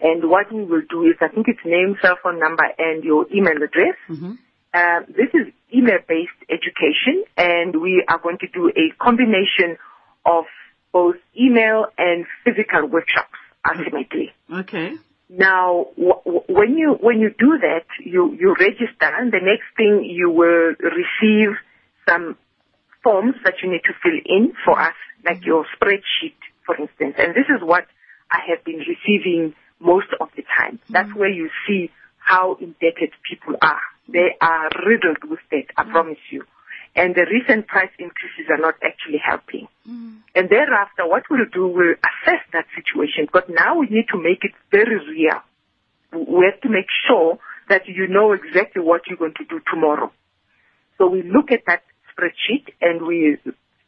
and 0.00 0.28
what 0.30 0.52
we 0.52 0.64
will 0.64 0.82
do 0.88 1.04
is, 1.04 1.16
I 1.20 1.28
think 1.28 1.48
it's 1.48 1.60
name, 1.64 1.96
cell 2.00 2.16
phone 2.22 2.38
number, 2.38 2.64
and 2.78 3.02
your 3.02 3.26
email 3.34 3.56
address. 3.56 3.96
Mm-hmm. 4.08 4.32
Uh, 4.72 5.00
this 5.08 5.28
is 5.34 5.52
email-based 5.74 6.50
education, 6.50 7.24
and 7.36 7.80
we 7.80 8.04
are 8.08 8.18
going 8.18 8.38
to 8.38 8.46
do 8.48 8.68
a 8.68 8.94
combination 9.02 9.76
of 10.24 10.44
both 10.92 11.16
email 11.38 11.86
and 11.96 12.26
physical 12.44 12.86
workshops 12.86 13.34
ultimately. 13.68 14.32
Okay. 14.52 14.92
Now, 15.38 15.86
when 15.96 16.76
you 16.76 16.96
when 17.00 17.20
you 17.20 17.30
do 17.30 17.58
that, 17.62 17.86
you 18.04 18.36
you 18.38 18.56
register, 18.58 19.06
and 19.06 19.30
the 19.30 19.38
next 19.40 19.70
thing 19.76 20.02
you 20.04 20.30
will 20.30 20.74
receive 20.82 21.56
some 22.08 22.36
forms 23.04 23.36
that 23.44 23.54
you 23.62 23.70
need 23.70 23.82
to 23.84 23.92
fill 24.02 24.18
in 24.26 24.52
for 24.64 24.80
us, 24.80 24.96
like 25.24 25.46
your 25.46 25.64
spreadsheet, 25.76 26.34
for 26.66 26.76
instance. 26.76 27.14
And 27.18 27.36
this 27.36 27.46
is 27.48 27.62
what 27.62 27.86
I 28.32 28.40
have 28.50 28.64
been 28.64 28.82
receiving 28.82 29.54
most 29.78 30.08
of 30.20 30.28
the 30.34 30.42
time. 30.42 30.78
Mm-hmm. 30.78 30.92
That's 30.92 31.14
where 31.14 31.30
you 31.30 31.50
see 31.68 31.92
how 32.18 32.56
indebted 32.60 33.12
people 33.30 33.54
are. 33.62 33.80
They 34.08 34.34
are 34.40 34.70
riddled 34.84 35.22
with 35.22 35.38
debt, 35.52 35.66
I 35.76 35.82
mm-hmm. 35.82 35.92
promise 35.92 36.18
you. 36.32 36.42
And 36.98 37.14
the 37.14 37.26
recent 37.30 37.68
price 37.68 37.90
increases 37.98 38.50
are 38.50 38.58
not 38.58 38.74
actually 38.82 39.22
helping. 39.24 39.68
Mm. 39.88 40.16
And 40.34 40.50
thereafter, 40.50 41.06
what 41.06 41.22
we'll 41.30 41.46
do, 41.52 41.68
we'll 41.68 41.94
assess 41.94 42.42
that 42.52 42.66
situation. 42.74 43.28
But 43.32 43.48
now 43.48 43.78
we 43.78 43.86
need 43.86 44.06
to 44.10 44.18
make 44.18 44.42
it 44.42 44.50
very 44.72 44.98
real. 44.98 45.38
We 46.12 46.44
have 46.50 46.60
to 46.62 46.68
make 46.68 46.90
sure 47.06 47.38
that 47.68 47.86
you 47.86 48.08
know 48.08 48.32
exactly 48.32 48.82
what 48.82 49.02
you're 49.06 49.16
going 49.16 49.34
to 49.38 49.44
do 49.44 49.60
tomorrow. 49.72 50.10
So 50.96 51.06
we 51.06 51.22
look 51.22 51.52
at 51.52 51.62
that 51.68 51.84
spreadsheet 52.10 52.66
and 52.80 53.06
we 53.06 53.38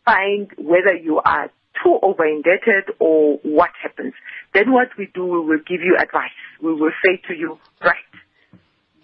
find 0.05 0.53
whether 0.57 0.95
you 0.95 1.19
are 1.19 1.51
too 1.83 1.99
over 2.03 2.25
indebted 2.25 2.95
or 3.01 3.39
what 3.43 3.71
happens. 3.83 4.15
Then 4.55 4.71
what 4.71 4.91
we 4.97 5.11
do, 5.13 5.25
we 5.25 5.41
will 5.41 5.65
give 5.67 5.81
you 5.81 5.97
advice. 6.01 6.31
We 6.63 6.75
will 6.75 6.93
say 7.05 7.21
to 7.27 7.35
you, 7.35 7.59
right, 7.83 7.97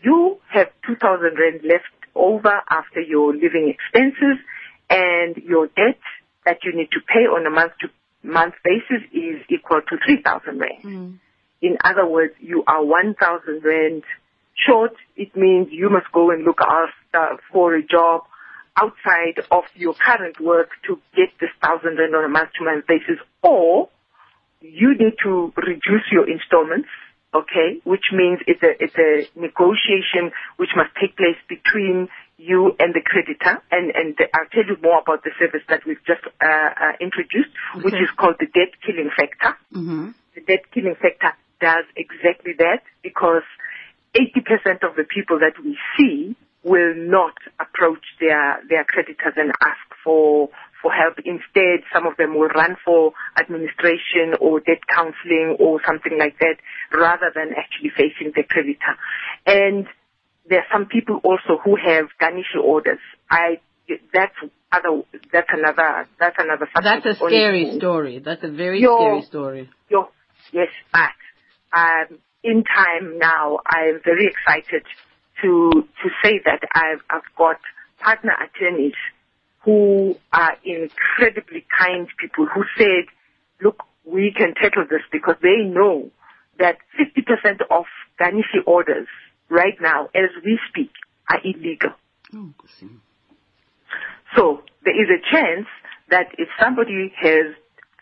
you 0.03 0.39
have 0.53 0.69
2,000 0.87 1.23
rand 1.39 1.61
left 1.65 1.91
over 2.17 2.61
after 2.71 3.01
your 3.01 3.35
living 3.35 3.75
expenses 3.75 4.43
and 4.91 5.37
your 5.37 5.67
debt 5.67 6.01
that 6.45 6.59
you 6.65 6.75
need 6.75 6.91
to 6.93 7.01
pay 7.01 7.27
on 7.27 7.47
a 7.47 7.51
month 7.51 7.73
to 7.81 7.89
month 8.23 8.55
basis 8.65 9.07
is 9.13 9.43
equal 9.49 9.81
to 9.89 9.97
3,000 10.05 10.59
rand. 10.59 10.83
Hmm. 10.83 11.11
In 11.63 11.77
other 11.85 12.07
words, 12.07 12.35
you 12.41 12.65
are 12.67 12.85
1,000 12.85 13.63
rand 13.65 14.03
short. 14.67 14.93
It 15.17 15.37
means 15.37 15.69
you 15.71 15.91
must 15.91 16.11
go 16.13 16.31
and 16.31 16.45
look 16.45 16.61
after 16.61 17.41
for 17.53 17.75
a 17.75 17.83
job 17.83 18.23
outside 18.77 19.41
of 19.51 19.65
your 19.75 19.95
current 19.95 20.41
work 20.41 20.69
to 20.87 21.01
get 21.15 21.31
this 21.41 21.51
1,000 21.61 21.99
rand 21.99 22.15
on 22.15 22.25
a 22.25 22.29
month 22.29 22.51
to 22.59 22.65
month 22.65 22.87
basis 22.87 23.19
or 23.43 23.89
you 24.61 24.95
need 24.99 25.15
to 25.23 25.53
reduce 25.57 26.07
your 26.11 26.29
installments, 26.29 26.89
okay, 27.35 27.81
which 27.85 28.13
means 28.13 28.41
it's 28.47 28.63
a, 28.63 28.73
it's 28.83 28.97
a 28.97 29.39
negotiation 29.39 30.33
which 30.57 30.71
must 30.77 30.91
take 31.01 31.17
place 31.17 31.37
between 31.49 32.09
you 32.39 32.77
and 32.79 32.95
the 32.95 33.01
creditor. 33.05 33.63
And, 33.71 33.91
and 33.95 34.17
I'll 34.35 34.49
tell 34.53 34.65
you 34.65 34.77
more 34.83 35.01
about 35.01 35.25
the 35.25 35.31
service 35.39 35.63
that 35.69 35.87
we've 35.87 36.03
just 36.07 36.25
uh, 36.25 36.47
uh, 36.47 36.93
introduced, 37.01 37.51
which 37.83 37.95
is 37.95 38.11
called 38.17 38.37
the 38.39 38.47
debt 38.47 38.77
killing 38.85 39.11
factor. 39.17 39.57
Mm-hmm. 39.73 40.11
The 40.35 40.41
debt 40.43 40.71
killing 40.73 40.97
factor 41.01 41.33
does 41.61 41.85
exactly 41.97 42.53
that 42.59 42.83
because 43.03 43.43
80% 44.15 44.85
of 44.85 44.97
the 44.97 45.05
people 45.05 45.39
that 45.41 45.63
we 45.63 45.79
see 45.97 46.37
will 46.63 46.95
not 46.97 47.35
approach 47.61 48.05
their, 48.21 48.61
their 48.69 48.85
creditors 48.85 49.35
and 49.37 49.53
ask 49.63 49.87
for, 50.03 50.51
for 50.87 50.93
help. 50.93 51.19
Instead, 51.25 51.85
some 51.93 52.07
of 52.07 52.17
them 52.17 52.35
will 52.35 52.49
run 52.49 52.77
for 52.85 53.13
administration 53.39 54.39
or 54.41 54.61
debt 54.61 54.87
counseling 54.89 55.57
or 55.59 55.81
something 55.85 56.17
like 56.19 56.39
that 56.39 56.57
rather 56.93 57.33
than 57.35 57.51
actually 57.57 57.91
facing 57.91 58.33
the 58.35 58.43
creditor. 58.49 58.95
And 59.47 59.87
there 60.49 60.61
are 60.61 60.71
some 60.73 60.87
people 60.87 61.21
also 61.25 61.61
who 61.65 61.77
have 61.77 62.07
garnishee 62.21 62.63
orders. 62.63 63.01
I, 63.31 63.59
that's 64.13 64.35
other. 64.73 65.03
That's 65.33 65.49
another. 65.53 66.09
That's 66.19 66.37
another 66.39 66.69
subject. 66.75 67.05
That's 67.05 67.21
a 67.21 67.27
scary 67.27 67.77
story. 67.79 68.23
That's 68.25 68.45
a 68.45 68.51
very 68.51 68.81
Yo. 68.81 68.97
scary 68.97 69.23
story. 69.23 69.71
Yo, 69.89 70.09
yes, 70.53 70.69
but 70.93 71.11
um, 71.77 72.19
in 72.43 72.65
time 72.65 73.19
now, 73.19 73.59
I'm 73.67 74.01
very 74.05 74.27
excited 74.27 74.83
to 75.43 75.71
to 76.03 76.09
say 76.23 76.41
that 76.45 76.61
I've 76.75 77.01
I've 77.11 77.37
got 77.37 77.59
partner 78.01 78.33
attorneys 78.33 78.95
who 79.67 80.15
are 80.33 80.57
incredibly 80.65 81.67
kind 81.77 82.07
people 82.19 82.47
who 82.47 82.63
said, 82.79 83.05
look, 83.61 83.83
we 84.05 84.33
can 84.35 84.55
tackle 84.55 84.85
this 84.89 85.03
because 85.11 85.35
they 85.43 85.65
know 85.65 86.09
that 86.61 86.79
50% 86.99 87.61
of 87.69 87.85
garnishee 88.19 88.65
orders 88.65 89.09
right 89.51 89.75
now, 89.81 90.05
as 90.15 90.31
we 90.45 90.59
speak, 90.71 90.91
are 91.29 91.41
illegal. 91.45 91.91
Oh, 92.33 92.53
So 94.37 94.63
there 94.85 94.95
is 94.95 95.09
a 95.11 95.35
chance 95.35 95.67
that 96.11 96.29
if 96.39 96.49
somebody 96.63 97.13
has 97.21 97.57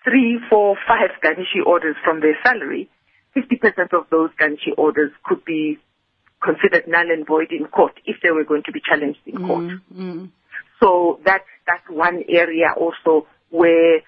three, 0.04 0.38
four, 0.50 0.76
five 0.86 1.10
garnishee 1.24 1.64
orders 1.64 1.96
from 2.04 2.20
their 2.20 2.36
salary, 2.44 2.90
50% 3.34 3.94
of 3.94 4.06
those 4.10 4.28
garnishee 4.38 4.76
orders 4.76 5.12
could 5.24 5.42
be 5.46 5.78
considered 6.42 6.86
null 6.86 7.10
and 7.10 7.26
void 7.26 7.50
in 7.50 7.66
court 7.68 7.98
if 8.04 8.16
they 8.22 8.30
were 8.30 8.44
going 8.44 8.62
to 8.64 8.72
be 8.72 8.82
challenged 8.86 9.20
in 9.24 9.46
court. 9.46 9.64
Mm. 9.94 10.30
So 10.80 11.20
that's 11.24 11.48
that's 11.66 11.84
one 11.88 12.22
area 12.28 12.74
also 12.76 13.26
where 13.50 14.00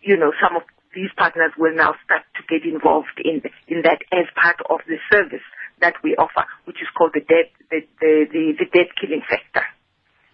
you 0.00 0.16
know 0.16 0.32
some 0.42 0.56
of 0.56 0.62
these 0.94 1.10
partners 1.16 1.52
will 1.56 1.74
now 1.74 1.94
start 2.04 2.22
to 2.36 2.42
get 2.48 2.68
involved 2.68 3.20
in 3.24 3.42
in 3.68 3.82
that 3.82 4.02
as 4.12 4.26
part 4.40 4.60
of 4.68 4.80
the 4.86 4.96
service 5.10 5.44
that 5.80 5.94
we 6.04 6.14
offer, 6.16 6.44
which 6.64 6.76
is 6.80 6.88
called 6.96 7.12
the 7.14 7.20
debt 7.20 7.50
the 7.70 7.80
the, 8.00 8.26
the, 8.32 8.52
the 8.58 8.66
debt 8.66 8.92
killing 9.00 9.22
factor. 9.28 9.64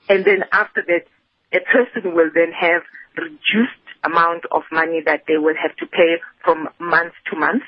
And 0.08 0.24
then 0.24 0.44
after 0.52 0.82
that, 0.86 1.04
a 1.52 1.60
person 1.60 2.14
will 2.14 2.30
then 2.34 2.52
have 2.52 2.82
reduced 3.16 3.84
amount 4.04 4.44
of 4.52 4.62
money 4.70 5.02
that 5.04 5.24
they 5.26 5.36
will 5.36 5.56
have 5.60 5.74
to 5.76 5.86
pay 5.86 6.20
from 6.44 6.68
month 6.78 7.12
to 7.30 7.38
month, 7.38 7.62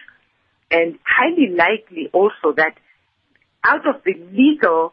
and 0.71 0.99
highly 1.05 1.55
likely 1.55 2.09
also 2.13 2.55
that 2.57 2.75
out 3.65 3.87
of 3.87 4.03
the 4.05 4.15
legal 4.33 4.93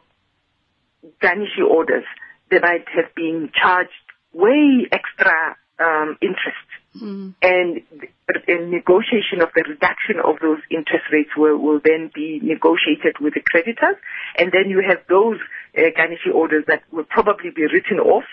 garnishee 1.22 1.64
orders, 1.68 2.04
they 2.50 2.58
might 2.58 2.86
have 2.94 3.14
been 3.14 3.50
charged 3.54 3.90
way 4.32 4.86
extra 4.90 5.56
um, 5.78 6.16
interest. 6.20 6.68
Mm. 6.96 7.34
And 7.42 7.82
the 8.26 8.58
negotiation 8.66 9.40
of 9.40 9.50
the 9.54 9.64
reduction 9.68 10.16
of 10.24 10.36
those 10.40 10.58
interest 10.70 11.04
rates 11.12 11.30
will, 11.36 11.58
will 11.58 11.80
then 11.84 12.10
be 12.14 12.40
negotiated 12.42 13.20
with 13.20 13.34
the 13.34 13.40
creditors. 13.40 13.96
And 14.36 14.50
then 14.52 14.70
you 14.70 14.82
have 14.86 14.98
those 15.08 15.38
uh, 15.76 16.30
orders 16.34 16.64
that 16.66 16.82
will 16.90 17.04
probably 17.04 17.50
be 17.50 17.62
written 17.62 18.00
off. 18.00 18.24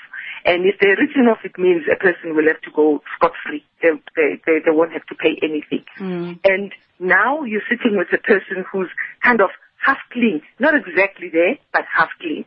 And 0.46 0.66
if 0.66 0.76
they're 0.80 0.98
written 0.98 1.28
off, 1.28 1.40
it 1.44 1.58
means 1.58 1.84
a 1.92 1.96
person 1.98 2.36
will 2.36 2.48
have 2.48 2.62
to 2.62 2.72
go 2.72 3.02
scot-free. 3.18 3.64
They, 3.82 3.90
they, 4.16 4.42
they, 4.46 4.60
they 4.66 4.72
won't 4.72 4.94
have 4.94 5.06
to 5.08 5.16
pay 5.16 5.38
anything. 5.42 5.86
Mm. 6.00 6.40
And 6.44 6.72
now 7.00 7.44
you're 7.44 7.66
sitting 7.70 7.98
with 7.98 8.08
a 8.14 8.22
person 8.22 8.64
who's 8.72 8.90
kind 9.24 9.42
of 9.42 9.50
half 9.84 9.98
clean, 10.12 10.42
not 10.60 10.74
exactly 10.76 11.30
there, 11.30 11.58
but 11.72 11.84
half 11.92 12.10
clean, 12.20 12.46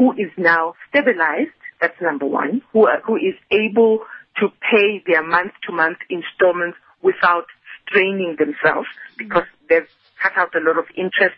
who 0.00 0.12
is 0.12 0.32
now 0.38 0.72
stabilized, 0.88 1.52
that's 1.78 2.00
number 2.00 2.24
one, 2.24 2.62
who, 2.72 2.86
are, 2.86 3.02
who 3.02 3.16
is 3.16 3.36
able 3.50 3.98
to 4.38 4.48
pay 4.64 5.04
their 5.06 5.22
month-to-month 5.22 5.98
installments 6.08 6.78
without 7.02 7.44
straining 7.86 8.34
themselves 8.38 8.88
because 9.18 9.44
they've 9.68 9.88
cut 10.22 10.32
out 10.36 10.54
a 10.54 10.60
lot 10.60 10.78
of 10.78 10.86
interest 10.96 11.36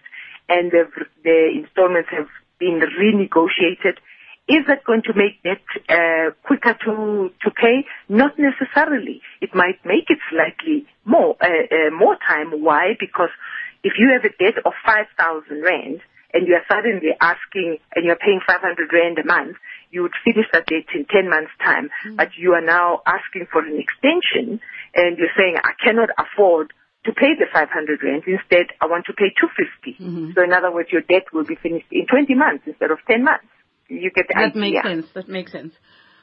and 0.48 0.70
their 0.70 1.50
installments 1.50 2.08
have 2.10 2.28
been 2.60 2.78
renegotiated. 2.78 3.98
Is 4.46 4.62
that 4.68 4.84
going 4.84 5.02
to 5.06 5.12
make 5.14 5.40
it 5.42 5.62
uh, 5.88 6.30
quicker 6.46 6.76
to 6.84 7.30
to 7.42 7.50
pay? 7.50 7.86
Not 8.08 8.32
necessarily. 8.38 9.22
It 9.40 9.54
might 9.54 9.78
make 9.84 10.06
it 10.08 10.18
slightly 10.30 10.86
more 11.04 11.36
uh, 11.40 11.46
uh, 11.46 11.90
more 11.96 12.16
time. 12.16 12.50
Why? 12.62 12.94
Because 12.98 13.30
if 13.84 13.94
you 13.98 14.10
have 14.12 14.24
a 14.24 14.34
debt 14.42 14.58
of 14.64 14.72
five 14.84 15.06
thousand 15.16 15.62
rand 15.62 16.00
and 16.32 16.48
you 16.48 16.54
are 16.54 16.66
suddenly 16.68 17.12
asking 17.20 17.78
and 17.94 18.04
you're 18.04 18.16
paying 18.16 18.40
five 18.46 18.60
hundred 18.60 18.90
rand 18.92 19.18
a 19.18 19.26
month, 19.26 19.56
you 19.90 20.02
would 20.02 20.16
finish 20.24 20.46
that 20.52 20.66
debt 20.66 20.88
in 20.94 21.04
ten 21.06 21.28
months' 21.28 21.52
time. 21.62 21.90
Mm. 22.06 22.16
But 22.16 22.28
you 22.36 22.54
are 22.54 22.64
now 22.64 23.02
asking 23.06 23.46
for 23.52 23.60
an 23.60 23.78
extension, 23.78 24.60
and 24.94 25.18
you're 25.18 25.34
saying 25.36 25.56
I 25.62 25.72
cannot 25.82 26.10
afford 26.18 26.72
to 27.04 27.12
pay 27.12 27.34
the 27.36 27.46
500 27.52 28.00
rand. 28.02 28.22
Instead, 28.26 28.66
I 28.80 28.86
want 28.86 29.06
to 29.06 29.12
pay 29.12 29.34
250. 29.34 29.98
Mm-hmm. 29.98 30.30
So 30.36 30.44
in 30.44 30.52
other 30.52 30.72
words, 30.72 30.88
your 30.92 31.02
debt 31.02 31.24
will 31.32 31.44
be 31.44 31.56
finished 31.56 31.86
in 31.90 32.06
20 32.06 32.34
months 32.34 32.62
instead 32.66 32.92
of 32.92 32.98
10 33.08 33.24
months. 33.24 33.46
You 33.88 34.10
get 34.14 34.28
the 34.28 34.34
That 34.34 34.56
idea. 34.56 34.60
makes 34.60 34.82
sense. 34.86 35.06
That 35.14 35.28
makes 35.28 35.52
sense. 35.52 35.74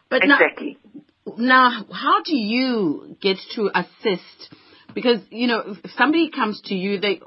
But 0.10 0.24
Exactly. 0.24 0.78
now, 1.26 1.70
now, 1.70 1.86
how 1.92 2.24
do 2.24 2.36
you 2.36 3.18
get 3.22 3.38
to 3.56 3.70
assist? 3.76 4.56
Because 4.96 5.20
you 5.30 5.48
know, 5.48 5.76
if 5.84 5.92
somebody 5.92 6.32
comes 6.32 6.62
to 6.66 6.76
you, 6.76 7.00
they 7.00 7.20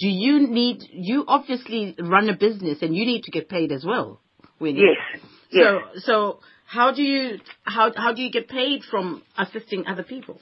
do 0.00 0.08
you 0.08 0.48
need 0.48 0.78
you 0.90 1.24
obviously 1.28 1.94
run 1.98 2.28
a 2.28 2.36
business 2.36 2.78
and 2.82 2.96
you 2.96 3.04
need 3.06 3.22
to 3.24 3.30
get 3.30 3.48
paid 3.48 3.70
as 3.70 3.84
well. 3.84 4.20
Winnie. 4.58 4.80
Yes. 4.80 5.22
Yes. 5.50 5.64
So, 5.64 6.00
so 6.00 6.40
how 6.66 6.92
do 6.92 7.02
you 7.02 7.38
how 7.64 7.92
how 7.94 8.12
do 8.12 8.22
you 8.22 8.30
get 8.30 8.48
paid 8.48 8.82
from 8.90 9.22
assisting 9.36 9.84
other 9.86 10.02
people? 10.02 10.40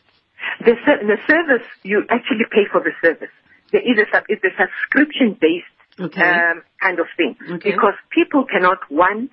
The, 0.61 0.75
the 1.13 1.19
service, 1.27 1.67
you 1.83 2.05
actually 2.09 2.47
pay 2.51 2.65
for 2.71 2.81
the 2.81 2.93
service. 3.03 3.35
There 3.73 3.83
is 3.83 3.99
a, 3.99 4.07
sub- 4.13 4.25
it's 4.29 4.43
a 4.45 4.55
subscription-based 4.57 5.79
Okay. 6.01 6.23
um, 6.23 6.63
kind 6.81 6.99
of 7.01 7.07
thing. 7.17 7.37
Okay. 7.55 7.73
Because 7.73 7.95
people 8.11 8.45
cannot, 8.51 8.79
one, 8.89 9.31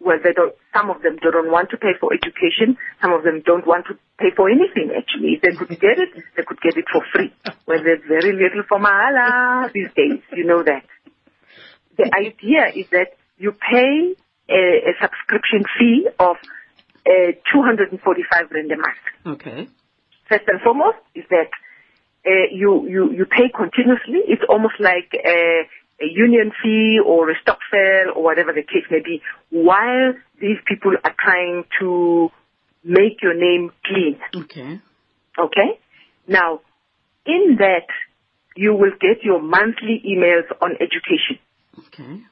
well, 0.00 0.18
they 0.22 0.32
don't, 0.32 0.54
some 0.74 0.90
of 0.90 1.02
them 1.02 1.16
don't 1.16 1.50
want 1.50 1.70
to 1.70 1.76
pay 1.76 1.92
for 2.00 2.12
education. 2.12 2.76
Some 3.02 3.12
of 3.12 3.22
them 3.24 3.42
don't 3.44 3.66
want 3.66 3.86
to 3.86 3.94
pay 4.18 4.30
for 4.36 4.48
anything, 4.50 4.90
actually. 4.96 5.34
If 5.34 5.42
they 5.42 5.52
could 5.56 5.68
get 5.80 5.98
it, 5.98 6.10
they 6.36 6.42
could 6.42 6.60
get 6.60 6.76
it 6.76 6.84
for 6.92 7.02
free. 7.12 7.32
Well, 7.66 7.82
there's 7.82 8.02
very 8.06 8.32
little 8.32 8.62
for 8.68 8.78
mahala 8.78 9.72
these 9.72 9.88
days. 9.96 10.20
You 10.32 10.44
know 10.44 10.62
that. 10.62 10.84
The 11.96 12.04
idea 12.16 12.68
is 12.74 12.86
that 12.90 13.16
you 13.38 13.52
pay 13.52 14.14
a, 14.50 14.90
a 14.90 14.92
subscription 15.00 15.64
fee 15.78 16.08
of 16.18 16.36
uh, 17.06 17.32
245 17.52 18.50
rand 18.50 18.70
a 18.72 18.76
month 18.76 19.04
Okay. 19.40 19.68
first 20.28 20.44
and 20.46 20.60
foremost 20.60 20.98
is 21.14 21.24
that 21.30 21.48
uh, 22.26 22.30
you, 22.52 22.86
you, 22.88 23.12
you 23.12 23.24
pay 23.24 23.48
continuously. 23.48 24.20
It's 24.28 24.42
almost 24.48 24.74
like 24.78 25.10
a, 25.14 25.62
a 26.00 26.06
union 26.06 26.52
fee 26.62 26.98
or 27.04 27.30
a 27.30 27.34
stock 27.42 27.58
sale 27.70 28.12
or 28.14 28.22
whatever 28.22 28.52
the 28.52 28.62
case 28.62 28.84
may 28.90 29.00
be, 29.00 29.20
while 29.50 30.14
these 30.40 30.58
people 30.66 30.92
are 31.02 31.14
trying 31.18 31.64
to 31.80 32.30
make 32.84 33.20
your 33.22 33.34
name 33.34 33.72
clean. 33.84 34.18
Okay. 34.34 34.80
Okay? 35.38 35.80
Now, 36.26 36.60
in 37.26 37.56
that, 37.58 37.86
you 38.56 38.74
will 38.74 38.92
get 39.00 39.22
your 39.22 39.40
monthly 39.40 40.02
emails 40.06 40.50
on 40.60 40.72
education. 40.72 41.38
Okay. 41.86 42.22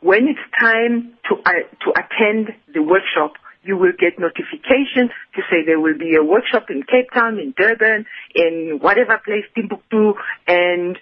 When 0.00 0.28
it's 0.28 0.40
time 0.60 1.14
to 1.28 1.36
uh, 1.36 1.50
to 1.84 1.90
attend 1.90 2.54
the 2.72 2.82
workshop, 2.82 3.32
you 3.62 3.76
will 3.76 3.92
get 3.98 4.18
notifications 4.18 5.10
to 5.34 5.42
say 5.50 5.64
there 5.64 5.80
will 5.80 5.98
be 5.98 6.14
a 6.14 6.22
workshop 6.22 6.66
in 6.70 6.82
Cape 6.82 7.10
Town, 7.12 7.38
in 7.38 7.54
Durban, 7.56 8.04
in 8.34 8.78
whatever 8.80 9.18
place, 9.24 9.44
Timbuktu, 9.54 10.14
and 10.46 10.98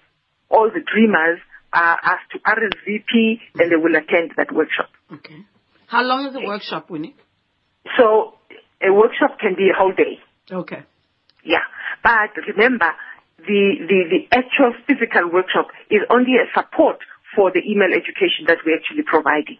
all 0.54 0.70
the 0.70 0.80
dreamers 0.86 1.40
are 1.72 1.98
asked 2.02 2.30
to 2.32 2.38
RSVP 2.38 3.40
and 3.58 3.72
they 3.72 3.76
will 3.76 3.96
attend 3.96 4.32
that 4.36 4.54
workshop. 4.54 4.90
Okay. 5.12 5.44
How 5.88 6.02
long 6.02 6.26
is 6.26 6.32
the 6.32 6.46
workshop, 6.46 6.88
Winnie? 6.88 7.16
So 7.98 8.34
a 8.80 8.92
workshop 8.92 9.38
can 9.40 9.54
be 9.56 9.70
a 9.70 9.76
whole 9.76 9.92
day. 9.92 10.20
Okay. 10.50 10.82
Yeah. 11.44 11.66
But 12.02 12.30
remember, 12.46 12.90
the, 13.38 13.62
the, 13.88 14.00
the 14.10 14.36
actual 14.36 14.72
physical 14.86 15.30
workshop 15.32 15.68
is 15.90 16.00
only 16.10 16.34
a 16.38 16.46
support 16.54 16.98
for 17.34 17.50
the 17.50 17.60
email 17.68 17.90
education 17.90 18.46
that 18.46 18.58
we're 18.64 18.76
actually 18.76 19.02
providing. 19.02 19.58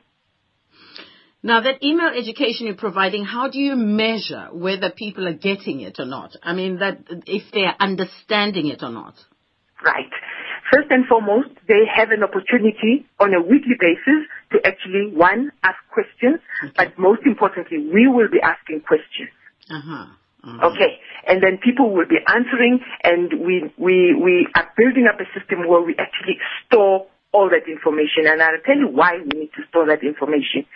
Now, 1.43 1.61
that 1.61 1.83
email 1.83 2.09
education 2.09 2.67
you're 2.67 2.77
providing, 2.77 3.25
how 3.27 3.51
do 3.51 3.59
you 3.59 3.77
measure 3.77 4.49
whether 4.53 4.91
people 4.91 5.29
are 5.29 5.35
getting 5.35 5.81
it 5.81 5.97
or 5.99 6.07
not? 6.07 6.31
I 6.43 6.55
mean, 6.55 6.79
that 6.79 7.01
if 7.27 7.43
they're 7.53 7.77
understanding 7.79 8.69
it 8.69 8.83
or 8.83 8.91
not. 8.91 9.15
Right. 9.85 10.11
First 10.75 10.91
and 10.91 11.07
foremost, 11.07 11.51
they 11.69 11.87
have 11.87 12.11
an 12.11 12.25
opportunity 12.25 13.07
on 13.21 13.33
a 13.33 13.41
weekly 13.41 13.79
basis 13.79 14.27
to 14.51 14.59
actually, 14.67 15.15
one, 15.15 15.53
ask 15.63 15.79
questions, 15.93 16.41
but 16.77 16.99
most 16.99 17.23
importantly, 17.25 17.79
we 17.79 18.09
will 18.09 18.27
be 18.27 18.41
asking 18.43 18.81
questions. 18.81 19.31
Uh-huh. 19.71 20.67
Okay. 20.67 20.99
And 21.29 21.41
then 21.41 21.59
people 21.63 21.95
will 21.95 22.09
be 22.09 22.19
answering 22.27 22.81
and 23.05 23.47
we, 23.47 23.71
we, 23.79 24.15
we 24.15 24.49
are 24.57 24.69
building 24.77 25.07
up 25.07 25.21
a 25.21 25.31
system 25.39 25.69
where 25.69 25.81
we 25.81 25.95
actually 25.97 26.39
store 26.67 27.07
all 27.33 27.49
that 27.51 27.71
information. 27.71 28.27
And 28.27 28.43
I'll 28.43 28.59
tell 28.67 28.77
you 28.77 28.89
why 28.89 29.19
we 29.19 29.47
need 29.47 29.51
to 29.55 29.63
store 29.71 29.87
that 29.87 30.03
information. 30.03 30.67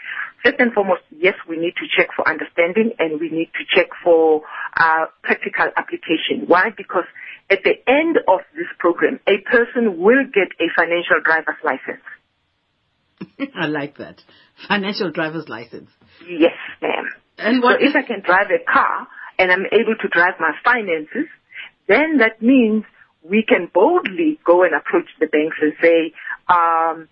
First 0.45 0.57
and 0.61 0.73
foremost, 0.73 1.03
yes, 1.11 1.35
we 1.49 1.59
need 1.59 1.75
to 1.75 1.87
check 1.91 2.09
for 2.15 2.27
understanding 2.29 2.93
and 2.99 3.21
we 3.21 3.31
need 3.31 3.51
to 3.59 3.65
check 3.67 3.89
for 4.05 4.43
uh, 4.77 5.07
practical 5.23 5.67
application. 5.77 6.47
Why? 6.47 6.71
Because 6.71 7.05
at 7.51 7.61
the 7.65 7.75
end 7.87 8.19
of 8.29 8.41
this 8.55 8.67
program, 8.79 9.21
a 9.27 9.39
person 9.51 9.99
will 9.99 10.25
get 10.33 10.49
a 10.61 10.69
financial 10.77 11.21
driver's 11.25 11.57
license. 11.65 12.05
I 13.57 13.67
like 13.67 13.97
that. 13.99 14.21
Financial 14.69 15.11
driver's 15.11 15.49
license. 15.49 15.91
Yes, 16.29 16.57
ma'am. 16.83 17.07
And 17.39 17.63
what 17.63 17.81
so 17.81 17.87
if 17.87 17.97
I 17.97 18.03
can 18.03 18.21
drive 18.21 18.49
a 18.51 18.71
car 18.71 19.07
and 19.39 19.51
I'm 19.51 19.65
able 19.73 19.95
to 20.01 20.09
drive 20.09 20.35
my 20.41 20.53
finances, 20.65 21.29
then 21.87 22.19
that 22.19 22.43
means 22.43 22.85
we 23.23 23.45
can 23.47 23.71
boldly 23.73 24.39
go 24.45 24.63
and 24.63 24.75
approach 24.75 25.09
the 25.21 25.27
banks 25.27 25.57
and 25.61 25.73
say, 25.81 26.13
um, 26.49 27.09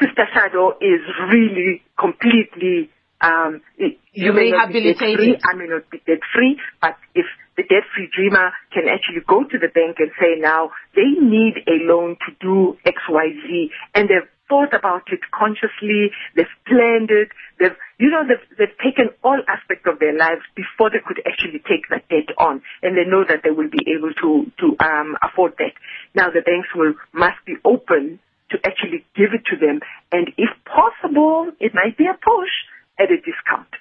Sister 0.00 0.26
Shado 0.34 0.72
is 0.80 1.00
really 1.30 1.82
completely 1.98 2.90
um, 3.20 3.60
you 4.12 4.32
may 4.32 4.50
not 4.50 4.72
be 4.72 4.80
debt 4.82 4.98
free, 4.98 5.38
I 5.44 5.56
may 5.56 5.66
not 5.66 5.90
be 5.90 5.98
debt 6.06 6.20
free, 6.34 6.58
but 6.80 6.96
if 7.14 7.26
the 7.56 7.62
debt 7.62 7.84
free 7.94 8.08
dreamer 8.14 8.52
can 8.72 8.88
actually 8.88 9.20
go 9.28 9.44
to 9.44 9.58
the 9.58 9.68
bank 9.68 9.96
and 9.98 10.10
say 10.18 10.40
now 10.40 10.70
they 10.96 11.12
need 11.20 11.60
a 11.68 11.84
loan 11.84 12.16
to 12.26 12.32
do 12.40 12.78
X, 12.86 12.96
Y, 13.08 13.26
Z, 13.46 13.70
and 13.94 14.08
they've 14.08 14.28
thought 14.48 14.74
about 14.74 15.06
it 15.12 15.20
consciously, 15.30 16.10
they've 16.34 16.56
planned 16.66 17.10
it, 17.10 17.28
they've, 17.60 17.76
you 17.98 18.10
know, 18.10 18.26
they've, 18.26 18.58
they've 18.58 18.78
taken 18.82 19.14
all 19.22 19.38
aspects 19.46 19.86
of 19.86 20.00
their 20.00 20.16
lives 20.16 20.42
before 20.56 20.90
they 20.90 20.98
could 21.06 21.22
actually 21.24 21.62
take 21.68 21.86
that 21.88 22.08
debt 22.08 22.34
on, 22.36 22.60
and 22.82 22.96
they 22.98 23.08
know 23.08 23.22
that 23.22 23.44
they 23.44 23.54
will 23.54 23.70
be 23.70 23.86
able 23.94 24.10
to, 24.18 24.50
to, 24.58 24.74
um, 24.82 25.14
afford 25.22 25.54
that. 25.58 25.72
Now 26.14 26.30
the 26.34 26.42
banks 26.42 26.68
will, 26.74 26.94
must 27.12 27.38
be 27.46 27.54
open 27.64 28.18
to 28.50 28.58
actually 28.66 29.06
give 29.14 29.30
it 29.30 29.46
to 29.52 29.56
them, 29.56 29.78
and 30.10 30.32
if 30.36 30.50
possible, 30.66 31.52
it 31.60 31.72
might 31.72 31.96
be 31.96 32.06
a 32.10 32.18
push 32.18 32.50
at 33.00 33.10
a 33.10 33.16
discount. 33.16 33.72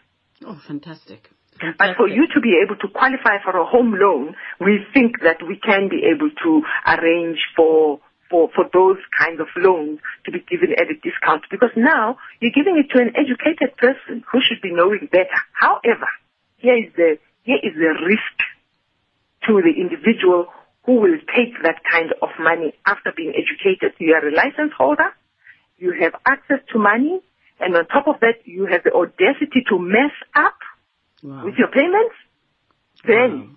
Oh, 0.46 0.60
fantastic. 0.66 1.30
fantastic. 1.60 1.78
But 1.78 1.98
for 1.98 2.08
you 2.08 2.28
to 2.34 2.40
be 2.40 2.62
able 2.64 2.78
to 2.78 2.88
qualify 2.88 3.44
for 3.44 3.58
a 3.60 3.66
home 3.66 3.94
loan, 4.00 4.36
we 4.60 4.80
think 4.94 5.20
that 5.22 5.44
we 5.46 5.60
can 5.60 5.90
be 5.90 6.08
able 6.08 6.32
to 6.44 6.62
arrange 6.88 7.40
for 7.56 8.00
for, 8.30 8.50
for 8.54 8.66
those 8.72 8.98
kinds 9.18 9.42
of 9.42 9.48
loans 9.58 10.00
to 10.26 10.32
be 10.32 10.40
given 10.46 10.72
at 10.78 10.86
a 10.86 10.94
discount 11.02 11.44
because 11.50 11.74
now 11.76 12.18
you're 12.40 12.54
giving 12.54 12.78
it 12.78 12.94
to 12.94 13.02
an 13.02 13.10
educated 13.18 13.76
person 13.78 14.24
who 14.32 14.40
should 14.46 14.62
be 14.62 14.72
knowing 14.72 15.10
better. 15.12 15.42
However, 15.54 16.08
here 16.58 16.78
is 16.78 16.94
the, 16.96 17.18
here 17.42 17.58
is 17.58 17.74
the 17.74 17.98
risk 18.06 18.38
to 19.48 19.62
the 19.66 19.74
individual 19.74 20.46
who 20.86 21.02
will 21.02 21.18
take 21.36 21.58
that 21.64 21.82
kind 21.90 22.14
of 22.22 22.30
money 22.40 22.74
after 22.86 23.12
being 23.16 23.34
educated. 23.34 23.98
You 24.00 24.14
are 24.14 24.28
a 24.28 24.34
license 24.34 24.74
holder, 24.78 25.10
you 25.78 25.94
have 26.02 26.14
access 26.26 26.60
to 26.74 26.80
money, 26.80 27.22
and 27.60 27.76
on 27.76 27.86
top 27.88 28.08
of 28.08 28.20
that, 28.22 28.46
you 28.46 28.68
have 28.72 28.84
the 28.84 28.94
audacity 28.94 29.64
to 29.70 29.78
mess 29.78 30.16
up 30.36 30.56
wow. 31.22 31.46
with 31.46 31.56
your 31.58 31.68
payments, 31.68 32.16
then 33.06 33.32
wow. 33.32 33.56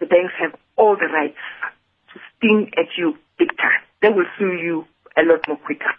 the 0.00 0.06
banks 0.06 0.32
have 0.40 0.58
all 0.76 0.96
the 0.96 1.06
rights 1.06 1.38
to 2.12 2.20
sting 2.36 2.70
at 2.76 2.86
you 2.98 3.14
big 3.38 3.48
time. 3.56 3.82
They 4.02 4.08
will 4.08 4.26
sue 4.38 4.52
you 4.52 4.84
a 5.16 5.22
lot 5.22 5.40
more 5.46 5.58
quicker. 5.58 5.94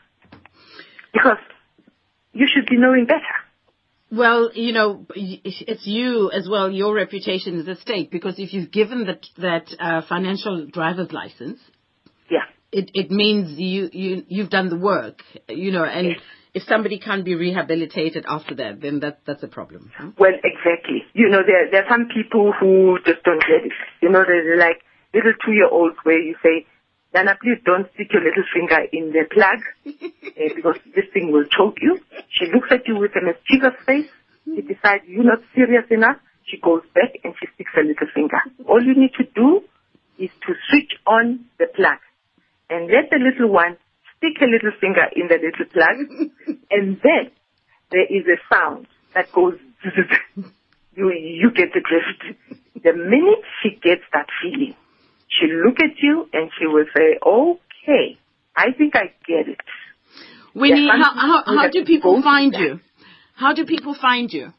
Because 1.14 1.38
you 2.34 2.48
should 2.54 2.68
be 2.70 2.78
knowing 2.78 3.06
better. 3.06 3.22
Well, 4.12 4.52
you 4.54 4.74
know, 4.74 5.06
it's 5.16 5.88
you 5.88 6.30
as 6.32 6.48
well, 6.50 6.70
your 6.70 6.94
reputation 6.94 7.60
is 7.60 7.68
at 7.68 7.80
stake, 7.80 8.12
because 8.12 8.36
if 8.38 8.54
you've 8.54 8.72
given 8.72 9.08
that, 9.08 9.26
that 9.38 9.74
uh, 9.80 10.02
financial 10.08 10.68
driver's 10.68 11.12
license, 11.12 11.60
yeah. 12.30 12.44
it, 12.72 12.92
it 12.94 13.10
means 13.10 13.58
you, 13.58 13.90
you, 13.92 14.24
you've 14.28 14.50
done 14.50 14.70
the 14.70 14.78
work, 14.78 15.20
you 15.50 15.72
know, 15.72 15.84
and 15.84 16.10
yes 16.10 16.20
if 16.56 16.64
somebody 16.64 16.98
can't 16.98 17.26
be 17.26 17.36
rehabilitated 17.36 18.26
after 18.28 18.56
that, 18.56 18.80
then 18.82 19.02
that 19.02 19.20
that's 19.28 19.44
a 19.44 19.48
problem. 19.48 19.92
Huh? 19.96 20.12
Well, 20.18 20.32
exactly. 20.42 21.04
You 21.14 21.28
know, 21.28 21.42
there 21.46 21.70
there 21.70 21.84
are 21.84 21.92
some 21.92 22.08
people 22.08 22.54
who 22.58 22.98
just 23.06 23.22
don't 23.24 23.42
get 23.42 23.68
it. 23.68 23.76
You 24.02 24.10
know, 24.10 24.24
they're 24.26 24.58
like 24.58 24.80
little 25.14 25.34
two 25.46 25.52
year 25.52 25.68
olds 25.68 25.98
where 26.04 26.18
you 26.18 26.36
say, 26.42 26.66
Nana, 27.14 27.36
please 27.44 27.60
don't 27.66 27.92
stick 27.94 28.08
your 28.14 28.24
little 28.24 28.48
finger 28.56 28.88
in 28.92 29.12
the 29.12 29.28
plug 29.28 29.60
uh, 29.86 30.50
because 30.56 30.80
this 30.96 31.06
thing 31.14 31.34
will 31.34 31.44
choke 31.44 31.76
you. 31.82 32.00
She 32.32 32.48
looks 32.48 32.72
at 32.72 32.88
you 32.88 32.98
with 32.98 33.12
a 33.20 33.24
mischievous 33.24 33.76
face. 33.86 34.08
She 34.46 34.62
decides 34.62 35.04
you're 35.08 35.28
not 35.28 35.44
serious 35.54 35.86
enough. 35.92 36.18
She 36.48 36.56
goes 36.58 36.84
back 36.96 37.20
and 37.26 37.36
she 37.36 37.48
sticks 37.56 37.72
her 37.76 37.84
little 37.84 38.08
finger. 38.16 38.40
All 38.64 38.82
you 38.82 38.96
need 38.96 39.12
to 39.20 39.28
do 39.36 39.60
is 40.18 40.32
to 40.48 40.54
switch 40.70 40.96
on 41.06 41.52
the 41.60 41.68
plug 41.76 42.00
and 42.70 42.88
let 42.88 43.12
the 43.12 43.20
little 43.20 43.52
one 43.52 43.76
stick 44.26 44.42
a 44.42 44.46
little 44.46 44.72
finger 44.80 45.06
in 45.16 45.28
the 45.28 45.36
little 45.36 45.66
plug, 45.72 46.58
and 46.72 46.98
then 47.04 47.32
there 47.92 48.06
is 48.06 48.26
a 48.26 48.38
sound 48.54 48.88
that 49.14 49.32
goes. 49.32 49.56
you 50.96 51.12
you 51.12 51.52
get 51.52 51.70
the 51.74 51.82
drift. 51.82 52.38
The 52.84 52.94
minute 52.94 53.44
she 53.62 53.72
gets 53.72 54.02
that 54.14 54.28
feeling, 54.42 54.76
she'll 55.30 55.58
look 55.66 55.80
at 55.80 55.98
you 56.02 56.28
and 56.34 56.50
she 56.58 56.66
will 56.66 56.86
say, 56.96 57.20
"Okay, 57.26 58.18
I 58.56 58.72
think 58.78 58.96
I 58.96 59.14
get 59.28 59.48
it." 59.48 59.62
Winnie, 60.54 60.88
how 60.88 61.14
how, 61.14 61.44
how 61.46 61.70
do 61.70 61.84
people 61.86 62.22
find 62.22 62.54
you? 62.56 62.80
How 63.36 63.54
do 63.54 63.66
people 63.66 63.96
find 64.00 64.32
you? 64.32 64.54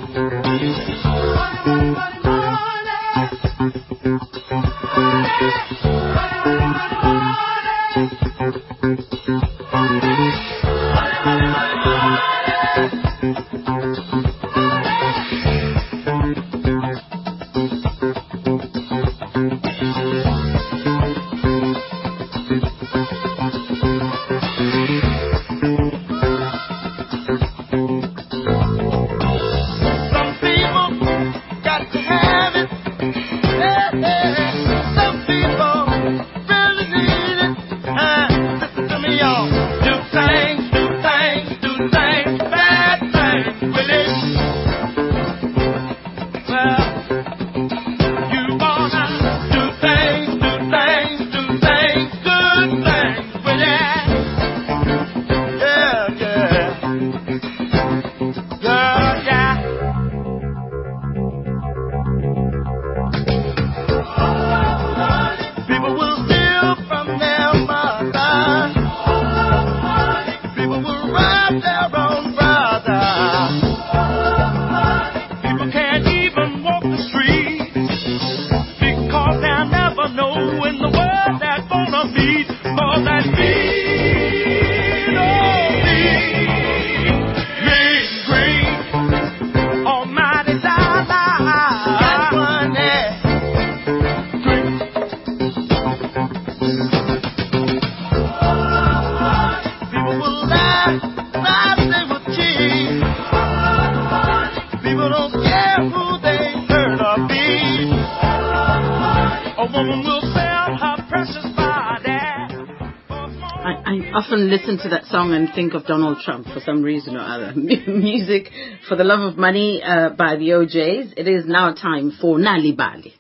Song 115.22 115.34
and 115.34 115.54
think 115.54 115.76
of 115.76 115.86
Donald 115.86 116.18
Trump 116.26 116.48
for 116.48 116.60
some 116.62 116.82
reason 116.82 117.16
or 117.16 117.20
other. 117.20 117.54
Music 117.56 118.50
for 118.88 118.96
the 118.96 119.04
Love 119.04 119.20
of 119.20 119.38
Money 119.38 119.80
uh, 119.84 120.10
by 120.10 120.36
the 120.36 120.54
O'Jays. 120.54 121.14
It 121.16 121.28
is 121.28 121.46
now 121.46 121.74
time 121.76 122.12
for 122.20 122.40
Nal'ibali. 122.40 123.11